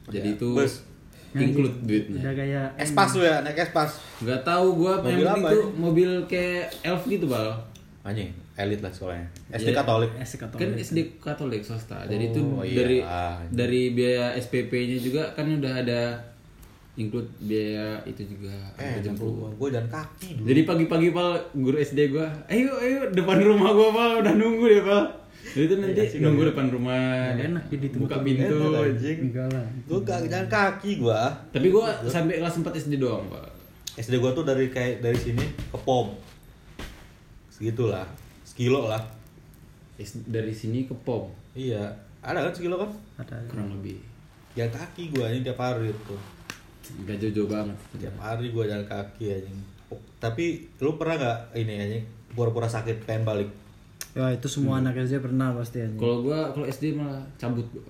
Jadi 0.07 0.37
itu 0.37 0.49
Bus. 0.51 0.85
include 1.31 1.75
Udah 1.75 1.85
duitnya. 1.85 2.33
kayak 2.33 2.67
Espas 2.75 3.13
lu 3.13 3.23
ya, 3.23 3.41
naik 3.41 3.59
espas. 3.59 4.01
Gak 4.19 4.41
tahu 4.43 4.67
gua 4.79 4.97
Mobil 4.99 5.13
yang 5.15 5.29
penting 5.31 5.45
apa 5.45 5.49
tuh 5.51 5.65
mobil 5.75 6.11
kayak 6.25 6.65
elf 6.83 7.03
gitu, 7.05 7.27
Bal. 7.27 7.53
Anjing, 8.01 8.33
elit 8.55 8.81
lah 8.81 8.89
sekolahnya. 8.89 9.29
SD 9.51 9.69
Iya. 9.69 9.77
Katolik. 9.79 10.11
SD 10.19 10.35
Katolik. 10.39 10.59
Kan 10.59 10.71
SD 10.75 10.99
Katolik 11.19 11.61
swasta. 11.61 12.01
Jadi 12.03 12.33
itu 12.33 12.41
Oh, 12.41 12.65
iya. 12.65 12.77
dari 12.79 12.99
dari 13.51 13.83
biaya 13.93 14.33
SPP-nya 14.35 14.97
juga 14.99 15.23
kan 15.31 15.45
udah 15.51 15.73
ada 15.79 16.17
include 16.99 17.31
biaya 17.41 17.95
itu 18.05 18.27
juga 18.27 18.51
Eh, 18.75 18.99
jemput. 18.99 19.31
jemput. 19.31 19.51
Gue 19.57 19.69
jalan 19.71 19.87
kaki 19.89 20.29
dulu. 20.35 20.47
Jadi 20.47 20.61
pagi-pagi 20.65 21.09
pal 21.09 21.29
guru 21.55 21.77
SD 21.79 22.11
gua, 22.11 22.27
ayo 22.47 22.75
ayo 22.77 23.07
depan 23.09 23.39
rumah 23.41 23.71
gua 23.71 23.89
pal 23.91 24.11
udah 24.19 24.35
nunggu 24.35 24.67
deh 24.67 24.83
pal. 24.83 25.07
Jadi 25.49 25.65
itu 25.65 25.75
nanti 25.77 26.01
nunggu 26.19 26.43
depan 26.45 26.67
rumah, 26.69 27.33
Nggak 27.33 27.49
enak, 27.49 27.65
jadi 27.71 27.87
buka 27.95 28.17
pintu. 28.21 28.57
Enggak 28.99 29.47
lah. 29.49 29.67
Gue 29.87 29.99
jalan 30.05 30.47
kaki 30.47 30.91
gua. 30.99 31.21
Tapi 31.49 31.67
gua 31.69 31.87
sampai 32.05 32.37
kelas 32.37 32.59
4 32.59 32.75
SD 32.77 32.99
doang 32.99 33.25
pak. 33.29 33.47
SD 33.97 34.19
gua 34.19 34.31
tuh 34.31 34.43
dari 34.43 34.67
kayak 34.69 34.99
dari 35.01 35.17
sini 35.17 35.41
ke 35.47 35.79
pom. 35.79 36.13
Segitulah. 37.49 38.07
Sekilo 38.43 38.87
lah. 38.87 39.03
S- 39.97 40.23
Dari 40.25 40.51
sini 40.53 40.85
ke 40.85 40.95
pom 40.97 41.27
Iya. 41.53 41.91
Ada 42.19 42.43
kan 42.45 42.53
sekilo 42.53 42.75
kan? 42.77 42.91
Ada. 43.17 43.35
kurang 43.47 43.71
lebih. 43.73 43.99
Jalan 44.53 44.71
kaki 44.73 45.11
gua 45.11 45.27
ini 45.29 45.43
tiap 45.43 45.57
hari 45.57 45.91
tuh. 46.03 46.19
Gak 47.05 47.17
jauh-jauh 47.19 47.47
banget. 47.47 47.77
Tiap 47.97 48.17
hari 48.17 48.49
gua 48.49 48.65
jalan 48.65 48.85
kaki 48.85 49.25
anjing. 49.31 49.59
Oh, 49.89 50.01
tapi 50.19 50.69
lu 50.79 50.95
pernah 50.95 51.17
gak 51.17 51.39
ini 51.55 51.75
anjing 51.75 52.05
pura-pura 52.31 52.67
sakit 52.67 53.03
pengen 53.03 53.25
balik? 53.25 53.49
Ya 54.13 54.31
itu 54.31 54.47
semua 54.47 54.79
anak 54.79 54.97
SD 54.97 55.19
pernah 55.19 55.53
pasti 55.53 55.79
anjing. 55.79 55.97
Kalau 55.97 56.23
gua 56.23 56.51
kalau 56.51 56.65
SD 56.65 56.93
malah 56.93 57.21
cabut 57.37 57.65
gua. 57.71 57.85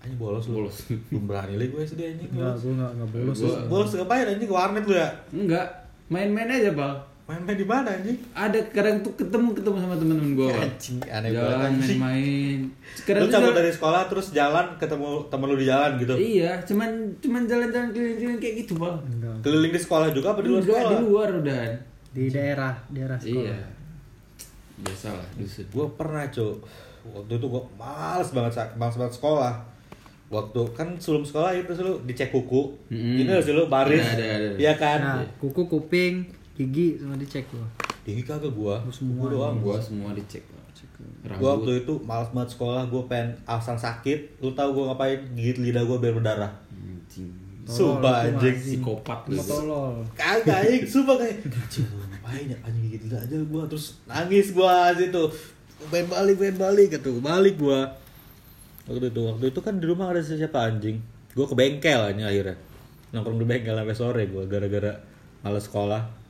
Anjing 0.00 0.16
bolos 0.16 0.44
lu. 0.46 0.54
Bolos. 0.58 0.76
Belum 1.08 1.24
berani 1.24 1.54
lagi 1.54 1.70
gua 1.70 1.82
SD 1.82 2.00
anjing. 2.02 2.28
Enggak, 2.30 2.50
Bolos. 2.50 2.60
gue 2.60 2.72
enggak 2.72 2.90
enggak 2.92 3.08
bolos. 3.10 3.38
Gua- 3.38 3.66
Bolos 3.66 3.90
ngapain 3.92 4.26
anjing 4.26 4.48
ke 4.48 4.54
warnet 4.54 4.84
lu 4.84 4.94
ya? 4.94 5.08
Enggak, 5.30 5.66
main-main 6.08 6.48
aja 6.48 6.70
pak. 6.72 6.94
Main-main 7.34 7.56
di 7.56 7.64
mana 7.64 7.88
anjing? 7.90 8.18
Ada 8.30 8.60
kadang 8.68 9.00
tuh 9.00 9.12
ketemu 9.14 9.48
ketemu 9.52 9.76
sama 9.78 9.94
temen-temen 9.94 10.30
gua. 10.34 10.52
Anjing, 10.54 10.98
aneh 11.02 11.30
Jalan 11.30 11.48
banget, 11.48 11.68
anjing. 11.72 11.98
main-main. 11.98 12.58
Kadang 13.02 13.20
Lu 13.20 13.26
cabut 13.26 13.40
jalan- 13.42 13.56
dari 13.56 13.70
sekolah 13.70 14.02
terus 14.06 14.26
jalan 14.30 14.66
ketemu 14.76 15.08
temen 15.26 15.46
lu 15.46 15.56
di 15.56 15.66
jalan 15.66 15.90
gitu. 15.96 16.14
Iya, 16.14 16.52
cuman 16.62 16.90
cuman 17.18 17.42
jalan-jalan 17.42 17.88
keliling-keliling 17.90 18.36
kayak 18.38 18.54
gitu 18.60 18.72
bang. 18.76 18.96
Enggak. 19.02 19.36
Keliling 19.40 19.72
di 19.72 19.80
sekolah 19.80 20.06
juga 20.10 20.26
apa 20.28 20.40
di 20.40 20.48
luar 20.48 20.60
Enggak, 20.60 20.76
sekolah? 20.76 20.92
di 20.92 21.02
luar 21.02 21.28
udah. 21.34 21.62
Di 22.10 22.24
daerah, 22.28 22.72
daerah 22.86 23.16
sekolah. 23.16 23.48
Iya. 23.48 23.60
Biasalah 24.74 25.26
dusun. 25.34 25.66
Gue 25.68 25.86
pernah 25.92 26.24
cuk 26.26 26.56
Waktu 27.04 27.32
itu 27.34 27.46
gue 27.46 27.62
males 27.74 28.28
banget 28.30 28.52
males 28.74 28.96
banget 28.96 29.14
sekolah 29.14 29.54
Waktu 30.28 30.60
kan 30.72 30.88
sebelum 30.96 31.22
sekolah 31.22 31.52
itu 31.52 31.70
selalu 31.70 32.02
dicek 32.02 32.30
kuku 32.30 32.72
Mm-mm. 32.88 33.16
Ini 33.16 33.30
harus 33.30 33.44
dulu 33.44 33.68
baris 33.68 34.00
Ada, 34.00 34.24
ada, 34.32 34.44
ada. 34.44 34.56
Iya 34.56 34.72
kan 34.74 34.98
Nah, 34.98 35.22
kuku, 35.36 35.68
kuping, 35.68 36.24
gigi 36.56 37.00
semua 37.00 37.16
dicek 37.16 37.44
gua. 37.48 37.66
Tinggi 38.02 38.22
kagak 38.26 38.52
gue 38.52 38.74
semua 38.90 39.24
Gue 39.24 39.28
doang. 39.38 39.56
Gua 39.62 39.78
semua 39.78 40.10
dicek. 40.12 40.42
Rambut. 41.22 41.42
waktu 41.42 41.86
itu 41.86 41.94
males 42.02 42.30
banget 42.34 42.58
sekolah 42.58 42.82
Gue 42.90 43.02
pengen 43.06 43.38
alasan 43.46 43.78
sakit. 43.78 44.42
Lu 44.42 44.50
tahu 44.54 44.82
gue 44.82 44.84
ngapain? 44.90 45.18
Gigit 45.38 45.58
lidah 45.62 45.86
gue 45.86 45.96
biar 46.02 46.14
berdarah. 46.18 46.52
Anjing. 46.74 47.30
Sumpah 47.62 48.26
anjing. 48.26 48.58
Psikopat 48.58 49.30
lu. 49.30 49.38
Tolol. 49.38 50.02
Kagak 50.18 50.66
anjing. 50.66 50.82
Sumpah 50.82 51.14
kayak 51.22 51.46
Anjing 51.46 51.86
gua 51.86 52.04
ngapain 52.10 52.46
ya? 52.50 52.58
Anjing 52.66 52.82
gigit 52.90 53.02
lidah 53.06 53.20
aja 53.22 53.36
gue 53.38 53.62
Terus 53.70 53.86
nangis 54.10 54.46
gue 54.50 54.74
situ. 54.98 55.24
Pengen 55.90 56.06
balik 56.10 56.36
pengen 56.42 56.56
balik 56.58 56.88
gitu. 56.98 57.12
Balik 57.22 57.54
gue 57.58 57.80
Waktu 58.90 59.06
itu 59.14 59.20
Waktu 59.22 59.44
itu 59.54 59.60
kan 59.62 59.74
di 59.78 59.86
rumah 59.86 60.10
ada 60.10 60.22
siapa 60.22 60.58
anjing. 60.66 60.98
Gue 61.38 61.46
ke 61.46 61.54
bengkel 61.54 62.02
anjing 62.02 62.26
akhirnya. 62.26 62.58
Nongkrong 63.14 63.38
di 63.38 63.46
bengkel 63.46 63.78
sampai 63.78 63.94
sore 63.94 64.22
gue 64.26 64.42
gara-gara 64.50 64.98
males 65.46 65.66
sekolah 65.66 66.21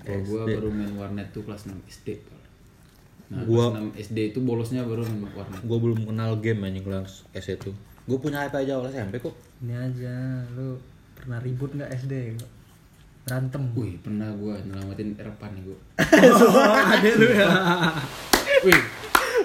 Kalau 0.00 0.20
gua 0.22 0.42
baru 0.44 0.68
main 0.68 0.92
warnet 0.94 1.28
tuh 1.30 1.42
kelas 1.42 1.64
6 1.64 1.76
SD. 1.84 2.08
Nah, 3.28 3.44
Gua- 3.44 3.70
kelas 3.70 3.84
6 3.94 4.02
SD 4.06 4.18
itu 4.28 4.38
bolosnya 4.40 4.82
baru 4.82 5.02
main 5.02 5.28
warnet. 5.30 5.60
gue 5.60 5.78
belum 5.78 6.00
kenal 6.04 6.30
game 6.38 6.60
anjing 6.62 6.82
kelas 6.82 7.24
S 7.30 7.46
itu 7.48 7.70
gue 8.02 8.18
punya 8.18 8.42
HP 8.42 8.54
aja 8.60 8.74
awal 8.74 8.88
SMP 8.88 9.16
kok 9.16 9.30
Ini 9.60 9.70
aja, 9.72 10.14
lu 10.50 10.74
pernah 11.14 11.38
ribut 11.38 11.70
nggak 11.70 11.92
SD? 11.94 12.34
Berantem. 13.22 13.62
Wih, 13.72 14.00
pernah 14.00 14.32
gua 14.32 14.56
nyelamatin 14.58 15.14
Erpan 15.14 15.52
nih 15.52 15.62
gua. 15.62 15.78
ada 16.96 17.10
lu 17.12 17.26
ya. 17.28 17.48
Wih. 18.64 18.82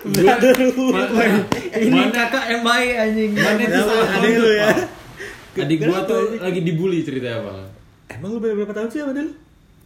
Gua 0.08 1.04
Ini 1.76 2.00
kakak 2.10 2.46
yang 2.48 2.63
baik 2.63 2.94
anjing. 2.96 3.32
mana 3.36 3.60
itu 3.60 3.76
salah 3.78 4.08
Ada 4.15 4.28
lu 4.32 4.50
ya. 4.50 4.70
Adik 5.56 5.78
gua 5.82 6.00
tuh 6.04 6.36
lagi 6.36 6.60
dibully 6.62 7.00
ceritanya 7.00 7.39
apa? 7.41 7.54
emang 8.08 8.32
lu 8.32 8.39
berapa 8.39 8.70
tahun 8.72 8.88
sih 8.88 9.02
sama 9.02 9.12
dia 9.12 9.26
lu 9.26 9.34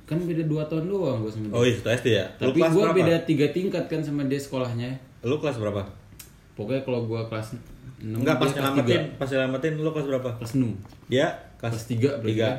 Kan 0.10 0.18
beda 0.20 0.42
2 0.42 0.58
tahun 0.66 0.86
doang 0.86 1.18
gua 1.20 1.30
sama 1.30 1.46
dia. 1.46 1.54
oh 1.54 1.62
iya 1.62 1.76
satu 1.76 1.90
SD 1.94 2.08
ya 2.12 2.26
lu 2.36 2.50
Tapi 2.50 2.60
berapa 2.66 2.94
beda 2.96 3.16
3 3.22 3.30
tingkat 3.52 3.84
kan 3.86 4.02
sama 4.02 4.26
dia 4.26 4.38
sekolahnya. 4.38 4.90
lu 5.22 5.38
kelas 5.38 5.56
berapa 5.56 5.86
Pokoknya 6.52 6.82
kalau 6.82 7.06
gua 7.06 7.22
kelas 7.24 7.54
6 8.00 8.10
enggak 8.16 8.36
pas 8.36 8.50
nyelamatin 8.50 8.88
tiga. 8.90 9.00
pas 9.16 9.28
nyelamatin 9.28 9.72
lu 9.76 9.90
kelas 9.90 10.08
berapa 10.08 10.30
Kelas 10.36 10.54
6. 10.56 10.66
dia 11.08 11.28
kelas 11.56 11.72
Kelas 11.72 11.86
3 11.86 12.00
berarti. 12.18 12.26
tiga 12.28 12.48
kan? 12.48 12.58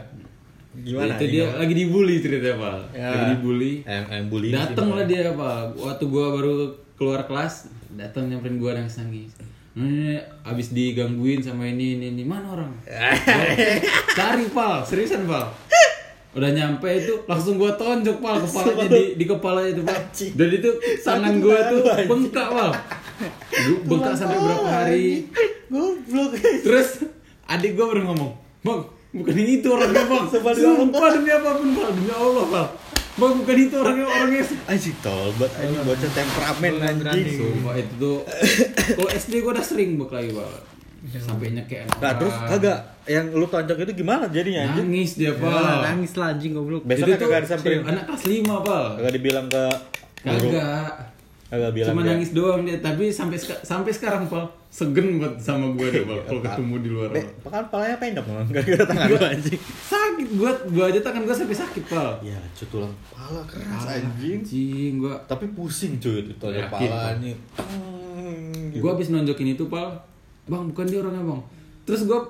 gimana 0.73 1.13
itu 1.13 1.25
dia 1.29 1.47
lagi 1.51 1.75
dibully 1.75 2.17
ceritanya 2.17 2.55
pak 2.57 2.77
Ya. 2.95 3.09
lagi 3.11 3.25
dibully 3.35 3.73
yang 3.83 4.05
yang 4.07 4.27
bully 4.29 4.49
Bang. 4.55 4.89
lah 4.93 5.05
dia 5.05 5.35
pak 5.35 5.61
waktu 5.75 6.05
gua 6.07 6.27
baru 6.31 6.55
keluar 6.95 7.21
kelas 7.25 7.67
datang 7.93 8.31
nyamperin 8.31 8.55
gua 8.57 8.71
nangis 8.73 8.95
nangis 8.97 9.35
ini 9.73 10.15
abis 10.43 10.71
digangguin 10.71 11.41
sama 11.41 11.65
ini 11.65 11.97
ini 11.97 12.07
ini 12.13 12.23
mana 12.23 12.53
orang 12.53 12.71
cari 14.13 14.47
pal 14.49 14.83
seriusan 14.83 15.25
pal 15.25 15.51
udah 16.31 16.51
nyampe 16.55 16.87
itu 16.87 17.27
langsung 17.27 17.59
gua 17.59 17.75
tonjok 17.75 18.23
pal 18.23 18.39
kepalanya 18.39 18.87
di 18.87 19.03
di 19.19 19.25
kepala 19.27 19.67
itu 19.67 19.83
pal 19.83 19.99
dan 20.15 20.49
itu 20.55 20.71
tangan 21.03 21.35
gua 21.43 21.59
tuh 21.67 21.81
bengkak 22.07 22.49
pal 22.49 22.71
Gua 23.61 23.83
bengkak 23.85 24.15
sampai 24.17 24.39
berapa 24.39 24.69
hari 24.71 25.29
goblok 25.71 26.33
Terus 26.41 26.89
adik 27.51 27.75
gue 27.75 27.83
baru 27.83 28.03
ngomong, 28.11 28.33
Bang, 28.63 28.81
bukan 29.11 29.35
itu 29.43 29.69
orangnya 29.75 30.07
bang. 30.07 30.25
Sumpah 30.63 31.09
demi 31.15 31.31
apa 31.35 31.51
pun 31.59 31.69
bang, 31.75 31.93
demi 31.99 32.13
Allah 32.15 32.47
bang. 32.47 32.69
Bang 33.19 33.33
bukan 33.43 33.57
itu 33.59 33.75
orangnya 33.75 34.07
orangnya. 34.07 34.43
anjing 34.71 34.97
tolbat 35.03 35.51
anjing 35.59 35.83
bocah 35.83 36.11
temperamen 36.15 36.73
anjing 36.79 37.39
Sumpah 37.43 37.75
itu 37.75 37.95
tuh. 37.99 38.19
Kalau 38.97 39.11
SD 39.11 39.33
gue 39.43 39.51
udah 39.51 39.67
sering 39.67 39.99
berkelahi 39.99 40.31
bang. 40.31 40.63
Sampai 41.01 41.49
nyekek 41.51 41.89
nah 41.97 42.13
terus 42.13 42.37
kagak 42.45 42.77
yang 43.05 43.25
lu 43.31 43.45
tonjok 43.45 43.83
itu 43.83 43.93
gimana 43.99 44.29
jadinya 44.29 44.69
anjing 44.69 44.85
Nangis 44.87 45.13
dia 45.15 45.27
Ya, 45.27 45.33
pak. 45.35 45.81
nangis 45.87 46.13
lah 46.15 46.29
anjing 46.31 46.53
goblok. 46.53 46.83
besoknya 46.83 47.09
Itu 47.11 47.17
tuh 47.17 47.27
kagak 47.27 47.43
disamperin 47.43 47.81
anak 47.83 48.05
kelas 48.05 48.23
5 48.23 48.37
pak. 48.61 48.85
kagak 48.95 49.13
dibilang 49.13 49.47
ke 49.47 49.65
Kagak. 50.21 50.89
kagak 51.49 51.73
bilang 51.73 51.89
Cuma 51.91 52.01
dia. 52.01 52.11
nangis 52.13 52.31
doang 52.31 52.61
dia, 52.63 52.77
tapi 52.79 53.09
sampai 53.09 53.35
sampai 53.41 53.91
sekarang 53.91 54.25
pak 54.27 54.45
segen 54.71 55.19
buat 55.19 55.35
sama 55.35 55.73
gue 55.73 55.89
deh 55.89 56.05
pak 56.05 56.21
kalau 56.23 56.41
ketemu 56.41 56.75
di 56.79 56.89
luar. 56.89 57.09
Be, 57.11 57.21
kan 57.43 57.65
palanya 57.67 57.97
pendek 57.97 58.23
memang 58.23 58.47
gara-gara 58.47 58.85
tangan 58.87 59.07
lu 59.09 59.17
anjing 59.19 59.59
Sakit 59.83 60.29
buat 60.37 60.59
gue 60.65 60.85
aja 60.85 61.01
tangan 61.01 61.23
gue 61.23 61.35
sampai 61.35 61.57
sakit 61.57 61.85
pak. 61.87 62.13
ya 62.23 62.39
cutulang 62.55 62.93
pala 63.09 63.43
keras 63.43 63.83
anjing 63.89 64.39
Anjing 64.39 64.93
gue 64.99 65.15
tapi 65.25 65.49
pusing 65.49 65.97
cuy 65.97 66.23
itu 66.23 66.33
tonjok 66.37 66.61
Yakin, 66.63 66.87
palanya 66.87 67.33
gue 68.71 68.87
habis 68.87 69.09
nonjokin 69.09 69.51
itu 69.51 69.67
pal 69.67 69.99
bang 70.47 70.63
bukan 70.73 70.85
dia 70.89 70.99
orangnya 71.03 71.25
bang. 71.25 71.41
Terus 71.85 72.01
gue 72.07 72.21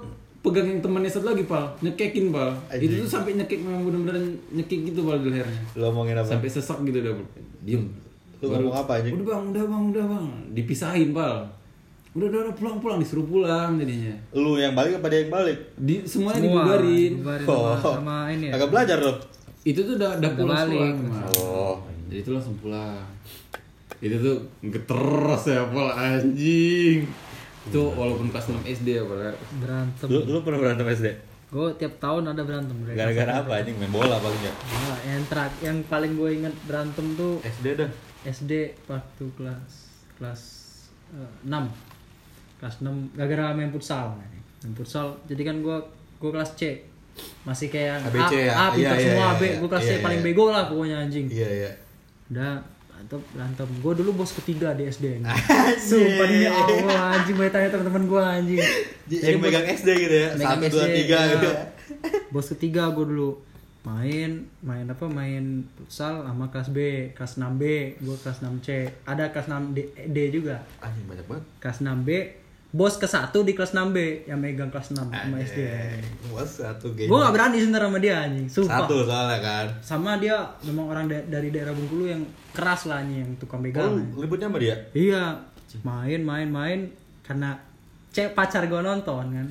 pegang 0.40 0.66
yang 0.66 0.81
temannya 0.81 1.11
satu 1.12 1.27
lagi 1.31 1.44
pal. 1.44 1.68
Nyekekin 1.85 2.33
pal. 2.33 2.57
Itu 2.73 3.05
tuh 3.05 3.11
sampai 3.11 3.37
nyekek 3.37 3.61
memang 3.61 3.85
bener-bener 3.87 4.25
nyekek 4.57 4.90
gitu 4.90 5.05
pal 5.05 5.20
di 5.20 5.29
lehernya. 5.31 5.62
Lo 5.77 5.92
ngomongin 5.92 6.16
apa? 6.16 6.29
Sampai 6.33 6.49
sesak 6.49 6.81
gitu 6.83 6.99
udah 7.05 7.14
diem. 7.62 7.85
Lu 8.40 8.46
ngomong 8.49 8.73
apa, 8.73 9.05
anjing? 9.05 9.20
udah 9.20 9.27
bang 9.29 9.42
udah 9.53 9.64
bang 9.68 9.83
udah 9.92 10.05
bang. 10.09 10.27
Dipisahin 10.57 11.11
pal. 11.12 11.44
Udah 12.11 12.27
udah, 12.27 12.40
udah 12.51 12.55
pulang 12.59 12.77
pulang 12.83 12.99
disuruh 12.99 13.23
pulang 13.23 13.79
jadinya. 13.79 14.16
Lu 14.35 14.59
yang 14.59 14.75
balik 14.75 14.99
apa 14.99 15.07
dia 15.12 15.29
yang 15.29 15.31
balik? 15.31 15.59
Di 15.77 15.94
semuanya 16.09 16.40
Semua 16.42 16.64
dibubarin. 16.64 17.11
dibubarin 17.14 17.46
sama, 17.46 17.73
sama 17.79 18.16
ini 18.33 18.46
ya. 18.51 18.53
agak 18.59 18.68
belajar 18.73 18.99
lo 18.99 19.14
itu 19.61 19.85
tuh 19.85 19.94
udah 20.01 20.16
udah 20.16 20.31
pulang 20.40 20.68
kemarin. 20.73 20.94
oh. 21.37 21.77
Jadi 22.09 22.18
itu 22.25 22.31
langsung 22.33 22.57
pulang. 22.64 23.05
Itu 24.01 24.16
tuh 24.25 24.37
geteros 24.64 25.44
ya 25.44 25.68
pal. 25.68 25.92
Anjing 25.92 27.05
itu 27.70 27.83
walaupun 27.88 28.26
kelas 28.28 28.46
6 28.50 28.66
SD 28.74 28.88
ya 28.92 29.02
pal 29.02 29.18
Berantem. 29.56 30.06
lu 30.06 30.18
lu 30.26 30.38
pernah 30.42 30.59
berantem 30.59 30.87
SD 30.88 31.09
Gue 31.48 31.66
tiap 31.74 31.98
tahun 31.98 32.30
ada 32.30 32.42
berantem. 32.42 32.78
gara-gara 32.88 33.42
apa 33.42 33.59
anjing? 33.59 33.74
Main 33.74 33.90
bola 33.90 34.18
paling 34.18 34.38
ya? 34.38 34.54
Nah, 34.54 34.98
yang 35.04 35.22
terak, 35.26 35.50
yang 35.59 35.83
paling 35.85 36.14
gue 36.14 36.30
inget 36.33 36.54
berantem 36.62 37.02
tuh 37.14 37.42
SD 37.42 37.74
dah. 37.74 37.90
SD 38.22 38.52
waktu 38.87 39.24
kelas 39.35 39.72
kelas 40.14 40.42
eh, 41.12 41.30
6 41.42 41.50
kelas 42.56 42.74
6 42.78 42.87
gara-gara 43.14 43.50
main 43.52 43.66
futsal 43.68 44.14
main 44.14 44.30
futsal 44.70 45.18
jadi 45.24 45.42
kan 45.44 45.59
gue 45.59 45.76
gue 46.18 46.30
kelas 46.30 46.54
C. 46.54 46.87
Masih 47.42 47.66
kayak 47.66 48.06
ABC 48.06 48.35
ya? 48.40 48.52
A, 48.52 48.62
A 48.62 48.66
pintar 48.70 48.94
Iya, 48.94 48.94
iya, 48.94 49.06
semua 49.11 49.26
iya, 49.26 49.35
B 49.35 49.42
iya. 49.42 49.54
gue 49.59 49.68
kelas 49.68 49.83
C 49.83 49.90
Iya, 49.90 49.98
paling 50.00 50.20
iya. 50.20 50.26
bego 50.26 50.44
lah 50.48 50.64
pokoknya 50.70 50.96
anjing. 51.00 51.26
Iya 51.26 51.48
iya. 51.50 51.70
Udah 52.28 52.52
berantem 53.01 53.21
berantem. 53.33 53.69
Gue 53.81 53.93
dulu 53.97 54.11
bos 54.21 54.33
ketiga 54.37 54.77
di 54.77 54.85
SD 54.85 55.25
ini 55.25 55.33
sumpah 55.89 56.27
demi 56.29 56.45
Allah 56.45 57.17
anjing. 57.17 57.33
Banyak 57.33 57.53
tanya 57.57 57.69
teman-teman 57.73 58.05
gue 58.05 58.21
anjing. 58.21 58.61
Yang 59.09 59.39
megang 59.41 59.67
SD 59.73 59.89
gitu 60.05 60.17
ya? 60.21 60.29
Satu 60.37 60.65
dua 60.69 60.87
tiga 60.93 61.19
ya. 61.25 61.33
gitu 61.33 61.47
ya? 61.49 61.57
Bos 62.29 62.47
ketiga 62.53 62.93
gue 62.93 63.07
dulu 63.09 63.41
main 63.89 64.45
main 64.61 64.85
apa? 64.85 65.09
Main 65.09 65.65
futsal 65.81 66.29
sama 66.29 66.53
kelas 66.53 66.69
B 66.77 67.09
kelas 67.17 67.41
6 67.41 67.57
B 67.57 67.65
gue 68.05 68.17
kelas 68.21 68.39
6 68.45 68.61
C. 68.61 68.69
Ada 69.09 69.33
kelas 69.33 69.49
6 69.49 69.73
D, 69.73 69.79
D 70.13 70.19
juga. 70.29 70.61
Anjing 70.85 71.09
banyak 71.09 71.25
banget. 71.25 71.45
Kelas 71.57 71.81
6 71.81 72.05
B 72.05 72.11
bos 72.70 72.94
ke 73.02 73.06
satu 73.11 73.42
di 73.42 73.50
kelas 73.50 73.74
6 73.74 73.90
B 73.90 73.98
yang 74.30 74.38
megang 74.38 74.70
kelas 74.70 74.94
6 74.94 75.11
sama 75.11 75.37
SD 75.42 75.59
bos 76.30 76.50
satu 76.62 76.94
game. 76.94 77.11
Gue 77.11 77.18
gak 77.18 77.35
berani 77.35 77.59
sebenernya 77.59 77.90
sama 77.90 77.98
dia 77.98 78.14
anjing. 78.22 78.46
Sumpah. 78.46 78.87
Satu 78.87 78.96
soalnya 79.02 79.38
kan. 79.42 79.66
Sama 79.83 80.11
dia 80.22 80.37
memang 80.62 80.87
orang 80.87 81.11
da- 81.11 81.26
dari 81.26 81.50
daerah 81.50 81.74
Bengkulu 81.74 82.06
yang 82.06 82.22
keras 82.54 82.87
lah 82.87 83.02
anjing 83.02 83.26
yang 83.26 83.30
tukang 83.42 83.59
oh 83.59 83.64
pegang 83.66 83.90
lu 84.14 84.22
ributnya 84.22 84.46
sama 84.46 84.59
dia? 84.62 84.76
Iya. 84.94 85.24
Main 85.83 86.22
main 86.22 86.46
main. 86.46 86.80
Karena 87.26 87.59
cek 88.14 88.38
pacar 88.38 88.70
gue 88.70 88.78
nonton 88.78 89.24
kan. 89.35 89.46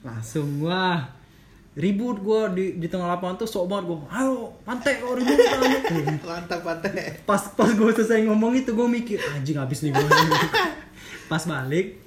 Langsung 0.00 0.64
wah. 0.64 1.12
Ribut 1.76 2.24
gue 2.24 2.40
di 2.56 2.64
di 2.80 2.88
tengah 2.88 3.04
lapangan 3.04 3.44
tuh 3.44 3.44
sok 3.44 3.68
banget 3.68 3.92
gue 3.92 3.98
ayo 4.16 4.48
pantai 4.64 4.96
kau 4.96 5.12
ribut 5.12 5.36
anjing." 5.36 6.08
mantap 6.24 6.64
pantai. 6.64 7.20
Pas 7.28 7.52
pas 7.52 7.68
gue 7.68 7.90
selesai 7.92 8.24
ngomong 8.24 8.56
itu 8.56 8.72
gue 8.72 8.88
mikir 8.88 9.20
anjing 9.36 9.60
habis 9.60 9.84
nih 9.84 9.92
gue 9.92 10.08
pas 11.28 11.44
balik 11.44 12.05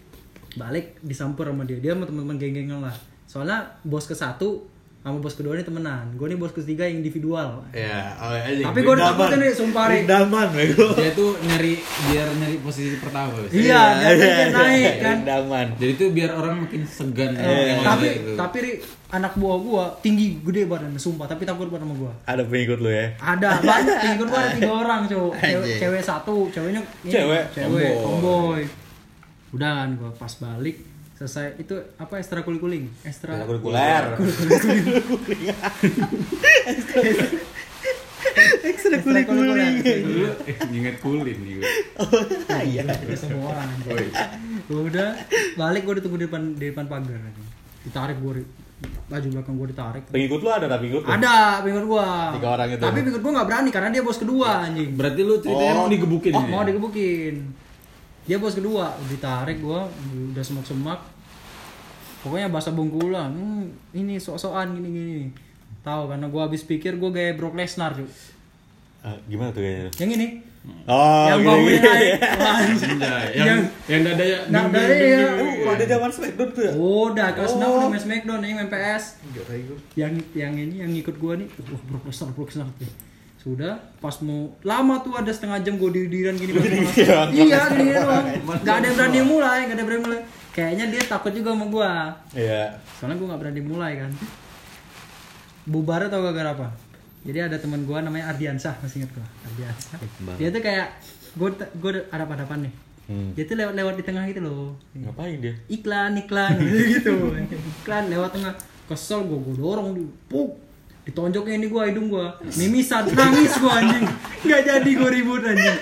balik 0.58 0.98
disampur 1.04 1.46
sama 1.50 1.68
dia. 1.68 1.78
Dia 1.78 1.94
sama 1.94 2.10
teman-teman 2.10 2.38
geng-gengan 2.42 2.80
lah. 2.82 2.96
Soalnya 3.30 3.78
bos 3.86 4.10
ke 4.10 4.16
satu 4.18 4.66
sama 5.00 5.16
bos 5.24 5.32
kedua 5.32 5.56
ini 5.56 5.64
temenan. 5.64 6.12
Gue 6.20 6.28
nih 6.28 6.36
bos 6.36 6.52
ketiga 6.52 6.84
yang 6.84 7.00
individual. 7.00 7.64
Ya 7.72 8.12
oh, 8.20 8.36
anjing 8.36 8.68
Tapi 8.68 8.80
gua 8.84 9.00
ditakutin 9.00 9.38
nih, 9.40 9.52
sumpah, 9.56 9.84
Ri. 9.88 10.04
daman 10.04 10.48
bego. 10.52 10.92
Dia 10.92 11.12
tuh 11.16 11.40
nyari 11.40 11.80
biar 11.80 12.28
nyari 12.36 12.56
posisi 12.60 13.00
pertama 13.00 13.32
iya 13.48 14.04
dia 14.04 14.12
dia 14.12 14.48
naik 14.52 14.94
kan. 15.00 15.18
Daman 15.24 15.68
jadi 15.80 15.94
tuh 15.96 16.10
biar 16.12 16.36
orang 16.36 16.68
makin 16.68 16.84
segan 16.84 17.32
yang 17.32 17.80
tapi 17.80 18.08
gitu. 18.12 18.32
tapi 18.36 18.58
Ri, 18.60 18.72
anak 19.16 19.34
buah 19.40 19.58
gua 19.64 19.86
tinggi 20.04 20.44
gede 20.44 20.68
badannya 20.68 21.00
sumpah. 21.00 21.32
Tapi 21.32 21.48
takut 21.48 21.72
banget 21.72 21.88
sama 21.88 21.96
gua. 21.96 22.12
Ada 22.28 22.44
pengikut 22.44 22.80
lu 22.84 22.92
ya? 22.92 23.08
Ada 23.24 23.50
banyak 23.72 23.96
pengikut 24.04 24.28
gua 24.28 24.40
ada 24.44 24.52
tiga 24.52 24.72
orang 24.84 25.00
cowok. 25.08 25.34
Cewek, 25.80 26.02
satu 26.04 26.36
ceweknya 26.52 26.84
ini, 27.08 27.12
Cewek? 27.16 27.44
cewek 27.56 27.92
Tomboy. 28.04 28.04
tomboy 28.04 28.62
udah 29.50 29.70
kan 29.76 29.90
gua 29.96 30.12
pas 30.14 30.34
balik 30.36 30.78
selesai. 31.16 31.58
Itu 31.58 31.76
apa 31.96 32.16
ekstra 32.16 32.42
kuling 32.42 32.60
kuling 32.60 32.84
ekstra 33.04 33.34
Ekstrakurikuler. 33.36 34.04
ekstra 38.64 38.98
kuling 39.02 39.26
kuling 39.26 39.76
dulu 39.84 40.28
eh, 40.46 40.56
inget 40.72 40.96
kulin 41.00 41.38
nih 41.40 41.54
gue 41.60 41.66
iya. 42.68 42.82
Semua 43.16 43.52
orang. 43.52 43.68
Anjing. 43.68 44.12
udah 44.70 45.10
balik 45.56 45.82
gua 45.84 45.94
ditunggu 45.98 46.18
di 46.20 46.26
depan 46.28 46.42
di 46.56 46.66
depan 46.70 46.86
pagar 46.86 47.20
ditarik 47.82 48.18
gua 48.20 48.34
Ri. 48.36 48.44
baju 49.10 49.28
belakang 49.34 49.56
gua 49.58 49.68
ditarik. 49.68 50.04
Pengikut 50.08 50.40
lu 50.40 50.50
ada 50.50 50.66
tak 50.68 50.80
pengikut 50.80 51.04
lu? 51.04 51.10
Ada 51.10 51.36
pengikut 51.60 51.86
gua. 51.86 52.08
Tiga 52.32 52.48
orang 52.56 52.68
itu. 52.70 52.80
tapi 52.80 52.98
pengikut 53.02 53.22
gua 53.22 53.32
nggak 53.36 53.48
berani 53.50 53.70
karena 53.74 53.90
dia 53.92 54.04
bos 54.04 54.16
kedua 54.16 54.50
anjing. 54.64 54.90
Berarti 54.96 55.22
lu 55.22 55.36
ceritanya 55.40 55.74
Oh. 55.74 55.78
mau 55.78 55.88
digebukin 55.92 56.32
oh, 56.32 56.40
ya? 56.40 56.48
mau 56.48 56.64
digebukin 56.64 57.36
dia 58.30 58.38
bos 58.38 58.54
kedua 58.54 58.94
ditarik 59.10 59.58
gua 59.58 59.90
udah 60.30 60.44
semak 60.46 60.62
semak 60.64 61.02
pokoknya 62.22 62.48
bahasa 62.48 62.70
bungkulan 62.70 63.34
hmm, 63.34 63.98
ini 63.98 64.22
sok-sokan 64.22 64.78
gini 64.78 64.90
gini 64.90 65.18
tahu 65.82 66.06
karena 66.08 66.30
gua 66.30 66.46
habis 66.46 66.62
pikir 66.62 66.96
gua 66.96 67.10
kayak 67.10 67.36
Brock 67.36 67.58
Lesnar 67.58 67.98
cuy 67.98 68.06
Ah, 69.00 69.16
gimana 69.26 69.48
tuh 69.50 69.64
kayaknya 69.64 69.90
yang 69.98 70.12
ini 70.14 70.28
Oh, 70.86 71.24
yang 71.24 71.40
gini, 71.40 71.48
bangunnya 71.48 71.80
gini. 71.80 71.88
naik. 71.88 72.14
Anjay, 72.52 73.28
yang 73.32 73.60
yang 73.88 74.02
dada 74.04 74.26
ya. 74.28 74.40
Nggak 74.44 74.64
ding, 74.68 74.76
ada 74.76 74.92
ding, 74.92 75.12
ya. 75.16 75.30
Oh, 75.40 75.72
ada 75.72 75.86
zaman 75.88 76.10
Smackdown 76.12 76.50
tuh 76.52 76.64
ya? 76.68 76.72
Udah, 76.76 77.28
kelas 77.32 77.52
Oh. 77.56 77.64
6 77.64 77.78
udah 77.80 77.90
main 77.90 78.02
Smackdown 78.04 78.42
ini 78.44 78.54
main 78.60 78.68
PS. 78.68 79.04
Enggak 79.24 79.44
tahu. 79.48 79.76
Yang 79.96 80.14
yang 80.36 80.54
ini 80.60 80.76
yang 80.84 80.92
ngikut 80.92 81.16
gua 81.16 81.40
nih, 81.40 81.48
wah 81.64 81.82
Brock 81.88 82.04
Lesnar, 82.12 82.30
Brock 82.36 82.50
Lesnar. 82.52 82.68
Sudah, 83.40 83.72
pas 83.98 84.12
mau 84.20 84.52
lama 84.62 85.00
tuh 85.00 85.16
ada 85.16 85.32
setengah 85.32 85.64
jam 85.64 85.76
gua 85.76 85.88
diriran 85.90 86.36
gini 86.36 86.52
mau- 86.52 86.60
Iya, 86.60 87.20
Iya, 87.32 87.60
gini 87.72 87.92
doang. 87.94 88.26
Gak 88.60 88.76
ada 88.76 88.86
yang 88.86 88.96
berani 88.96 89.20
mulai, 89.24 89.60
gak 89.64 89.76
ada 89.76 89.84
berani 89.84 90.04
mulai. 90.04 90.20
Kayaknya 90.50 90.86
dia 90.90 91.02
takut 91.06 91.32
juga 91.32 91.56
sama 91.56 91.66
gua. 91.68 91.92
Iya. 92.32 92.76
Soalnya 92.94 93.16
gua 93.16 93.28
gak 93.32 93.42
berani 93.42 93.62
mulai 93.62 93.92
kan. 93.98 94.12
Bubar 95.64 96.04
tau 96.08 96.20
gak 96.22 96.36
gara 96.36 96.52
apa? 96.52 96.68
Jadi 97.22 97.40
ada 97.42 97.56
teman 97.56 97.84
gua 97.84 98.00
namanya 98.00 98.28
Ardiansah, 98.28 98.76
masih 98.80 99.04
inget 99.04 99.12
gua. 99.14 99.28
Ardiansah. 99.46 99.98
Dia 100.36 100.50
tuh 100.50 100.60
kayak 100.60 100.88
gua 101.34 101.50
gua 101.74 101.92
ada 102.08 102.26
hadapan 102.26 102.68
nih. 102.68 102.74
Hmm. 103.08 103.30
Dia 103.34 103.44
tuh 103.44 103.56
lewat-lewat 103.56 103.94
di 103.96 104.04
tengah 104.04 104.24
gitu 104.26 104.42
loh. 104.42 104.76
Ngapain 104.94 105.40
dia? 105.40 105.56
iklan 105.68 106.14
iklan 106.18 106.60
gitu 106.92 107.34
iklan 107.82 108.04
lewat 108.06 108.30
tengah 108.32 108.54
kesel 108.86 109.22
gue 109.24 109.38
gue 109.40 109.56
dorong 109.56 109.94
di 109.94 110.02
puk 110.26 110.58
ditonjoknya 111.10 111.56
ini 111.56 111.68
gue 111.68 111.84
hidung 111.86 112.08
gue 112.08 112.28
mimisan 112.56 113.04
nangis 113.10 113.54
gue 113.56 113.72
anjing. 113.72 114.06
Nggak 114.42 114.62
jadi 114.64 114.90
gue 114.92 115.10
ribut 115.12 115.42
anjing. 115.44 115.78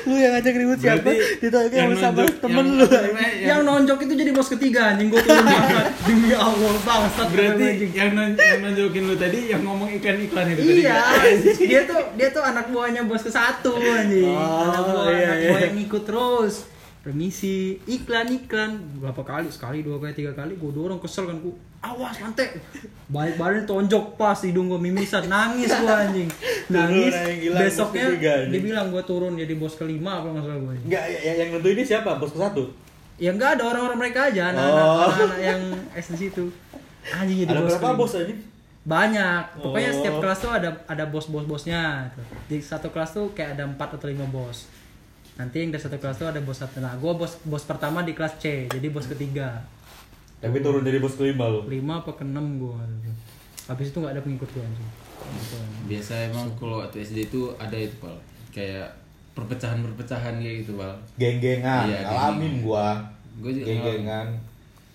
Lu 0.00 0.14
yang 0.14 0.32
ngajak 0.32 0.54
ribut 0.54 0.78
siapa? 0.78 1.08
Yang 1.10 1.98
sama 1.98 2.22
nonjok- 2.22 2.38
temen 2.38 2.64
yang- 2.64 2.78
lu. 2.78 2.86
yang- 2.86 3.40
yang 3.42 3.60
nonjok 3.62 3.98
itu 4.00 4.12
jadi 4.14 4.30
bos 4.30 4.48
ketiga 4.48 4.80
anjing. 4.88 5.08
Gue 5.08 5.20
turun 5.20 5.42
banget 5.42 5.86
demi 6.06 6.30
allah 6.32 6.74
bangsat. 6.78 7.26
Berarti 7.28 7.66
yang 7.90 8.10
non 8.12 8.30
yang 8.32 8.60
nunjukin 8.62 9.02
lu 9.04 9.14
tadi 9.14 9.38
yang 9.48 9.62
ngomong 9.62 9.88
iklan-iklan 9.90 10.46
itu 10.48 10.60
tadi. 10.60 10.80
iya 10.80 11.00
dia 11.58 11.80
tuh 11.84 12.00
dia 12.14 12.28
tuh 12.30 12.40
anak 12.40 12.68
buahnya 12.68 13.02
bos 13.02 13.20
ke 13.20 13.30
satu 13.30 13.74
anjing. 13.74 14.30
Oh, 14.30 14.62
anak 14.64 14.82
buah 14.86 15.06
iya, 15.08 15.26
anak 15.26 15.36
iya. 15.36 15.48
buah 15.48 15.60
yang 15.60 15.74
ngikut 15.76 16.02
terus 16.04 16.54
remisi. 17.02 17.80
Iklan 17.84 18.28
iklan. 18.30 18.70
Berapa 18.98 19.22
kali? 19.22 19.48
Sekali 19.48 19.80
dua 19.80 19.96
kali 19.96 20.12
tiga 20.12 20.32
kali. 20.32 20.54
Gue 20.54 20.70
dorong 20.70 20.98
kesel 20.98 21.24
kan 21.24 21.36
gue 21.36 21.52
awas 21.80 22.12
lantai 22.20 22.60
baik 23.08 23.40
badan 23.40 23.64
tonjok 23.64 24.14
pas 24.14 24.36
hidung 24.38 24.68
gue 24.68 24.76
mimisan. 24.78 25.24
Nangis 25.26 25.70
gue 25.70 25.88
anjing. 25.88 26.28
Nangis. 26.68 27.12
Turun, 27.12 27.56
besoknya 27.56 28.04
dia 28.46 28.60
bilang 28.60 28.88
gue 28.88 29.00
turun 29.02 29.32
jadi 29.34 29.54
bos 29.54 29.74
kelima 29.74 30.20
apa 30.20 30.28
nggak 30.28 30.44
salah 30.44 30.58
gue 30.60 30.74
Enggak, 30.84 31.04
yang, 31.08 31.36
yang 31.38 31.48
nentuin 31.54 31.74
ini 31.74 31.84
siapa? 31.84 32.10
Bos 32.16 32.30
ke 32.30 32.38
satu? 32.38 32.64
ya 33.16 33.28
enggak 33.30 33.60
ada 33.60 33.64
orang-orang 33.66 33.98
mereka 33.98 34.28
aja. 34.28 34.48
Anak-anak 34.48 34.80
Oh. 34.82 35.00
anak-anak 35.06 35.38
yang 35.42 35.60
es 35.90 36.08
di 36.08 36.18
situ. 36.18 36.44
Anjing 37.06 37.36
jadi 37.42 37.50
Ada 37.50 37.58
bos 37.58 37.68
berapa 37.70 37.84
kelima. 37.86 38.00
bos 38.00 38.12
aja? 38.14 38.34
banyak. 38.80 39.42
Pokoknya 39.56 39.88
Oh. 39.88 39.96
setiap 39.96 40.14
kelas 40.18 40.38
tuh 40.38 40.50
ada 40.50 40.68
ada 40.84 41.04
bos 41.04 41.26
bos 41.26 41.44
bosnya 41.44 41.80
gitu. 42.08 42.22
di 42.46 42.56
satu 42.58 42.88
kelas 42.88 43.10
tuh 43.10 43.28
kayak 43.30 43.54
ada 43.54 43.64
empat 43.66 43.96
atau 43.96 44.08
lima 44.08 44.24
bos 44.26 44.64
nanti 45.40 45.56
yang 45.58 45.72
dari 45.72 45.80
satu 45.80 45.96
kelas 45.96 46.16
tuh 46.16 46.28
ada 46.28 46.36
bos 46.38 46.52
satu 46.54 46.78
nah 46.78 46.92
gue 46.92 47.08
bos 47.10 47.40
bos 47.42 47.64
pertama 47.64 48.04
di 48.04 48.12
kelas 48.12 48.36
C 48.36 48.68
jadi 48.68 48.86
bos 48.88 49.08
ketiga 49.08 49.56
Tapi 50.36 50.60
turun 50.60 50.80
dari 50.80 50.96
bos 50.96 51.16
kelima 51.16 51.48
lu. 51.48 51.64
lima 51.64 52.00
apa 52.00 52.12
ke 52.12 52.22
enam 52.22 52.60
gue 52.60 52.76
habis 53.66 53.88
itu 53.88 53.96
nggak 53.96 54.12
ada 54.12 54.20
pengikut 54.20 54.48
gue 54.50 54.60
anjing. 54.60 54.90
Biasa 55.86 56.12
emang 56.26 56.48
kalau 56.54 56.80
waktu 56.80 57.00
SD 57.00 57.30
itu 57.30 57.48
ada 57.54 57.72
itu 57.72 57.92
pal 57.96 58.16
kayak 58.50 58.88
perpecahan-perpecahan 59.30 60.36
kayak 60.36 60.64
gitu 60.64 60.74
pal. 60.74 60.90
Geng-gengan, 61.14 61.86
Iya, 61.86 62.00
geng-gengan. 62.02 62.54
gua. 62.60 62.88
Gua 63.38 63.50
juga 63.52 63.66
Geng-gengan. 63.68 64.26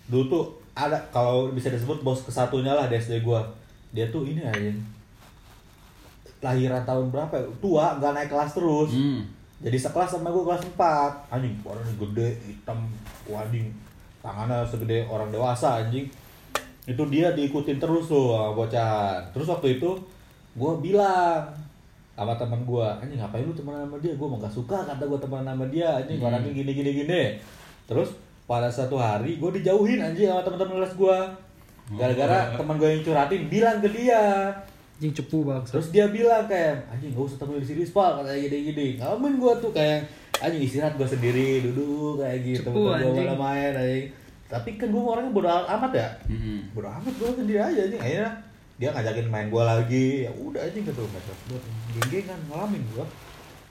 Dulu 0.05 0.23
tuh 0.27 0.43
ada 0.73 0.97
kalau 1.09 1.49
bisa 1.49 1.69
disebut 1.69 2.01
bos 2.01 2.21
kesatunya 2.21 2.69
lah 2.69 2.85
di 2.85 2.97
SD 2.97 3.21
gua. 3.21 3.41
Dia 3.89 4.09
tuh 4.09 4.25
ini 4.25 4.41
aja. 4.41 4.69
Lahiran 6.41 6.83
tahun 6.83 7.09
berapa 7.09 7.31
ya? 7.31 7.45
Tua, 7.57 7.95
nggak 7.95 8.11
naik 8.11 8.29
kelas 8.29 8.51
terus. 8.51 8.91
Hmm. 8.91 9.21
Jadi 9.63 9.77
sekelas 9.79 10.19
sama 10.19 10.27
gue 10.31 10.43
kelas 10.43 10.63
4 10.75 11.31
Anjing, 11.31 11.55
warnanya 11.63 11.95
gede, 11.95 12.29
hitam, 12.43 12.79
wading. 13.27 13.71
Tangannya 14.19 14.67
segede 14.67 15.07
orang 15.07 15.31
dewasa 15.31 15.85
anjing. 15.85 16.09
Itu 16.85 17.07
dia 17.07 17.31
diikutin 17.31 17.79
terus 17.79 18.11
tuh 18.11 18.35
sama 18.35 18.51
bocah. 18.51 19.23
Terus 19.31 19.47
waktu 19.47 19.79
itu 19.79 19.89
gue 20.55 20.73
bilang 20.83 21.45
sama 22.15 22.31
teman 22.39 22.63
gue 22.63 22.87
Anjing 22.87 23.19
ngapain 23.19 23.47
lu 23.47 23.55
temenan 23.55 23.87
sama 23.87 23.97
dia? 24.03 24.13
Gue 24.15 24.27
mau 24.27 24.39
gak 24.39 24.53
suka 24.53 24.77
kata 24.83 25.03
gue 25.03 25.19
temenan 25.23 25.55
sama 25.55 25.65
dia. 25.71 25.89
Anjing 26.03 26.19
orangnya 26.19 26.51
gini 26.51 26.71
gini 26.75 26.91
gini. 27.05 27.23
Terus 27.87 28.11
pada 28.45 28.69
satu 28.69 28.99
hari 28.99 29.41
gue 29.41 29.51
dijauhin 29.61 30.03
anjing 30.03 30.29
sama 30.29 30.45
teman-teman 30.45 30.83
kelas 30.83 30.95
gue 30.99 31.17
Gara-gara 31.93 32.57
teman 32.57 32.81
gue 32.81 32.89
yang 32.97 33.03
curhatin 33.05 33.45
bilang 33.45 33.77
ke 33.77 33.89
dia 33.93 34.49
anjing 34.95 35.11
cepu 35.11 35.43
bang 35.43 35.59
Terus 35.67 35.91
dia 35.91 36.07
bilang 36.07 36.47
kayak 36.47 36.87
anjing 36.87 37.11
gak 37.11 37.27
usah 37.27 37.37
tampil 37.43 37.59
di 37.59 37.67
sini 37.67 37.83
spal 37.83 38.23
katanya 38.23 38.39
gini-gini. 38.47 38.87
Ngalamin 38.95 39.35
gua 39.35 39.53
tuh 39.59 39.75
kayak 39.75 40.07
anjing 40.39 40.63
istirahat 40.63 40.95
gua 40.95 41.07
sendiri 41.07 41.59
duduk 41.67 42.23
kayak 42.23 42.39
gitu. 42.47 42.71
Cepu, 42.71 42.79
gua 42.79 43.11
malah 43.11 43.35
main 43.35 43.73
anjing. 43.75 44.07
Tapi 44.47 44.69
kan 44.79 44.87
gua 44.95 45.19
orangnya 45.19 45.35
bodo 45.35 45.51
amat 45.51 45.91
ya. 45.91 46.09
Hmm. 46.31 46.59
Bodo 46.71 46.87
amat 46.87 47.13
gua 47.19 47.29
sendiri 47.35 47.59
aja 47.59 47.79
anjing. 47.91 47.99
Akhirnya 47.99 48.31
dia 48.75 48.89
ngajakin 48.95 49.27
main 49.27 49.47
gua 49.51 49.63
lagi. 49.67 50.07
Ya 50.23 50.31
udah 50.31 50.61
anjing 50.63 50.83
gitu 50.87 51.03
macam 51.11 51.35
buat 51.51 51.63
geng-gengan 51.99 52.39
ngalamin 52.47 52.83
gua. 52.95 53.05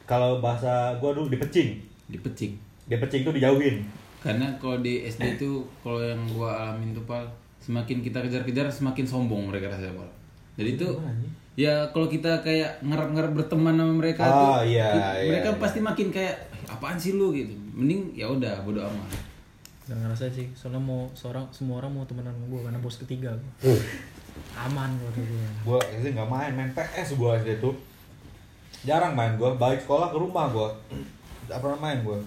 Kalau 0.04 0.44
bahasa 0.44 0.92
gua 1.00 1.16
dulu 1.16 1.32
dipecing. 1.32 1.80
Dipecing. 2.12 2.52
Dipecing 2.84 3.24
tuh 3.24 3.32
dijauhin. 3.32 3.80
Karena 4.20 4.52
kalau 4.60 4.84
di 4.84 5.08
SD 5.08 5.40
itu 5.40 5.64
kalau 5.80 6.04
yang 6.04 6.20
gua 6.36 6.68
alamin 6.68 6.92
tuh 6.92 7.04
pal 7.08 7.24
semakin 7.64 8.04
kita 8.04 8.20
kejar-kejar 8.20 8.68
semakin 8.68 9.08
sombong 9.08 9.48
mereka 9.48 9.72
rasanya 9.72 9.96
pal. 9.96 10.08
Jadi 10.54 10.70
itu 10.74 10.88
ya 11.54 11.86
kalau 11.90 12.06
kita 12.06 12.42
kayak 12.42 12.82
ngarep-ngarep 12.82 13.32
berteman 13.32 13.74
sama 13.74 13.94
mereka 13.94 14.22
Oh, 14.26 14.34
tuh 14.58 14.66
iya, 14.66 14.90
iya, 15.18 15.30
mereka 15.30 15.50
iya. 15.54 15.58
pasti 15.58 15.78
makin 15.78 16.10
kayak 16.10 16.34
"Eh, 16.50 16.66
apaan 16.66 16.94
sih 16.94 17.14
lu 17.14 17.30
gitu. 17.30 17.54
Mending 17.72 18.10
ya 18.12 18.26
udah 18.26 18.62
bodo 18.62 18.82
amat. 18.82 19.10
Gak 19.84 19.98
ngerasa 20.00 20.26
sih, 20.28 20.48
soalnya 20.52 20.80
mau 20.80 21.06
seorang 21.12 21.44
semua 21.50 21.78
orang 21.78 21.92
mau 21.92 22.04
temenan 22.04 22.32
sama 22.32 22.46
gue 22.48 22.60
karena 22.62 22.78
bos 22.78 22.96
ketiga 22.96 23.30
gue. 23.60 23.76
Aman 24.56 24.90
gue 24.96 25.10
kayak 25.12 25.28
gue. 25.28 25.48
Gua 25.62 25.78
SD 25.84 26.06
nggak 26.10 26.26
main, 26.26 26.52
main 26.52 26.70
PS 26.70 27.14
gua 27.14 27.36
SD 27.36 27.60
tuh. 27.60 27.74
Jarang 28.82 29.12
main 29.12 29.34
gua, 29.34 29.54
balik 29.54 29.78
sekolah 29.78 30.08
ke 30.08 30.16
rumah 30.16 30.48
gua. 30.48 30.70
Gak 31.44 31.58
pernah 31.58 31.78
main 31.80 32.00
gua. 32.00 32.18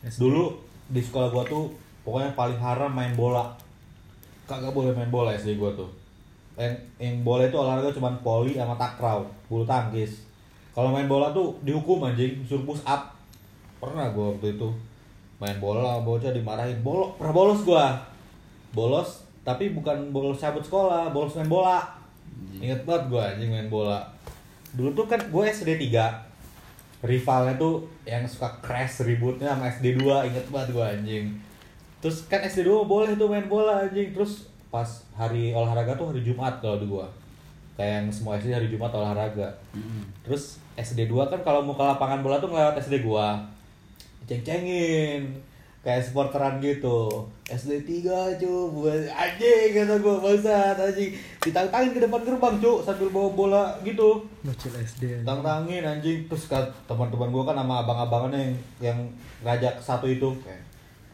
Dulu 0.00 0.44
di 0.88 1.00
sekolah 1.00 1.28
gua 1.28 1.44
tuh 1.44 1.68
pokoknya 2.02 2.32
paling 2.32 2.56
haram 2.56 2.88
main 2.88 3.12
bola. 3.12 3.52
Kagak 4.46 4.70
boleh 4.70 4.94
main 4.94 5.10
bola 5.10 5.34
SD 5.34 5.54
gua 5.54 5.74
tuh. 5.74 5.90
Yang, 6.58 6.74
yang 6.98 7.22
bola 7.22 7.46
itu 7.46 7.54
olahraga 7.54 7.94
cuma 7.94 8.10
poli 8.18 8.58
sama 8.58 8.74
takraw, 8.74 9.22
bulu 9.46 9.62
tangkis. 9.62 10.26
Kalau 10.74 10.90
main 10.90 11.06
bola 11.06 11.30
tuh 11.30 11.54
dihukum 11.62 12.02
anjing, 12.02 12.42
suruh 12.42 12.66
push 12.66 12.82
up. 12.82 13.14
Pernah 13.78 14.10
gua 14.10 14.34
waktu 14.34 14.58
itu 14.58 14.68
main 15.38 15.54
bola, 15.62 16.02
bocah 16.02 16.34
dimarahin. 16.34 16.82
Bolo, 16.82 17.14
pernah 17.14 17.30
bolos 17.30 17.62
gua. 17.62 17.94
Bolos, 18.74 19.22
tapi 19.46 19.70
bukan 19.70 20.10
bolos 20.10 20.42
cabut 20.42 20.60
sekolah, 20.66 21.14
bolos 21.14 21.38
main 21.38 21.46
bola. 21.46 21.78
Ingat 22.58 22.82
banget 22.82 23.04
gua 23.06 23.22
anjing 23.30 23.54
main 23.54 23.70
bola. 23.70 24.02
Dulu 24.74 24.92
tuh 24.92 25.06
kan 25.06 25.22
gue 25.22 25.44
SD 25.48 25.78
3 25.94 26.28
rivalnya 26.98 27.54
tuh 27.54 27.86
yang 28.02 28.26
suka 28.26 28.50
crash 28.58 29.06
ributnya 29.06 29.54
sama 29.54 29.70
SD 29.70 30.02
2 30.02 30.34
inget 30.34 30.46
banget 30.50 30.74
gue 30.74 30.82
anjing 30.82 31.26
terus 32.02 32.26
kan 32.26 32.42
SD 32.42 32.66
2 32.66 32.90
boleh 32.90 33.14
tuh 33.14 33.30
main 33.30 33.46
bola 33.46 33.86
anjing 33.86 34.10
terus 34.10 34.50
pas 34.68 34.88
hari 35.16 35.56
olahraga 35.56 35.96
tuh 35.96 36.12
hari 36.12 36.20
Jumat 36.20 36.60
kalau 36.60 36.76
di 36.80 36.86
gua. 36.86 37.08
Kayak 37.78 38.02
yang 38.02 38.06
semua 38.10 38.34
SD 38.36 38.50
hari 38.50 38.68
Jumat 38.68 38.90
olahraga. 38.90 39.48
Hmm. 39.70 40.02
terus 40.26 40.58
SD 40.78 41.10
2 41.10 41.30
kan 41.30 41.40
kalau 41.42 41.66
mau 41.66 41.74
ke 41.74 41.82
lapangan 41.82 42.22
bola 42.22 42.38
tuh 42.38 42.50
ngelewat 42.50 42.78
SD 42.78 43.02
gua. 43.02 43.38
Ceng-cengin 44.30 45.26
kayak 45.82 46.04
supporteran 46.04 46.60
gitu. 46.60 47.26
SD 47.48 48.04
3 48.04 48.36
cu 48.36 48.52
buat 48.76 49.08
anjing 49.08 49.72
kata 49.72 49.94
gua 50.04 50.20
bangsat 50.20 50.76
anjing. 50.76 51.16
Ditantangin 51.42 51.90
ke 51.96 52.00
depan 52.04 52.20
gerbang 52.26 52.56
cu 52.60 52.72
sambil 52.84 53.08
bawa 53.08 53.30
bola 53.32 53.64
gitu. 53.82 54.26
Bocil 54.44 54.74
SD. 54.84 55.24
tantangin 55.24 55.86
anjing. 55.86 56.28
Terus 56.28 56.50
kan 56.50 56.66
teman-teman 56.84 57.32
gua 57.32 57.48
kan 57.48 57.56
sama 57.56 57.86
abang-abangannya 57.86 58.52
yang 58.52 58.54
yang 58.82 58.98
ngajak 59.46 59.80
satu 59.80 60.10
itu 60.10 60.28
kayak 60.44 60.62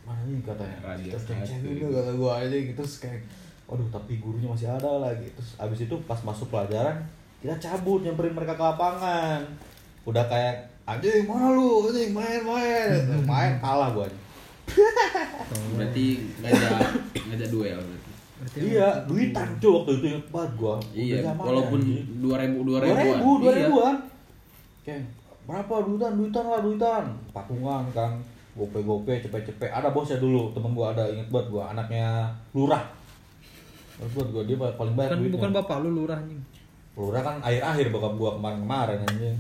mana 0.05 0.21
nih 0.27 0.43
katanya. 0.43 0.79
Raja 0.81 1.09
terus 1.13 1.25
ceng-cengin 1.29 1.93
kata 1.93 2.13
gua 2.19 2.43
anjing. 2.43 2.75
Terus 2.75 3.05
kayak 3.05 3.21
waduh 3.65 3.89
tapi 3.89 4.21
gurunya 4.21 4.49
masih 4.49 4.69
ada 4.69 5.01
lagi. 5.01 5.27
Terus 5.33 5.57
abis 5.57 5.89
itu 5.89 5.97
pas 6.05 6.21
masuk 6.21 6.53
pelajaran 6.53 7.01
kita 7.41 7.61
cabut 7.61 8.01
nyamperin 8.01 8.33
mereka 8.33 8.57
ke 8.57 8.65
lapangan. 8.65 9.41
Udah 10.09 10.25
kayak 10.25 10.65
anjing 10.85 11.29
mana 11.29 11.53
lu? 11.53 11.89
Anjing 11.89 12.13
main 12.13 12.41
main. 12.41 12.89
Main 13.31 13.53
kalah 13.61 13.93
gua. 13.93 14.09
Anjing 14.09 15.77
Berarti 15.77 16.07
ngajak 16.41 16.73
ngajak 17.29 17.49
duel 17.53 17.77
berarti. 17.81 18.11
Berarti 18.35 18.59
iya 18.65 18.89
duitan 19.05 19.49
cuy 19.61 19.71
waktu 19.77 19.91
itu 19.97 20.07
inget 20.13 20.27
banget 20.33 20.53
gua. 20.57 20.75
Iya, 20.93 21.17
walaupun 21.37 21.81
dua 22.21 22.37
ribu 22.41 22.59
dua 22.65 22.79
dua 22.81 22.89
ribuan. 22.89 23.17
ribu 23.17 23.31
dua 23.41 23.53
Iya. 23.53 23.61
ribuan 23.69 23.95
kayak 24.85 25.01
berapa? 25.45 25.75
Duitan 25.85 26.13
duitan 26.17 26.45
lah 26.49 26.61
duitan. 26.65 27.05
Patungan 27.33 27.85
kan 27.93 28.13
gope 28.55 28.81
gope 28.81 29.13
cepet 29.19 29.43
cepet 29.45 29.67
ada 29.69 29.91
bosnya 29.91 30.17
dulu 30.17 30.55
temen 30.55 30.73
gua 30.73 30.95
ada 30.95 31.05
inget 31.11 31.27
banget 31.27 31.51
gua 31.51 31.75
anaknya 31.75 32.31
lurah 32.55 32.81
inget 33.95 34.11
banget 34.11 34.29
gua 34.35 34.43
dia 34.45 34.57
paling 34.59 34.95
banyak 34.95 35.11
bukan 35.11 35.21
duitnya. 35.23 35.35
bukan 35.39 35.51
bapak 35.55 35.77
lu 35.83 35.91
lurah 35.95 36.19
anjing. 36.19 36.41
lurah 36.95 37.23
kan 37.23 37.37
akhir 37.43 37.63
akhir 37.63 37.87
bokap 37.95 38.15
gua 38.19 38.31
kemarin 38.39 38.59
kemarin 38.67 38.99
anjing 39.07 39.37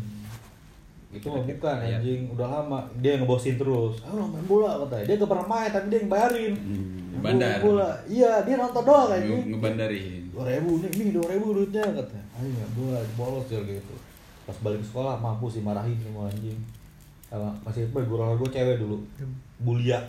itu 1.15 1.31
mah 1.31 1.47
bukan 1.47 1.77
anjing. 1.79 2.21
Udah 2.35 2.47
lama 2.51 2.79
dia 2.99 3.15
yang 3.15 3.23
ngebosin 3.23 3.55
terus. 3.55 4.03
Ayo 4.03 4.19
lo 4.19 4.27
main 4.35 4.43
bola 4.51 4.83
katanya 4.83 5.05
dia. 5.07 5.15
Gak 5.23 5.31
pernah 5.31 5.47
main 5.47 5.71
tapi 5.71 5.87
dia 5.87 5.99
yang 6.03 6.11
bayarin. 6.11 6.53
Hmm, 6.59 7.23
Main 7.23 7.39
bandar. 7.39 7.59
bola. 7.63 7.91
Iya 8.11 8.31
dia 8.43 8.55
nonton 8.59 8.83
doang 8.83 9.11
anjing. 9.15 9.43
ngebandarin. 9.55 10.23
Dua 10.35 10.45
ribu 10.51 10.71
nih 10.83 10.91
nih 10.91 11.09
dua 11.15 11.27
ribu 11.31 11.47
duitnya 11.55 11.87
katanya 11.87 12.27
ayo 12.35 12.49
main 12.51 12.71
bola 12.75 12.99
bolos 13.15 13.47
dia 13.47 13.63
gitu. 13.63 13.95
Pas 14.43 14.59
balik 14.59 14.83
ke 14.83 14.87
sekolah 14.91 15.15
mampu 15.23 15.47
sih 15.47 15.63
marahin 15.63 15.95
semua 16.03 16.27
anjing. 16.27 16.59
Sama 17.31 17.55
masih 17.63 17.87
apa 17.95 18.03
guru 18.03 18.35
gue 18.35 18.51
cewek 18.51 18.77
dulu. 18.83 18.99
Bulia. 19.63 20.03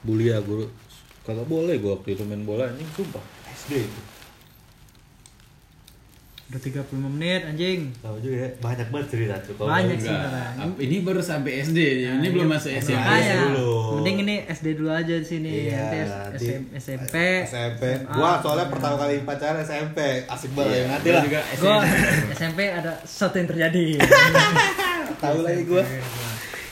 Bulia 0.00 0.40
guru 0.40 0.64
kagak 1.30 1.46
boleh 1.46 1.74
gue 1.76 1.90
waktu 1.92 2.08
itu 2.10 2.22
main 2.22 2.42
bola 2.42 2.66
anjing 2.66 2.90
sumpah 2.92 3.22
SD 3.48 3.72
itu 3.80 4.02
Udah 6.50 6.58
35 6.58 6.82
menit 6.98 7.46
anjing. 7.46 7.94
tahu 8.02 8.18
juga 8.18 8.42
ya 8.42 8.48
banyak 8.58 8.90
banget 8.90 9.06
cerita 9.06 9.38
tuh 9.38 9.54
kalau 9.54 9.70
Banyak 9.70 10.02
sih. 10.02 10.10
Ini 10.82 10.96
baru 11.06 11.22
sampai 11.22 11.62
SD 11.62 11.78
nih. 11.78 12.10
Ini 12.10 12.28
belum 12.28 12.50
masuk 12.50 12.74
SMP. 12.74 12.98
Makanya, 12.98 13.34
dulu. 13.46 13.70
mending 13.94 14.16
ini 14.26 14.36
SD 14.50 14.66
dulu 14.74 14.90
aja 14.90 15.14
di 15.14 15.22
sini. 15.22 15.70
Iya, 15.70 15.78
Nanti 15.78 15.98
nanti 16.02 16.46
SM, 16.50 16.62
SMP. 16.74 17.14
SMP. 17.46 17.82
SMA. 17.94 18.10
Gua 18.10 18.42
soalnya 18.42 18.66
pertama 18.66 18.98
kali 18.98 19.22
pacaran 19.22 19.62
SMP, 19.62 19.98
asik 20.26 20.50
banget. 20.50 20.74
Iya, 20.74 20.84
Nanti 20.90 21.06
gua 21.06 21.14
lah. 21.14 21.22
juga 21.22 21.40
SMP. 21.54 21.86
SMP 22.34 22.58
ada 22.66 22.92
sesuatu 23.06 23.36
yang 23.38 23.46
terjadi. 23.46 23.86
Tahu 25.22 25.38
lagi 25.46 25.62
gua. 25.62 25.84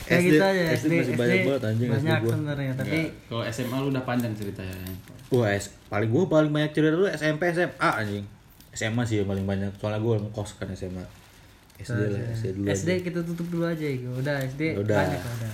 Kayak 0.09 0.19
SD 0.19 0.25
gitu 0.25 0.41
aja 0.41 0.61
SD 0.65 0.73
SD, 0.73 0.91
masih 0.91 1.13
banyak 1.13 1.39
banget 1.45 1.61
anjing 1.63 1.85
SD 1.85 1.93
banyak 1.93 2.17
gua. 2.19 2.31
sebenarnya 2.33 2.71
tapi 2.73 2.89
Enggak, 2.99 3.29
Kalau 3.29 3.43
SMA 3.47 3.75
lu 3.77 3.87
udah 3.87 4.03
panjang 4.03 4.33
ceritanya. 4.33 4.75
Wah, 5.29 5.49
S- 5.53 5.69
paling 5.85 6.09
gua 6.09 6.23
paling 6.25 6.49
banyak 6.49 6.71
cerita 6.73 6.91
dulu 6.91 7.05
SMP, 7.07 7.41
SMA 7.47 7.89
anjing. 7.95 8.25
SMA 8.71 9.03
sih 9.03 9.15
yang 9.17 9.29
paling 9.29 9.45
banyak. 9.45 9.69
Soalnya 9.77 10.01
gua 10.01 10.17
ngekos 10.17 10.57
kan 10.57 10.67
SMA. 10.73 11.05
SD 11.77 11.95
lah, 12.09 12.19
SD 12.33 12.47
dulu. 12.57 12.65
SD 12.67 12.89
aja. 12.89 13.01
kita 13.05 13.19
tutup 13.23 13.47
dulu 13.47 13.63
aja 13.63 13.85
ya. 13.85 14.09
Udah 14.09 14.35
SD 14.43 14.61
Udah. 14.75 14.97
banyak 14.99 15.21
udah. 15.21 15.51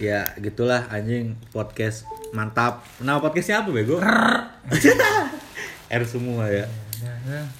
Ya, 0.00 0.20
gitulah 0.34 0.88
anjing 0.88 1.36
podcast 1.52 2.02
mantap. 2.32 2.80
Nama 2.98 3.20
podcastnya 3.20 3.60
apa 3.60 3.70
bego? 3.70 4.00
R 5.92 6.02
semua 6.02 6.48
ya. 6.48 6.64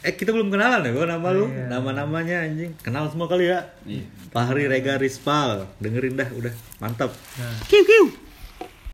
Eh 0.02 0.12
kita 0.18 0.34
belum 0.34 0.50
kenalan 0.50 0.82
ya, 0.82 0.90
gua 0.90 1.06
nama 1.06 1.28
lu, 1.30 1.46
nama-namanya 1.48 2.46
anjing. 2.48 2.74
Kenal 2.82 3.06
semua 3.12 3.30
kali 3.30 3.46
ya. 3.50 3.70
Iya. 3.86 4.04
Fahri 4.32 4.64
Rega 4.66 4.96
Rispal, 4.98 5.68
dengerin 5.78 6.16
dah 6.18 6.28
udah 6.34 6.54
mantap. 6.80 7.12
Nah. 7.38 7.56
Kiu 7.68 7.84
kiu. 7.84 8.31